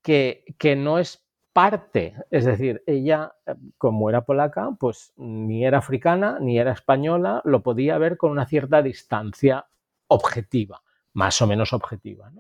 que, 0.02 0.76
no 0.78 1.00
es 1.00 1.26
parte, 1.54 2.16
es 2.30 2.46
decir, 2.46 2.84
ella, 2.88 3.34
eh, 3.46 3.56
como 3.78 4.10
era 4.10 4.26
polaca, 4.26 4.70
pues 4.80 5.14
ni 5.18 5.66
era 5.66 5.80
africana 5.80 6.38
ni 6.40 6.58
era 6.58 6.72
española, 6.72 7.42
lo 7.44 7.62
podía 7.62 7.98
ver 7.98 8.18
con 8.18 8.32
una 8.32 8.46
cierta 8.46 8.82
distancia 8.82 9.68
objetiva, 10.08 10.82
más 11.14 11.42
o 11.42 11.48
menos 11.48 11.74
objetiva. 11.74 12.32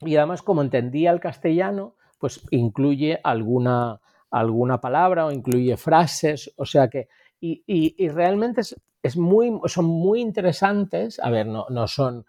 Y 0.00 0.16
además, 0.16 0.42
como 0.42 0.62
entendía 0.62 1.10
el 1.10 1.20
castellano, 1.20 1.96
pues 2.18 2.46
incluye 2.50 3.20
alguna, 3.22 4.00
alguna 4.30 4.80
palabra 4.80 5.26
o 5.26 5.32
incluye 5.32 5.76
frases, 5.76 6.52
o 6.56 6.64
sea 6.64 6.88
que, 6.88 7.08
y, 7.40 8.08
realmente 8.08 8.62
es, 9.02 9.16
muy, 9.16 9.52
son 9.66 9.84
muy 9.84 10.20
interesantes, 10.20 11.20
a 11.20 11.30
ver, 11.30 11.46
no, 11.46 11.66
no 11.70 11.86
son, 11.86 12.24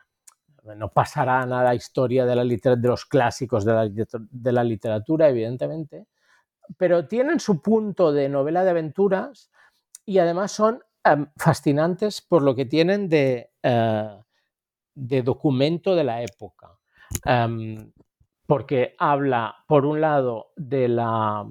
no 0.76 0.90
pasará 0.90 1.42
a 1.42 1.46
la 1.46 1.76
historia 1.76 2.26
de, 2.26 2.36
los 2.82 3.06
clásicos 3.06 3.66
de 3.66 4.52
la, 4.52 4.64
literatura, 4.64 5.30
evidentemente, 5.30 6.08
pero 6.78 7.08
tienen 7.08 7.40
su 7.40 7.62
punto 7.62 8.12
de 8.12 8.30
novela 8.30 8.64
de 8.64 8.72
aventuras 8.72 9.52
y 10.06 10.20
además 10.20 10.52
son 10.52 10.82
fascinantes 11.38 12.22
por 12.22 12.42
lo 12.42 12.56
que 12.56 12.66
tienen 12.66 13.08
de, 13.08 13.52
eh, 13.64 14.18
documento 15.24 15.96
de 15.96 16.04
la 16.04 16.22
época. 16.22 16.78
Porque 18.46 18.96
habla, 18.98 19.56
por 19.68 19.86
un 19.86 20.00
lado, 20.00 20.52
de 20.56 20.88
la, 20.88 21.46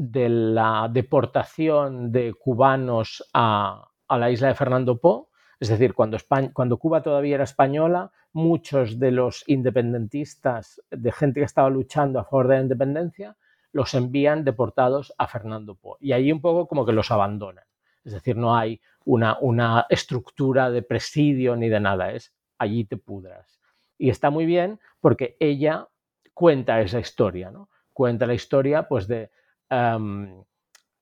de 0.00 0.28
la 0.30 0.88
deportación 0.90 2.10
de 2.10 2.32
cubanos 2.32 3.22
a, 3.34 3.86
la 4.08 4.30
isla 4.30 4.48
de 4.48 4.54
Fernando 4.54 4.98
Po, 4.98 5.29
es 5.60 5.68
decir, 5.68 5.92
cuando, 5.92 6.78
Cuba 6.78 7.02
todavía 7.02 7.34
era 7.34 7.44
española, 7.44 8.10
muchos 8.32 8.98
de 8.98 9.10
los 9.10 9.44
independentistas, 9.46 10.80
de 10.90 11.12
gente 11.12 11.40
que 11.40 11.44
estaba 11.44 11.68
luchando 11.68 12.18
a 12.18 12.24
favor 12.24 12.48
de 12.48 12.56
la 12.56 12.62
independencia, 12.62 13.36
los 13.72 13.92
envían 13.92 14.42
deportados 14.42 15.12
a 15.18 15.28
Fernando 15.28 15.74
Po. 15.74 15.98
Y 16.00 16.12
ahí 16.12 16.32
un 16.32 16.40
poco 16.40 16.66
como 16.66 16.86
que 16.86 16.92
los 16.92 17.10
abandonan. 17.10 17.64
Es 18.04 18.14
decir, 18.14 18.38
no 18.38 18.56
hay 18.56 18.80
una, 19.04 19.86
estructura 19.90 20.70
de 20.70 20.80
presidio 20.80 21.54
ni 21.56 21.68
de 21.68 21.78
nada, 21.78 22.12
es 22.12 22.32
allí 22.56 22.84
te 22.84 22.96
pudras. 22.96 23.60
Y 23.98 24.08
está 24.08 24.30
muy 24.30 24.46
bien 24.46 24.80
porque 24.98 25.36
ella 25.40 25.88
cuenta 26.32 26.80
esa 26.80 27.00
historia, 27.00 27.50
¿no? 27.50 27.68
Cuenta 27.92 28.26
la 28.26 28.32
historia 28.32 28.88
pues 28.88 29.06
de 29.06 29.30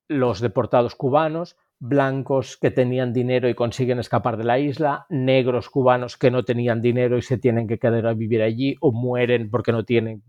los 0.09 0.41
deportados 0.41 0.95
cubanos, 0.95 1.55
blancos 1.79 2.57
que 2.57 2.71
tenían 2.71 3.13
dinero 3.13 3.47
y 3.47 3.55
consiguen 3.55 3.99
escapar 3.99 4.35
de 4.37 4.43
la 4.43 4.59
isla, 4.59 5.05
negros 5.09 5.69
cubanos 5.69 6.17
que 6.17 6.29
no 6.29 6.43
tenían 6.43 6.81
dinero 6.81 7.17
y 7.17 7.21
se 7.21 7.37
tienen 7.37 7.67
que 7.67 7.79
quedar 7.79 8.05
a 8.05 8.13
vivir 8.13 8.41
allí 8.41 8.75
o 8.81 8.91
mueren 8.91 9.49
porque 9.49 9.71
no 9.71 9.85
tienen, 9.85 10.21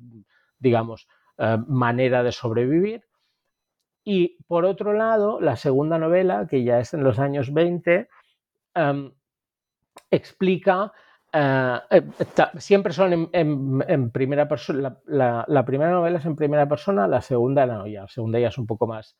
digamos, 0.58 1.08
eh, 1.38 1.58
manera 1.66 2.22
de 2.22 2.32
sobrevivir. 2.32 3.02
Y 4.04 4.38
por 4.46 4.64
otro 4.64 4.92
lado, 4.92 5.40
la 5.40 5.56
segunda 5.56 5.98
novela, 5.98 6.46
que 6.48 6.62
ya 6.62 6.78
es 6.78 6.94
en 6.94 7.02
los 7.02 7.18
años 7.18 7.52
20, 7.52 8.08
explica 10.10 10.92
eh, 11.32 11.78
eh, 11.90 12.02
siempre 12.58 12.92
son 12.92 13.28
en, 13.32 14.10
primera 14.10 14.48
persona. 14.48 14.96
La, 15.06 15.64
primera 15.66 15.90
novela 15.90 16.18
es 16.18 16.26
en 16.26 16.36
primera 16.36 16.68
persona, 16.68 17.08
la 17.08 17.20
segunda 17.20 17.66
no, 17.66 17.86
ya, 17.86 18.02
la 18.02 18.08
segunda 18.08 18.38
ya 18.38 18.48
es 18.48 18.58
un 18.58 18.66
poco 18.66 18.86
más 18.86 19.16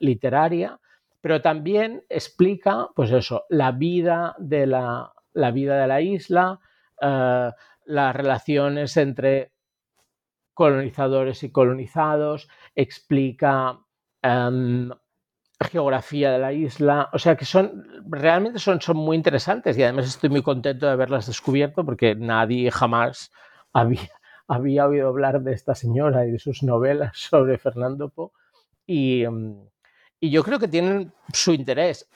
literaria, 0.00 0.78
pero 1.26 1.42
también 1.42 2.04
explica, 2.08 2.90
pues 2.94 3.10
eso, 3.10 3.46
la 3.48 3.72
vida 3.72 4.36
de 4.38 4.64
la, 4.64 5.12
la 5.32 5.50
vida 5.50 5.80
de 5.80 5.88
la 5.88 6.00
isla, 6.00 6.60
las 7.00 8.14
relaciones 8.14 8.96
entre 8.96 9.50
colonizadores 10.54 11.42
y 11.42 11.50
colonizados, 11.50 12.48
explica 12.76 13.80
em, 14.22 14.88
geografía 15.68 16.30
de 16.30 16.38
la 16.38 16.52
isla, 16.52 17.10
o 17.12 17.18
sea 17.18 17.34
que 17.34 17.44
son 17.44 17.84
realmente 18.08 18.60
son, 18.60 18.80
son 18.80 18.96
muy 18.96 19.16
interesantes 19.16 19.76
y 19.76 19.82
además 19.82 20.06
estoy 20.06 20.30
muy 20.30 20.42
contento 20.42 20.86
de 20.86 20.92
haberlas 20.92 21.26
descubierto 21.26 21.84
porque 21.84 22.14
nadie 22.14 22.70
jamás 22.70 23.32
había, 23.72 24.12
había 24.46 24.86
oído 24.86 25.08
hablar 25.08 25.40
de 25.42 25.54
esta 25.54 25.74
señora 25.74 26.24
y 26.24 26.30
de 26.30 26.38
sus 26.38 26.62
novelas 26.62 27.18
sobre 27.18 27.58
Fernando 27.58 28.10
Po 28.10 28.32
y, 28.86 29.26
mm, 29.26 29.66
y 30.26 30.30
yo 30.30 30.42
creo 30.42 30.58
que 30.58 30.68
tienen 30.68 31.12
su 31.32 31.52
interés 31.52 32.08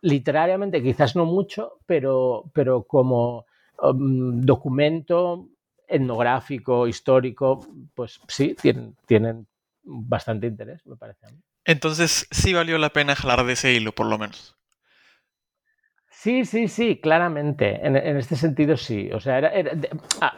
literariamente 0.00 0.82
quizás 0.82 1.16
no 1.16 1.24
mucho, 1.24 1.78
pero, 1.86 2.50
pero 2.52 2.84
como 2.84 3.46
um, 3.82 4.40
documento 4.40 5.48
etnográfico, 5.86 6.86
histórico, 6.86 7.66
pues 7.94 8.20
sí, 8.28 8.56
tienen, 8.60 8.96
tienen 9.06 9.46
bastante 9.82 10.46
interés, 10.46 10.86
me 10.86 10.96
parece 10.96 11.26
a 11.26 11.30
mí. 11.30 11.38
Entonces 11.64 12.26
sí 12.30 12.52
valió 12.52 12.78
la 12.78 12.90
pena 12.90 13.14
jalar 13.14 13.44
de 13.44 13.52
ese 13.54 13.72
hilo, 13.72 13.92
por 13.92 14.06
lo 14.06 14.18
menos. 14.18 14.56
Sí, 16.08 16.46
sí, 16.46 16.68
sí, 16.68 17.00
claramente. 17.02 17.86
En, 17.86 17.96
este 17.96 18.36
sentido 18.36 18.78
sí. 18.78 19.10
O 19.12 19.20
sea, 19.20 19.52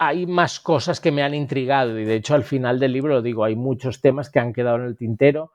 hay 0.00 0.26
más 0.26 0.58
cosas 0.58 1.00
que 1.00 1.12
me 1.12 1.22
han 1.22 1.32
intrigado 1.32 1.96
y 1.98 2.04
de 2.04 2.16
hecho 2.16 2.34
al 2.34 2.42
final 2.42 2.80
del 2.80 2.92
libro 2.92 3.14
lo 3.14 3.22
digo, 3.22 3.44
hay 3.44 3.54
muchos 3.54 4.00
temas 4.00 4.28
que 4.28 4.40
han 4.40 4.52
quedado 4.52 4.78
en 4.78 4.84
el 4.86 4.96
tintero. 4.96 5.52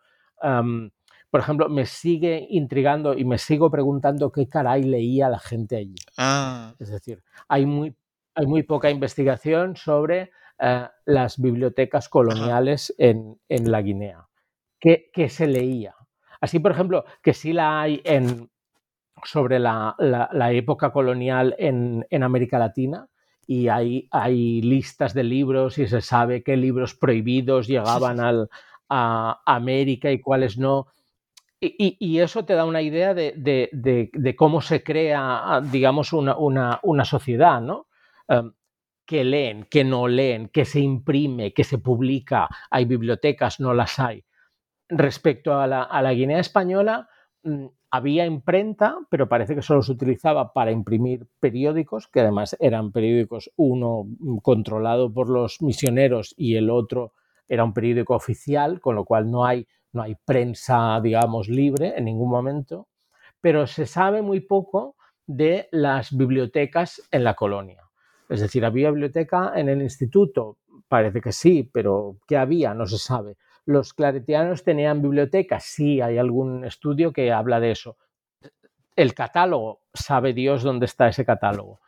Por 1.32 1.40
ejemplo, 1.40 1.70
me 1.70 1.86
sigue 1.88 2.46
intrigando 2.50 3.14
y 3.18 3.26
me 3.26 3.38
sigo 3.40 3.72
preguntando 3.72 4.32
qué 4.32 4.48
caray 4.48 4.84
leía 4.84 5.30
la 5.30 5.40
gente 5.40 5.78
allí. 5.78 5.96
Ah, 6.18 6.74
Es 6.80 6.90
decir, 6.90 7.24
hay 7.48 7.66
muy, 7.66 7.96
hay 8.36 8.46
muy 8.46 8.64
poca 8.64 8.90
investigación 8.92 9.76
sobre 9.76 10.32
eh, 10.60 10.88
las 11.06 11.40
bibliotecas 11.42 12.08
coloniales 12.10 12.94
en, 12.98 13.40
en 13.50 13.72
la 13.72 13.82
Guinea. 13.82 14.28
¿Qué, 14.80 15.10
qué 15.14 15.30
se 15.30 15.48
leía? 15.48 15.96
Así, 16.40 16.60
por 16.60 16.72
ejemplo, 16.72 17.06
que 17.24 17.34
sí 17.34 17.54
la 17.54 17.82
hay 17.82 18.02
en, 18.04 18.50
sobre 19.24 19.60
la, 19.60 19.96
la- 20.00 20.30
la 20.34 20.52
época 20.52 20.92
colonial 20.92 21.56
en, 21.60 22.06
en 22.10 22.24
América 22.24 22.58
Latina 22.60 23.08
y 23.48 23.68
hay, 23.68 24.08
hay 24.12 24.62
listas 24.62 25.14
de 25.14 25.24
libros 25.24 25.78
y 25.78 25.88
se 25.88 26.02
sabe 26.02 26.44
qué 26.44 26.58
libros 26.58 26.96
prohibidos 26.96 27.68
llegaban 27.68 28.20
al, 28.20 28.50
a 28.90 29.42
América 29.46 30.12
y 30.12 30.20
cuáles 30.20 30.58
no. 30.58 30.88
Y, 31.64 32.20
eso 32.20 32.44
te 32.44 32.56
da 32.56 32.66
una 32.66 32.82
idea 32.82 33.14
de, 33.14 34.36
cómo 34.36 34.62
se 34.62 34.84
crea, 34.84 35.62
digamos, 35.72 36.12
una, 36.12 37.06
sociedad, 37.06 37.62
¿no? 37.62 37.88
Em, 38.28 38.52
que 39.06 39.24
leen, 39.24 39.66
que 39.66 39.84
no 39.84 40.08
leen, 40.08 40.50
que 40.50 40.66
se 40.66 40.80
imprime, 40.80 41.54
que 41.54 41.64
se 41.64 41.78
publica, 41.78 42.50
hay 42.72 42.86
bibliotecas, 42.86 43.60
no 43.60 43.76
las 43.76 44.00
hay. 44.00 44.24
Respecto 44.90 45.60
a 45.60 45.68
la, 45.68 45.84
a 45.84 46.02
la 46.02 46.14
Guinea 46.14 46.40
española, 46.40 47.08
mm, 47.44 47.66
había 47.92 48.26
imprenta, 48.26 48.98
pero 49.10 49.30
parece 49.30 49.54
que 49.54 49.62
solo 49.62 49.84
se 49.84 49.92
utilizaba 49.92 50.54
para 50.54 50.72
imprimir 50.72 51.28
periódicos, 51.40 52.08
que 52.08 52.22
además 52.22 52.56
eran 52.60 52.92
periódicos, 52.92 53.52
uno 53.56 54.06
mm, 54.06 54.38
controlado 54.38 55.14
por 55.14 55.30
los 55.30 55.62
misioneros 55.62 56.34
y 56.38 56.56
el 56.56 56.72
otro 56.72 57.14
era 57.48 57.66
un 57.66 57.74
periódico 57.74 58.16
oficial, 58.16 58.80
con 58.80 58.96
lo 58.96 59.06
cual 59.06 59.30
no 59.30 59.46
hay, 59.46 59.68
no 59.94 60.04
hay 60.04 60.16
prensa, 60.26 61.00
digamos, 61.02 61.50
libre 61.50 61.94
en 61.98 62.06
ningún 62.06 62.30
momento, 62.30 62.88
pero 63.42 63.68
se 63.68 63.86
sabe 63.86 64.22
muy 64.22 64.40
poco 64.42 64.96
de 65.26 65.68
las 65.72 66.16
bibliotecas 66.16 67.02
en 67.12 67.24
la 67.24 67.36
colonia. 67.36 67.84
Es 68.30 68.40
decir, 68.40 68.64
¿había 68.64 68.92
biblioteca 68.92 69.54
en 69.56 69.70
el 69.70 69.82
instituto? 69.82 70.58
Parece 70.88 71.22
que 71.22 71.32
sí, 71.32 71.70
pero 71.72 72.18
¿qué 72.28 72.38
había? 72.38 72.74
No 72.74 72.86
se 72.86 72.98
sabe. 72.98 73.38
¿Los 73.66 73.94
claretianos 73.94 74.64
tenían 74.64 75.02
bibliotecas? 75.02 75.64
Sí, 75.66 76.02
hay 76.02 76.18
algún 76.18 76.66
estudio 76.66 77.12
que 77.12 77.32
habla 77.32 77.60
de 77.60 77.72
eso. 77.72 77.98
El 78.96 79.14
catálogo, 79.14 79.82
sabe 79.94 80.34
Dios 80.34 80.64
dónde 80.64 80.86
está 80.86 81.08
ese 81.08 81.26
catálogo. 81.26 81.80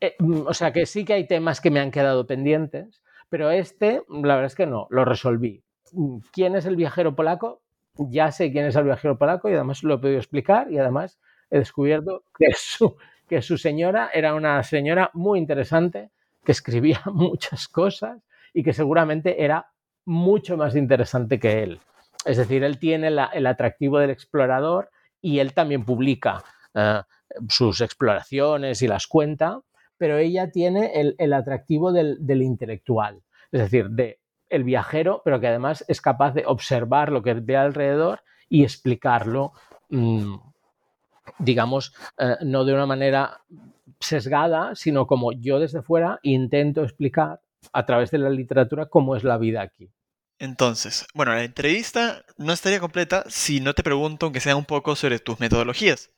Eh, 0.00 0.14
mm, 0.18 0.46
O 0.46 0.54
sea 0.54 0.72
que 0.72 0.86
sí 0.86 1.04
que 1.04 1.14
hay 1.14 1.26
temas 1.26 1.60
que 1.60 1.70
me 1.70 1.80
han 1.80 1.90
quedado 1.90 2.26
pendientes, 2.26 3.02
pero 3.28 3.50
este, 3.50 4.02
la 4.08 4.34
verdad 4.36 4.46
es 4.46 4.54
que 4.54 4.66
no, 4.66 4.86
lo 4.90 5.04
resolví. 5.04 5.64
¿Quién 6.32 6.56
es 6.56 6.66
el 6.66 6.76
viajero 6.76 7.14
polaco? 7.14 7.62
Ya 7.96 8.32
sé 8.32 8.50
quién 8.50 8.66
es 8.66 8.76
el 8.76 8.84
viajero 8.84 9.18
polaco 9.18 9.48
y 9.48 9.54
además 9.54 9.82
lo 9.82 9.94
he 9.94 9.98
podido 9.98 10.18
explicar 10.18 10.70
y 10.70 10.78
además 10.78 11.18
he 11.50 11.58
descubierto 11.58 12.24
que 12.36 12.52
su, 12.56 12.96
que 13.28 13.42
su 13.42 13.56
señora 13.56 14.10
era 14.12 14.34
una 14.34 14.62
señora 14.62 15.10
muy 15.14 15.38
interesante, 15.38 16.10
que 16.44 16.52
escribía 16.52 17.00
muchas 17.12 17.68
cosas 17.68 18.20
y 18.52 18.62
que 18.62 18.72
seguramente 18.72 19.42
era 19.42 19.68
mucho 20.04 20.56
más 20.56 20.76
interesante 20.76 21.38
que 21.38 21.62
él. 21.62 21.80
Es 22.24 22.36
decir, 22.36 22.64
él 22.64 22.78
tiene 22.78 23.08
el 23.08 23.46
atractivo 23.46 23.98
del 23.98 24.10
explorador 24.10 24.90
y 25.20 25.38
él 25.38 25.52
también 25.52 25.84
publica 25.84 26.42
eh, 26.74 27.02
sus 27.48 27.80
exploraciones 27.80 28.82
y 28.82 28.88
las 28.88 29.06
cuenta, 29.06 29.60
pero 29.96 30.18
ella 30.18 30.50
tiene 30.50 30.92
el, 30.94 31.14
el 31.18 31.32
atractivo 31.32 31.92
del, 31.92 32.18
del 32.20 32.42
intelectual, 32.42 33.22
es 33.52 33.60
decir, 33.60 33.88
de 33.90 34.18
el 34.54 34.64
viajero, 34.64 35.22
pero 35.24 35.40
que 35.40 35.48
además 35.48 35.84
es 35.88 36.00
capaz 36.00 36.32
de 36.32 36.44
observar 36.46 37.10
lo 37.10 37.22
que 37.22 37.34
ve 37.34 37.56
alrededor 37.56 38.22
y 38.48 38.62
explicarlo, 38.62 39.52
mm, 39.90 40.36
digamos, 41.38 41.94
eh, 42.18 42.36
no 42.42 42.64
de 42.64 42.74
una 42.74 42.86
manera 42.86 43.40
sesgada, 44.00 44.74
sino 44.74 45.06
como 45.06 45.32
yo 45.32 45.58
desde 45.58 45.82
fuera 45.82 46.20
intento 46.22 46.82
explicar 46.82 47.40
a 47.72 47.86
través 47.86 48.10
de 48.10 48.18
la 48.18 48.30
literatura 48.30 48.86
cómo 48.86 49.16
es 49.16 49.24
la 49.24 49.38
vida 49.38 49.62
aquí. 49.62 49.90
entonces, 50.38 51.06
bueno, 51.14 51.32
la 51.32 51.44
entrevista 51.44 52.24
no 52.36 52.52
estaría 52.52 52.80
completa 52.80 53.24
si 53.28 53.60
no 53.60 53.72
te 53.72 53.82
pregunto, 53.82 54.26
aunque 54.26 54.40
sea 54.40 54.56
un 54.56 54.64
poco, 54.64 54.96
sobre 54.96 55.20
tus 55.20 55.40
metodologías. 55.40 56.10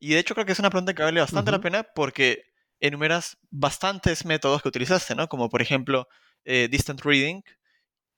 Y 0.00 0.10
de 0.12 0.18
hecho 0.18 0.34
creo 0.34 0.44
que 0.44 0.52
es 0.52 0.58
una 0.58 0.70
pregunta 0.70 0.92
que 0.92 1.02
vale 1.02 1.20
bastante 1.20 1.50
la 1.52 1.60
pena 1.60 1.84
porque 1.84 2.50
enumeras 2.80 3.38
bastantes 3.50 4.24
métodos 4.24 4.62
que 4.62 4.68
utilizaste, 4.68 5.14
¿no? 5.14 5.28
Como 5.28 5.48
por 5.48 5.62
ejemplo 5.62 6.08
eh, 6.44 6.68
distant 6.70 7.00
reading 7.02 7.42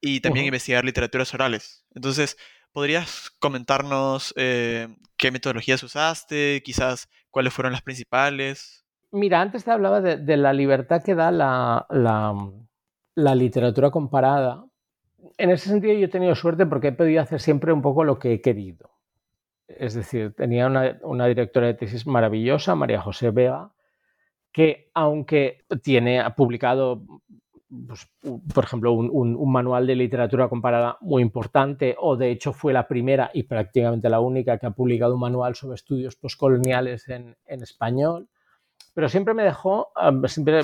y 0.03 0.21
también 0.21 0.43
Ujú. 0.45 0.49
investigar 0.49 0.85
literaturas 0.85 1.33
orales. 1.33 1.87
Entonces, 1.95 2.37
¿podrías 2.73 3.31
comentarnos 3.39 4.35
eh, 4.37 4.89
qué 5.17 5.31
metodologías 5.31 5.83
usaste? 5.83 6.61
Quizás 6.63 7.09
cuáles 7.31 7.55
fueron 7.55 7.73
las 7.73 7.81
principales. 7.83 8.85
Mira, 9.13 9.41
antes 9.41 9.65
te 9.65 9.71
hablaba 9.71 10.01
de, 10.03 10.17
de 10.19 10.37
la 10.37 10.53
libertad 10.53 11.03
que 11.03 11.15
da 11.15 11.31
la, 11.31 11.87
la- 11.89 12.51
la 13.15 13.35
literatura 13.35 13.91
comparada. 13.91 14.65
En 15.39 15.51
ese 15.51 15.69
sentido 15.69 15.95
yo 15.95 16.07
he 16.07 16.09
tenido 16.09 16.35
suerte 16.35 16.67
porque 16.67 16.89
he 16.89 16.93
podido 16.93 17.23
hacer 17.23 17.41
siempre 17.41 17.73
un 17.73 17.81
poco 17.83 18.05
lo 18.05 18.19
que 18.19 18.33
he 18.33 18.41
querido. 18.41 18.91
Es 19.69 19.95
decir, 19.95 20.35
tenía 20.35 20.67
una, 20.67 20.99
una 21.03 21.27
directora 21.27 21.69
de 21.69 21.75
tesis 21.75 22.07
maravillosa, 22.07 22.75
María 22.75 23.01
José 23.01 23.31
Vega, 23.31 23.73
que 24.53 24.91
aunque 24.95 25.65
tiene 25.83 26.21
ha 26.21 26.35
publicado, 26.35 27.05
pues, 27.87 28.09
por 28.53 28.65
ejemplo, 28.65 28.93
un, 28.93 29.53
manual 29.53 29.87
de 29.87 29.97
literatura 29.97 30.49
comparada 30.49 30.99
muy 31.01 31.23
importante, 31.23 31.97
o 31.99 32.17
de 32.17 32.31
hecho 32.31 32.53
fue 32.53 32.73
la 32.73 32.87
primera 32.87 33.31
y 33.33 33.45
prácticamente 33.45 34.11
la 34.11 34.21
única 34.21 34.59
que 34.59 34.67
ha 34.67 34.71
publicado 34.73 35.15
un 35.15 35.21
manual 35.21 35.55
sobre 35.55 35.77
estudios 35.77 36.17
postcoloniales 36.17 37.09
en, 37.09 37.37
español, 37.47 38.29
pero 38.95 39.09
siempre 39.09 39.33
me 39.33 39.45
dejó, 39.45 39.89
siempre 40.27 40.63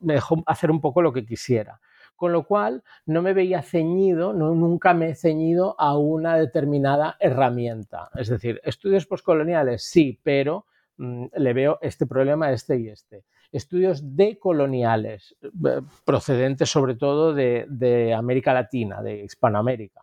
me 0.00 0.14
dejó 0.14 0.42
hacer 0.46 0.70
un 0.70 0.80
poco 0.80 1.00
lo 1.00 1.12
que 1.12 1.24
quisiera. 1.24 1.80
Con 2.16 2.32
lo 2.32 2.44
cual, 2.44 2.82
no 3.06 3.22
me 3.22 3.32
veía 3.32 3.62
ceñido, 3.62 4.32
no, 4.32 4.54
nunca 4.54 4.94
me 4.94 5.10
he 5.10 5.14
ceñido 5.14 5.74
a 5.78 5.96
una 5.96 6.36
determinada 6.36 7.16
herramienta. 7.18 8.08
Es 8.14 8.28
decir, 8.28 8.60
estudios 8.64 9.06
postcoloniales, 9.06 9.84
sí, 9.84 10.20
pero 10.22 10.66
mm, 10.96 11.26
le 11.36 11.52
veo 11.52 11.78
este 11.80 12.06
problema, 12.06 12.52
este 12.52 12.78
y 12.78 12.88
este. 12.88 13.24
Estudios 13.52 14.16
decoloniales, 14.16 15.36
eh, 15.42 15.80
procedentes 16.04 16.68
sobre 16.68 16.96
todo 16.96 17.34
de, 17.34 17.66
de 17.68 18.14
América 18.14 18.52
Latina, 18.52 19.02
de 19.02 19.24
Hispanoamérica. 19.24 20.02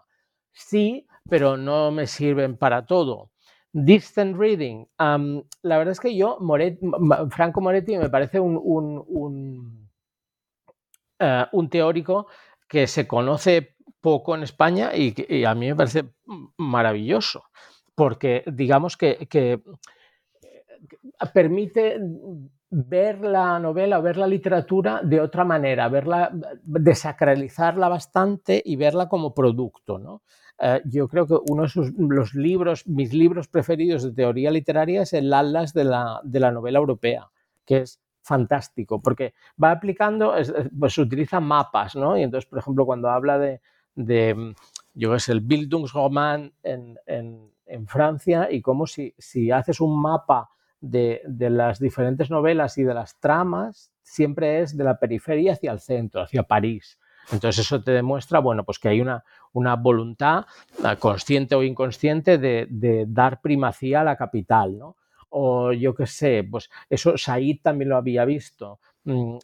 Sí, 0.52 1.08
pero 1.30 1.58
no 1.58 1.92
me 1.92 2.08
sirven 2.08 2.58
para 2.58 2.86
todo. 2.86 3.32
Distant 3.74 4.38
reading. 4.38 4.86
La 4.98 5.78
verdad 5.78 5.94
es 5.94 6.00
que 6.00 6.16
yo, 6.16 6.38
Moret, 6.42 6.78
Franco 7.30 7.62
Moretti, 7.62 7.98
me 7.98 8.10
parece 8.10 8.39
un, 8.39 8.60
un, 8.62 9.89
uh, 11.20 11.46
un, 11.54 11.70
teórico 11.70 12.28
que 12.68 12.88
se 12.88 13.08
conoce 13.08 13.76
poco 14.02 14.36
en 14.36 14.44
España 14.44 14.92
y, 14.94 15.16
y, 15.30 15.46
a 15.46 15.56
mí 15.56 15.68
me 15.68 15.76
parece 15.76 16.04
maravilloso, 16.58 17.46
porque 17.96 18.44
digamos 18.46 18.98
que, 18.98 19.28
que 19.30 19.62
permite 21.34 21.99
ver 22.69 23.19
la 23.19 23.59
novela 23.59 23.99
o 23.99 24.01
ver 24.01 24.17
la 24.17 24.27
literatura 24.27 25.01
de 25.03 25.19
otra 25.19 25.43
manera, 25.43 25.89
verla, 25.89 26.32
desacralizarla 26.63 27.89
bastante 27.89 28.61
y 28.63 28.77
verla 28.77 29.09
como 29.09 29.34
producto, 29.34 29.99
¿no? 29.99 30.21
Uh, 30.57 30.79
yo 30.86 31.07
creo 31.07 31.25
que 31.25 31.36
uno 31.49 31.63
de 31.63 31.69
sus, 31.69 31.91
los 31.97 32.36
libros, 32.36 32.88
mis 32.88 33.13
libros 33.13 33.47
preferidos 33.47 34.03
de 34.03 34.13
teoría 34.13 34.51
literaria 34.51 35.01
es 35.01 35.13
el 35.13 35.34
Atlas 35.34 35.73
de 35.73 35.86
la, 35.86 36.21
de 36.23 36.39
la 36.39 36.51
novela 36.51 36.77
europea, 36.77 37.29
que 37.65 37.79
es 37.79 37.99
fantástico, 38.21 39.01
porque 39.01 39.34
va 39.61 39.71
aplicando, 39.71 40.36
es, 40.36 40.53
pues 40.77 40.97
utiliza 40.97 41.39
mapas, 41.39 41.95
¿no? 41.95 42.15
Y 42.17 42.21
entonces, 42.21 42.47
por 42.47 42.59
ejemplo, 42.59 42.86
cuando 42.86 43.09
habla 43.09 43.39
de, 43.39 43.61
de 43.95 44.53
yo 44.93 45.15
es 45.15 45.29
el 45.29 45.41
Bildungsroman 45.41 46.53
en, 46.63 46.97
en, 47.05 47.51
en, 47.65 47.88
Francia 47.88 48.47
y 48.51 48.61
cómo 48.61 48.86
si, 48.86 49.15
si 49.17 49.51
haces 49.51 49.82
un 49.82 49.99
mapa 49.99 50.49
de, 50.82 51.21
de, 51.25 51.49
las 51.49 51.79
diferentes 51.79 52.29
novelas 52.29 52.77
y 52.77 52.84
de 52.84 52.93
las 52.93 53.19
tramas, 53.19 53.91
siempre 54.01 54.61
es 54.61 54.75
de 54.75 54.84
la 54.84 54.99
periferia 54.99 55.53
hacia 55.53 55.71
el 55.71 55.79
centro, 55.79 56.21
hacia 56.21 56.43
París. 56.43 56.99
Entonces 57.32 57.65
eso 57.65 57.82
te 57.82 57.91
demuestra, 57.91 58.39
bueno, 58.39 58.63
pues 58.63 58.79
que 58.79 58.89
hay 58.89 58.99
una, 58.99 59.23
una 59.53 59.75
voluntad 59.75 60.45
consciente 60.99 61.55
o 61.55 61.63
inconsciente 61.63 62.38
de, 62.38 62.67
de, 62.69 63.05
dar 63.07 63.41
primacía 63.41 64.01
a 64.01 64.03
la 64.03 64.17
capital, 64.17 64.77
¿no? 64.77 64.97
O 65.29 65.71
yo 65.71 65.95
qué 65.95 66.07
sé, 66.07 66.45
pues 66.49 66.69
eso 66.89 67.17
Said 67.17 67.59
también 67.61 67.89
lo 67.89 67.97
había 67.97 68.25
visto. 68.25 68.79
Uh, 69.05 69.39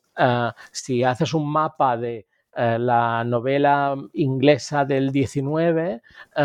si 0.72 1.04
haces 1.04 1.34
un 1.34 1.50
mapa 1.50 1.98
de 1.98 2.28
uh, 2.56 2.78
la 2.78 3.24
novela 3.24 3.96
inglesa 4.14 4.84
del 4.84 5.12
19, 5.12 6.02
uh, 6.36 6.42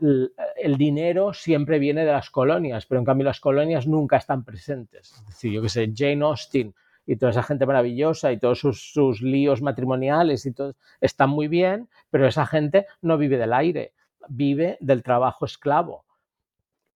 el, 0.00 0.32
el, 0.56 0.76
dinero 0.76 1.32
siempre 1.32 1.78
viene 1.78 2.04
de 2.04 2.12
las 2.12 2.30
colonias, 2.30 2.86
pero 2.86 2.98
en 3.00 3.04
cambio 3.04 3.24
las 3.24 3.40
colonias 3.40 3.86
nunca 3.86 4.16
están 4.16 4.44
presentes. 4.44 5.12
Es 5.12 5.26
decir, 5.26 5.52
yo 5.52 5.62
qué 5.62 5.68
sé, 5.68 5.92
Jane 5.94 6.24
Austen 6.24 6.74
y 7.06 7.16
toda 7.16 7.30
esa 7.30 7.42
gente 7.42 7.66
maravillosa 7.66 8.32
y 8.32 8.38
todos 8.38 8.58
sus, 8.60 8.92
sus 8.92 9.20
líos 9.20 9.60
matrimoniales 9.62 10.46
y 10.46 10.52
todo 10.52 10.74
están 11.00 11.30
muy 11.30 11.48
bien, 11.48 11.88
pero 12.10 12.26
esa 12.26 12.46
gente 12.46 12.86
no 13.02 13.18
vive 13.18 13.36
del 13.38 13.52
aire. 13.52 13.92
vive 14.28 14.78
del 14.80 15.02
trabajo 15.02 15.44
esclavo. 15.44 16.04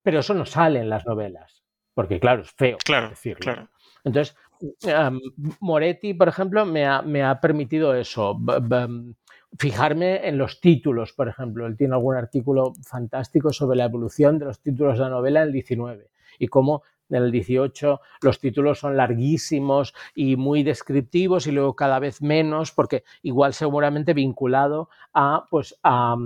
Pero 0.03 0.21
eso 0.21 0.33
no 0.33 0.47
sale 0.47 0.81
en 0.81 0.89
las 0.89 1.05
novelas, 1.05 1.63
porque 1.93 2.19
claro, 2.19 2.41
es 2.43 2.51
feo 2.53 2.79
Claro, 2.79 3.11
decirlo. 3.11 3.43
claro. 3.43 3.69
Entonces, 4.05 4.35
em, 4.83 5.21
Moretti, 5.61 6.15
por 6.15 6.29
ejemplo, 6.29 6.65
me 6.65 6.87
ha, 6.87 7.03
me 7.03 7.23
ha 7.23 7.39
permitido 7.41 7.95
eso, 7.95 8.35
b- 8.39 9.15
fijarme 9.57 10.29
en 10.29 10.39
los 10.39 10.61
títulos, 10.61 11.13
por 11.13 11.29
ejemplo. 11.29 11.67
Él 11.67 11.77
tiene 11.77 11.95
algún 11.95 12.17
artículo 12.17 12.75
fantástico 12.83 13.53
sobre 13.53 13.77
la 13.77 13.85
evolución 13.85 14.39
de 14.39 14.47
los 14.47 14.61
títulos 14.61 14.99
de 14.99 15.05
la 15.05 15.11
novela 15.11 15.43
en 15.43 15.49
el 15.49 15.53
19 15.53 16.11
y 16.39 16.49
cómo 16.49 16.83
en 17.11 17.23
el 17.23 17.33
18 17.33 18.01
los 18.23 18.39
títulos 18.39 18.81
son 18.81 18.97
larguísimos 18.97 19.95
y 20.15 20.37
muy 20.37 20.63
descriptivos 20.63 21.47
y 21.47 21.53
luego 21.53 21.75
cada 21.75 21.99
vez 21.99 22.21
menos, 22.21 22.73
porque 22.73 23.05
igual 23.23 23.55
seguramente 23.55 24.13
vinculado 24.13 24.91
a, 25.15 25.47
pues, 25.51 25.75
a, 25.83 26.17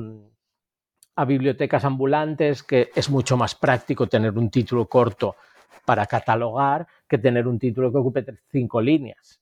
bibliotecas 1.27 1.85
ambulantes, 1.85 2.63
que 2.63 2.91
es 2.95 3.09
mucho 3.09 3.37
más 3.37 3.55
práctico 3.55 4.09
tener 4.09 4.37
un 4.37 4.51
título 4.51 4.87
corto 4.87 5.37
para 5.85 6.07
catalogar 6.07 6.87
que 7.09 7.19
tener 7.19 7.47
un 7.47 7.59
título 7.59 7.93
que 7.93 7.99
ocupe 7.99 8.25
cinco 8.51 8.81
líneas. 8.81 9.42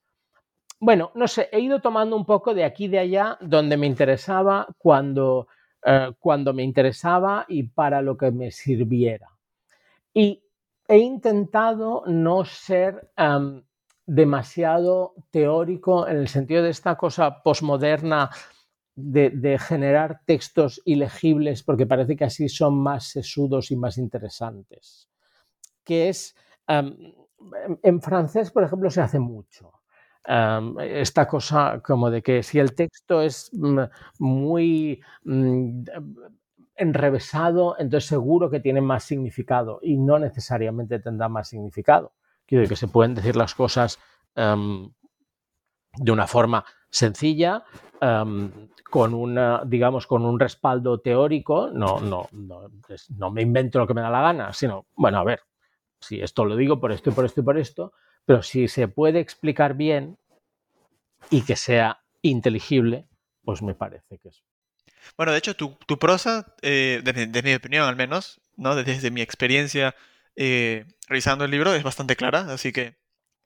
Bueno, 0.82 1.12
no 1.14 1.28
sé, 1.28 1.50
he 1.52 1.60
ido 1.60 1.80
tomando 1.80 2.16
un 2.16 2.24
poco 2.24 2.54
de 2.54 2.64
aquí 2.64 2.86
y 2.86 2.88
de 2.88 3.00
allá 3.00 3.36
donde 3.42 3.76
me 3.76 3.86
interesaba, 3.86 4.66
cuando, 4.78 5.46
eh, 5.84 6.12
cuando 6.18 6.54
me 6.54 6.62
interesaba 6.62 7.44
y 7.48 7.64
para 7.64 8.00
lo 8.00 8.16
que 8.16 8.30
me 8.30 8.50
sirviera. 8.50 9.28
Y 10.14 10.42
he 10.88 10.96
intentado 10.96 12.02
no 12.06 12.46
ser 12.46 13.12
demasiado 14.06 15.14
teórico 15.30 16.08
en 16.08 16.16
el 16.16 16.28
sentido 16.28 16.62
de 16.62 16.70
esta 16.70 16.96
cosa 16.96 17.42
posmoderna 17.42 18.30
de, 18.96 19.58
generar 19.58 20.22
textos 20.24 20.80
ilegibles 20.86 21.62
porque 21.62 21.86
parece 21.86 22.16
que 22.16 22.24
así 22.24 22.48
son 22.48 22.78
más 22.78 23.04
sesudos 23.04 23.70
y 23.70 23.76
más 23.76 23.98
interesantes. 23.98 25.10
Que 25.84 26.08
es, 26.08 26.34
en 26.66 28.00
francés, 28.00 28.50
por 28.50 28.64
ejemplo, 28.64 28.90
se 28.90 29.02
hace 29.02 29.18
mucho. 29.18 29.79
Esta 30.24 31.26
cosa 31.26 31.80
como 31.82 32.10
de 32.10 32.22
que 32.22 32.42
si 32.42 32.58
el 32.58 32.74
texto 32.74 33.22
es 33.22 33.50
mm, 33.52 33.80
muy 34.18 35.02
mm, 35.24 35.82
enrevesado, 36.76 37.76
entonces 37.78 38.08
seguro 38.08 38.50
que 38.50 38.60
tiene 38.60 38.80
más 38.80 39.04
significado 39.04 39.80
y 39.82 39.96
no 39.96 40.18
necesariamente 40.18 40.98
tendrá 40.98 41.28
más 41.28 41.48
significado. 41.48 42.12
Quiero 42.46 42.62
decir 42.62 42.74
que 42.74 42.80
se 42.80 42.88
pueden 42.88 43.14
decir 43.14 43.36
las 43.36 43.54
cosas 43.54 43.98
de 44.34 46.12
una 46.12 46.26
forma 46.26 46.64
sencilla, 46.88 47.64
con 48.90 49.14
una, 49.14 49.62
digamos, 49.64 50.06
con 50.06 50.24
un 50.24 50.38
respaldo 50.38 51.00
teórico, 51.00 51.70
no, 51.72 52.00
no, 52.00 52.28
no, 52.32 52.68
no 53.16 53.30
me 53.30 53.42
invento 53.42 53.78
lo 53.78 53.86
que 53.86 53.94
me 53.94 54.00
da 54.00 54.10
la 54.10 54.22
gana, 54.22 54.52
sino, 54.52 54.86
bueno, 54.96 55.18
a 55.18 55.24
ver, 55.24 55.40
si 56.00 56.20
esto 56.20 56.44
lo 56.44 56.56
digo 56.56 56.80
por 56.80 56.92
esto 56.92 57.10
y 57.10 57.12
por 57.12 57.24
esto 57.24 57.40
y 57.40 57.44
por 57.44 57.58
esto, 57.58 57.92
pero 58.30 58.44
si 58.44 58.68
se 58.68 58.86
puede 58.86 59.18
explicar 59.18 59.74
bien 59.74 60.16
y 61.30 61.42
que 61.42 61.56
sea 61.56 61.98
inteligible, 62.22 63.08
pues 63.44 63.60
me 63.60 63.74
parece 63.74 64.18
que 64.18 64.28
es. 64.28 64.44
Bueno, 65.16 65.32
de 65.32 65.38
hecho, 65.38 65.56
tu, 65.56 65.76
tu 65.84 65.98
prosa, 65.98 66.54
eh, 66.62 67.00
desde, 67.02 67.26
desde 67.26 67.48
mi 67.48 67.54
opinión 67.56 67.88
al 67.88 67.96
menos, 67.96 68.40
¿no? 68.56 68.76
Desde, 68.76 68.92
desde 68.94 69.10
mi 69.10 69.20
experiencia 69.20 69.96
eh, 70.36 70.84
revisando 71.08 71.44
el 71.44 71.50
libro, 71.50 71.74
es 71.74 71.82
bastante 71.82 72.14
clara, 72.14 72.52
así 72.52 72.70
que 72.72 72.94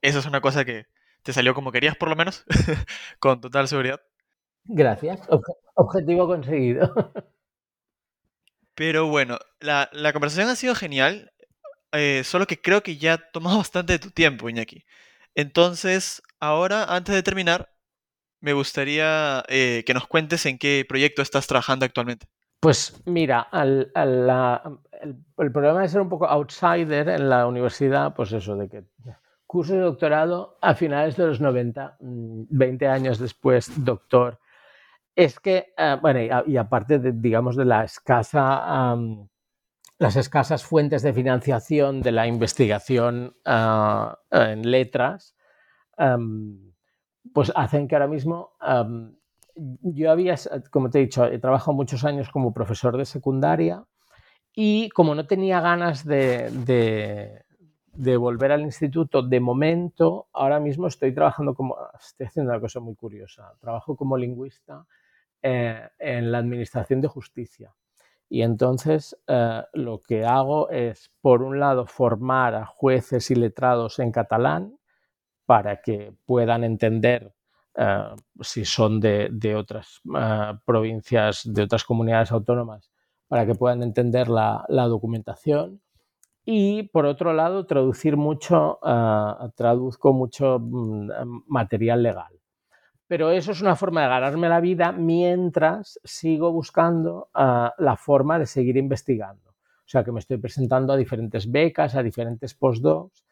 eso 0.03 0.19
es 0.19 0.27
una 0.27 0.39
cosa 0.39 0.65
que 0.65 0.85
te 1.23 1.33
salió 1.33 1.55
como 1.55 1.71
querías, 1.71 1.97
por 1.97 2.09
lo 2.09 2.15
menos, 2.15 2.45
con 3.17 3.41
total 3.41 3.67
seguridad. 3.67 4.01
Gracias. 4.65 5.19
Obje- 5.29 5.55
objetivo 5.73 6.27
conseguido. 6.27 6.93
Pero 8.75 9.07
bueno, 9.07 9.39
la, 9.61 9.89
la 9.93 10.11
conversación 10.13 10.49
ha 10.49 10.55
sido 10.55 10.75
genial, 10.75 11.31
eh, 11.97 12.23
solo 12.23 12.47
que 12.47 12.61
creo 12.61 12.83
que 12.83 12.97
ya 12.97 13.13
ha 13.13 13.17
tomado 13.17 13.57
bastante 13.59 13.93
de 13.93 13.99
tu 13.99 14.11
tiempo, 14.11 14.49
Iñaki. 14.49 14.85
Entonces, 15.35 16.21
ahora, 16.39 16.85
antes 16.85 17.13
de 17.13 17.23
terminar, 17.23 17.69
me 18.39 18.53
gustaría 18.53 19.43
eh, 19.47 19.83
que 19.85 19.93
nos 19.93 20.07
cuentes 20.07 20.45
en 20.45 20.57
qué 20.57 20.85
proyecto 20.87 21.21
estás 21.21 21.47
trabajando 21.47 21.85
actualmente. 21.85 22.27
Pues 22.59 23.01
mira, 23.05 23.41
al- 23.41 23.91
el, 23.93 25.51
problema 25.51 25.81
de 25.81 25.89
ser 25.89 26.01
un 26.01 26.09
poco 26.09 26.25
outsider 26.25 27.09
en 27.09 27.29
la 27.29 27.45
universidad, 27.47 28.13
pues 28.15 28.31
eso, 28.31 28.55
de 28.55 28.69
que 28.69 28.83
curso 29.45 29.73
de 29.73 29.81
doctorado 29.81 30.57
a 30.61 30.73
finales 30.73 31.15
de 31.15 31.27
los 31.27 31.39
90, 31.39 31.97
mm, 31.99 32.43
20 32.49 32.87
años 32.87 33.19
después, 33.19 33.71
doctor, 33.85 34.39
es 35.15 35.39
que, 35.39 35.73
eh, 35.77 35.97
bueno, 36.01 36.21
y, 36.21 36.29
a- 36.29 36.43
y 36.45 36.57
aparte, 36.57 36.99
de, 36.99 37.11
digamos, 37.13 37.55
de 37.55 37.65
la 37.65 37.83
escasa, 37.83 38.95
las 39.97 40.15
escasas 40.15 40.63
fuentes 40.63 41.01
de 41.03 41.13
financiación 41.13 42.01
de 42.01 42.11
la 42.11 42.27
investigación 42.27 43.35
ah, 43.45 44.19
en 44.31 44.69
letras, 44.69 45.35
am, 45.97 46.73
pues 47.33 47.51
hacen 47.55 47.87
que 47.87 47.95
ahora 47.95 48.07
mismo 48.07 48.51
am, 48.59 49.15
yo 49.55 50.11
había, 50.11 50.35
como 50.69 50.89
te 50.89 50.99
he 50.99 51.03
dicho, 51.03 51.25
he 51.25 51.39
trabajado 51.39 51.73
muchos 51.73 52.03
años 52.03 52.29
como 52.29 52.53
profesor 52.53 52.97
de 52.97 53.05
secundaria 53.05 53.85
y 54.53 54.89
como 54.89 55.15
no 55.15 55.25
tenía 55.27 55.61
ganas 55.61 56.05
de 56.05 57.41
volver 58.17 58.51
al 58.51 58.61
instituto, 58.61 59.21
de 59.21 59.39
momento, 59.39 60.27
ahora 60.33 60.59
mismo 60.59 60.87
estoy 60.87 61.13
trabajando 61.13 61.55
como, 61.55 61.77
estoy 61.97 62.27
haciendo 62.27 62.51
una 62.51 62.59
cosa 62.59 62.81
muy 62.81 62.95
curiosa, 62.95 63.53
trabajo 63.61 63.95
como 63.95 64.17
lingüista 64.17 64.85
eh, 65.41 65.89
en 65.99 66.31
la 66.31 66.39
Administración 66.39 67.01
de 67.01 67.07
Justicia. 67.07 67.71
Y 68.35 68.41
entonces 68.41 69.17
eh, 69.27 69.63
lo 69.71 70.01
que 70.01 70.25
hago 70.25 70.69
es, 70.69 71.09
por 71.21 71.41
un 71.41 71.57
lado, 71.57 71.85
formar 71.85 72.53
a 72.53 72.65
jueces 72.65 73.31
y 73.31 73.35
letrados 73.35 73.97
en 73.99 74.11
catalán 74.11 74.77
para 75.45 75.81
que 75.81 76.13
puedan 76.25 76.65
entender 76.65 77.33
eh, 77.77 78.09
si 78.41 78.65
son 78.65 78.99
de, 78.99 79.55
otras 79.55 80.01
eh, 80.19 80.51
provincias, 80.65 81.43
de 81.45 81.63
otras 81.63 81.85
comunidades 81.85 82.33
autónomas, 82.33 82.91
para 83.29 83.45
que 83.45 83.55
puedan 83.55 83.81
entender 83.81 84.27
la, 84.27 84.65
la 84.67 84.83
documentación. 84.87 85.81
Y 86.43 86.89
por 86.89 87.05
otro 87.05 87.31
lado, 87.31 87.65
traducir 87.65 88.17
mucho, 88.17 88.79
traduzco 89.55 90.11
mucho 90.11 90.59
mm, 90.59 91.09
material 91.47 92.03
legal. 92.03 92.33
Pero 93.07 93.31
eso 93.31 93.51
es 93.51 93.61
una 93.61 93.75
forma 93.75 94.01
de 94.01 94.09
ganarme 94.09 94.49
la 94.49 94.59
vida 94.59 94.91
mientras 94.91 95.99
sigo 96.03 96.51
buscando 96.51 97.29
uh, 97.35 97.69
la 97.77 97.95
forma 97.97 98.39
de 98.39 98.47
seguir 98.47 98.77
investigando. 98.77 99.51
O 99.51 99.87
sea, 99.87 100.03
que 100.03 100.11
me 100.11 100.19
estoy 100.19 100.37
presentando 100.37 100.93
a 100.93 100.97
diferentes 100.97 101.51
becas, 101.51 101.95
a 101.95 102.01
diferentes 102.01 102.55
postdocs, 102.55 103.23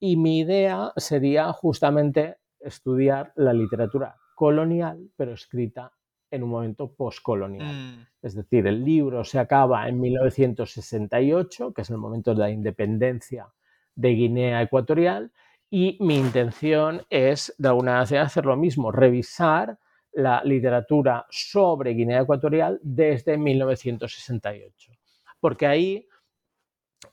y 0.00 0.16
mi 0.16 0.40
idea 0.40 0.92
sería 0.96 1.52
justamente 1.52 2.38
estudiar 2.58 3.32
la 3.36 3.52
literatura 3.52 4.16
colonial, 4.34 5.10
pero 5.16 5.34
escrita 5.34 5.92
en 6.28 6.42
un 6.42 6.50
momento 6.50 6.92
postcolonial. 6.92 7.72
Mm, 7.72 8.06
Es 8.22 8.34
decir, 8.34 8.66
el 8.66 8.84
libro 8.84 9.22
se 9.22 9.38
acaba 9.38 9.88
en 9.88 10.00
1968, 10.00 11.72
que 11.72 11.82
es 11.82 11.90
el 11.90 11.98
momento 11.98 12.34
de 12.34 12.40
la 12.40 12.50
independencia 12.50 13.46
de 13.94 14.08
Guinea 14.10 14.62
Ecuatorial, 14.62 15.30
y 15.74 15.96
mi 16.00 16.18
intención 16.18 17.00
es, 17.08 17.54
de 17.56 17.68
alguna 17.68 17.94
manera, 17.94 18.24
hacer 18.24 18.44
lo 18.44 18.58
mismo, 18.58 18.92
revisar 18.92 19.78
la 20.12 20.44
literatura 20.44 21.24
sobre 21.30 21.94
Guinea 21.94 22.20
Ecuatorial 22.20 22.78
desde 22.82 23.38
1968. 23.38 24.92
Porque 25.40 25.66
ahí 25.66 26.06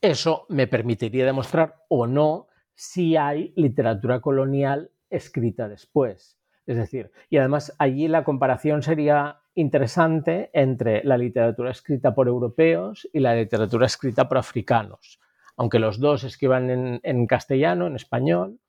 eso 0.02 0.44
me 0.50 0.66
permitiría 0.66 1.24
demostrar 1.24 1.74
o 1.88 2.06
no 2.06 2.48
si 2.74 3.16
hay 3.16 3.54
literatura 3.56 4.20
colonial 4.20 4.90
escrita 5.08 5.66
después. 5.66 6.38
Es 6.66 6.76
decir, 6.76 7.10
y 7.30 7.38
además 7.38 7.74
allí 7.78 8.08
la 8.08 8.24
comparación 8.24 8.82
sería 8.82 9.40
interesante 9.54 10.50
entre 10.52 11.02
la 11.04 11.16
literatura 11.16 11.70
escrita 11.70 12.14
por 12.14 12.28
europeos 12.28 13.08
y 13.10 13.20
la 13.20 13.34
literatura 13.34 13.86
escrita 13.86 14.28
por 14.28 14.36
africanos. 14.36 15.18
Aunque 15.60 15.78
los 15.78 16.00
dos 16.00 16.24
escriban 16.24 16.70
en, 16.70 17.00
en 17.02 17.26
castellano, 17.26 17.86
en 17.86 17.94
español, 17.94 18.60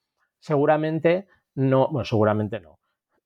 seguramente 0.42 1.26
no, 1.56 1.88
bueno, 1.88 2.04
seguramente 2.04 2.60
no, 2.60 2.80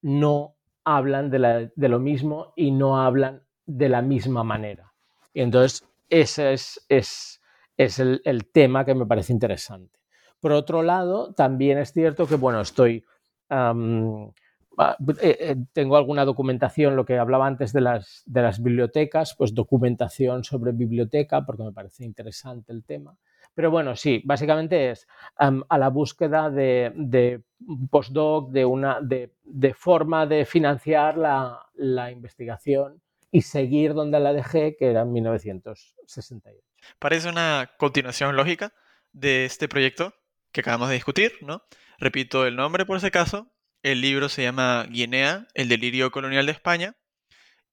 no 0.04 0.56
hablan 0.84 1.32
de, 1.32 1.90
lo 1.90 2.00
mismo 2.00 2.54
y 2.56 2.70
no 2.70 3.02
hablan 3.02 3.42
de 3.66 3.90
la 3.90 4.04
misma 4.04 4.44
manera. 4.44 4.94
Y 5.34 5.42
entonces 5.42 5.84
ese 6.10 6.54
es, 6.54 7.42
el, 7.76 8.52
tema 8.54 8.86
que 8.86 8.94
me 8.94 9.08
parece 9.08 9.34
interesante. 9.34 10.00
Por 10.40 10.52
otro 10.52 10.84
lado, 10.84 11.34
también 11.34 11.80
es 11.80 11.92
cierto 11.92 12.28
que, 12.28 12.36
bueno, 12.36 12.62
estoy, 12.62 13.04
um, 13.50 14.28
eh, 14.28 15.38
eh, 15.40 15.56
tengo 15.74 15.98
alguna 15.98 16.24
documentación, 16.24 16.96
lo 16.96 17.04
que 17.04 17.18
hablaba 17.18 17.48
antes 17.48 17.74
de 17.74 17.82
las, 17.82 18.22
de 18.28 18.44
las 18.44 18.62
bibliotecas, 18.62 19.34
pues 19.36 19.56
documentación 19.56 20.44
sobre 20.44 20.72
biblioteca, 20.72 21.44
porque 21.48 21.64
me 21.64 21.72
parece 21.72 22.06
interesante 22.06 22.72
el 22.72 22.84
tema. 22.84 23.18
Pero 23.56 23.72
bueno, 23.72 23.96
sí, 23.96 24.22
básicamente 24.26 24.92
es 24.92 25.08
a 25.38 25.78
la 25.78 25.90
búsqueda 25.90 26.50
de, 26.50 27.42
postdoc, 27.90 28.52
de 28.52 28.66
una 28.66 29.00
de, 29.02 29.32
forma 29.74 30.28
de 30.28 30.46
financiar 30.46 31.18
la, 31.18 32.12
investigación 32.12 33.02
y 33.32 33.42
seguir 33.42 33.94
donde 33.94 34.20
la 34.20 34.34
dejé, 34.34 34.76
que 34.78 34.92
era 34.92 35.02
en 35.02 35.14
1968. 35.14 36.60
Parece 37.00 37.30
una 37.30 37.72
continuación 37.78 38.36
lógica 38.36 38.74
de 39.14 39.46
este 39.46 39.70
proyecto 39.70 40.14
que 40.52 40.60
acabamos 40.62 40.90
de 40.90 40.96
discutir, 40.96 41.34
¿no? 41.42 41.64
Repito 41.98 42.46
el 42.46 42.58
nombre 42.58 42.86
por 42.86 42.98
ese 42.98 43.10
caso. 43.10 43.52
El 43.84 44.02
libro 44.02 44.28
se 44.30 44.44
llama 44.44 44.86
Guinea, 44.90 45.48
el 45.54 45.70
delirio 45.70 46.12
colonial 46.12 46.46
de 46.46 46.52
España. 46.52 46.96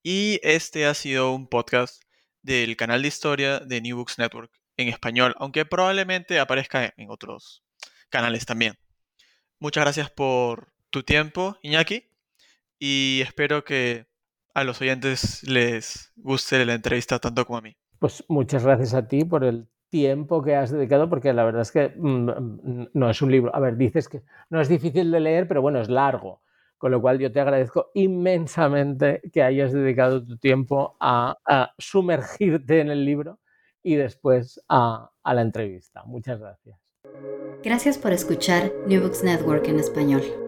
Y 0.02 0.40
este 0.42 0.86
ha 0.86 0.94
sido 0.94 1.32
un 1.32 1.48
podcast 1.48 2.02
del 2.42 2.76
canal 2.76 3.02
de 3.02 3.08
historia 3.08 3.60
de 3.60 3.80
New 3.80 3.96
Books 3.96 4.18
Network 4.18 4.61
en 4.76 4.88
español, 4.88 5.34
aunque 5.38 5.64
probablemente 5.64 6.38
aparezca 6.40 6.92
en 6.96 7.10
otros 7.10 7.62
canales 8.08 8.46
también. 8.46 8.74
Muchas 9.58 9.84
gracias 9.84 10.10
por 10.10 10.72
tu 10.90 11.02
tiempo, 11.02 11.56
Iñaki, 11.62 12.04
y 12.78 13.20
espero 13.22 13.64
que 13.64 14.06
a 14.54 14.64
los 14.64 14.80
oyentes 14.80 15.42
les 15.44 16.12
guste 16.16 16.64
la 16.64 16.74
entrevista 16.74 17.18
tanto 17.18 17.46
como 17.46 17.58
a 17.58 17.62
mí. 17.62 17.76
Pues 17.98 18.24
muchas 18.28 18.64
gracias 18.64 18.94
a 18.94 19.06
ti 19.06 19.24
por 19.24 19.44
el 19.44 19.68
tiempo 19.92 20.42
que 20.42 20.56
has 20.56 20.70
dedicado, 20.70 21.08
porque 21.08 21.32
la 21.32 21.44
verdad 21.44 21.62
es 21.62 21.70
que 21.70 21.92
mm, 21.96 22.30
mm, 22.30 22.88
no 22.94 23.10
es 23.10 23.22
un 23.22 23.30
libro. 23.30 23.54
A 23.54 23.60
ver, 23.60 23.76
dices 23.76 24.08
que 24.08 24.22
no 24.50 24.60
es 24.60 24.68
difícil 24.68 25.10
de 25.10 25.20
leer, 25.20 25.46
pero 25.46 25.62
bueno, 25.62 25.80
es 25.80 25.88
largo. 25.88 26.40
Con 26.78 26.90
lo 26.90 27.00
cual 27.00 27.20
yo 27.20 27.30
te 27.30 27.40
agradezco 27.40 27.90
inmensamente 27.94 29.20
que 29.32 29.42
hayas 29.42 29.72
dedicado 29.72 30.24
tu 30.24 30.36
tiempo 30.38 30.96
a, 30.98 31.36
sumergirte 31.78 32.80
en 32.80 32.90
el 32.90 33.04
libro 33.04 33.38
y 33.82 33.96
después 33.96 34.60
a, 34.68 35.10
la 35.24 35.40
entrevista. 35.40 36.02
Muchas 36.04 36.40
gracias. 36.40 36.78
Gracias 37.62 37.98
por 37.98 38.12
escuchar 38.12 38.72
New 38.86 39.02
Books 39.02 39.22
Network 39.22 39.66
en 39.68 39.78
español. 39.78 40.41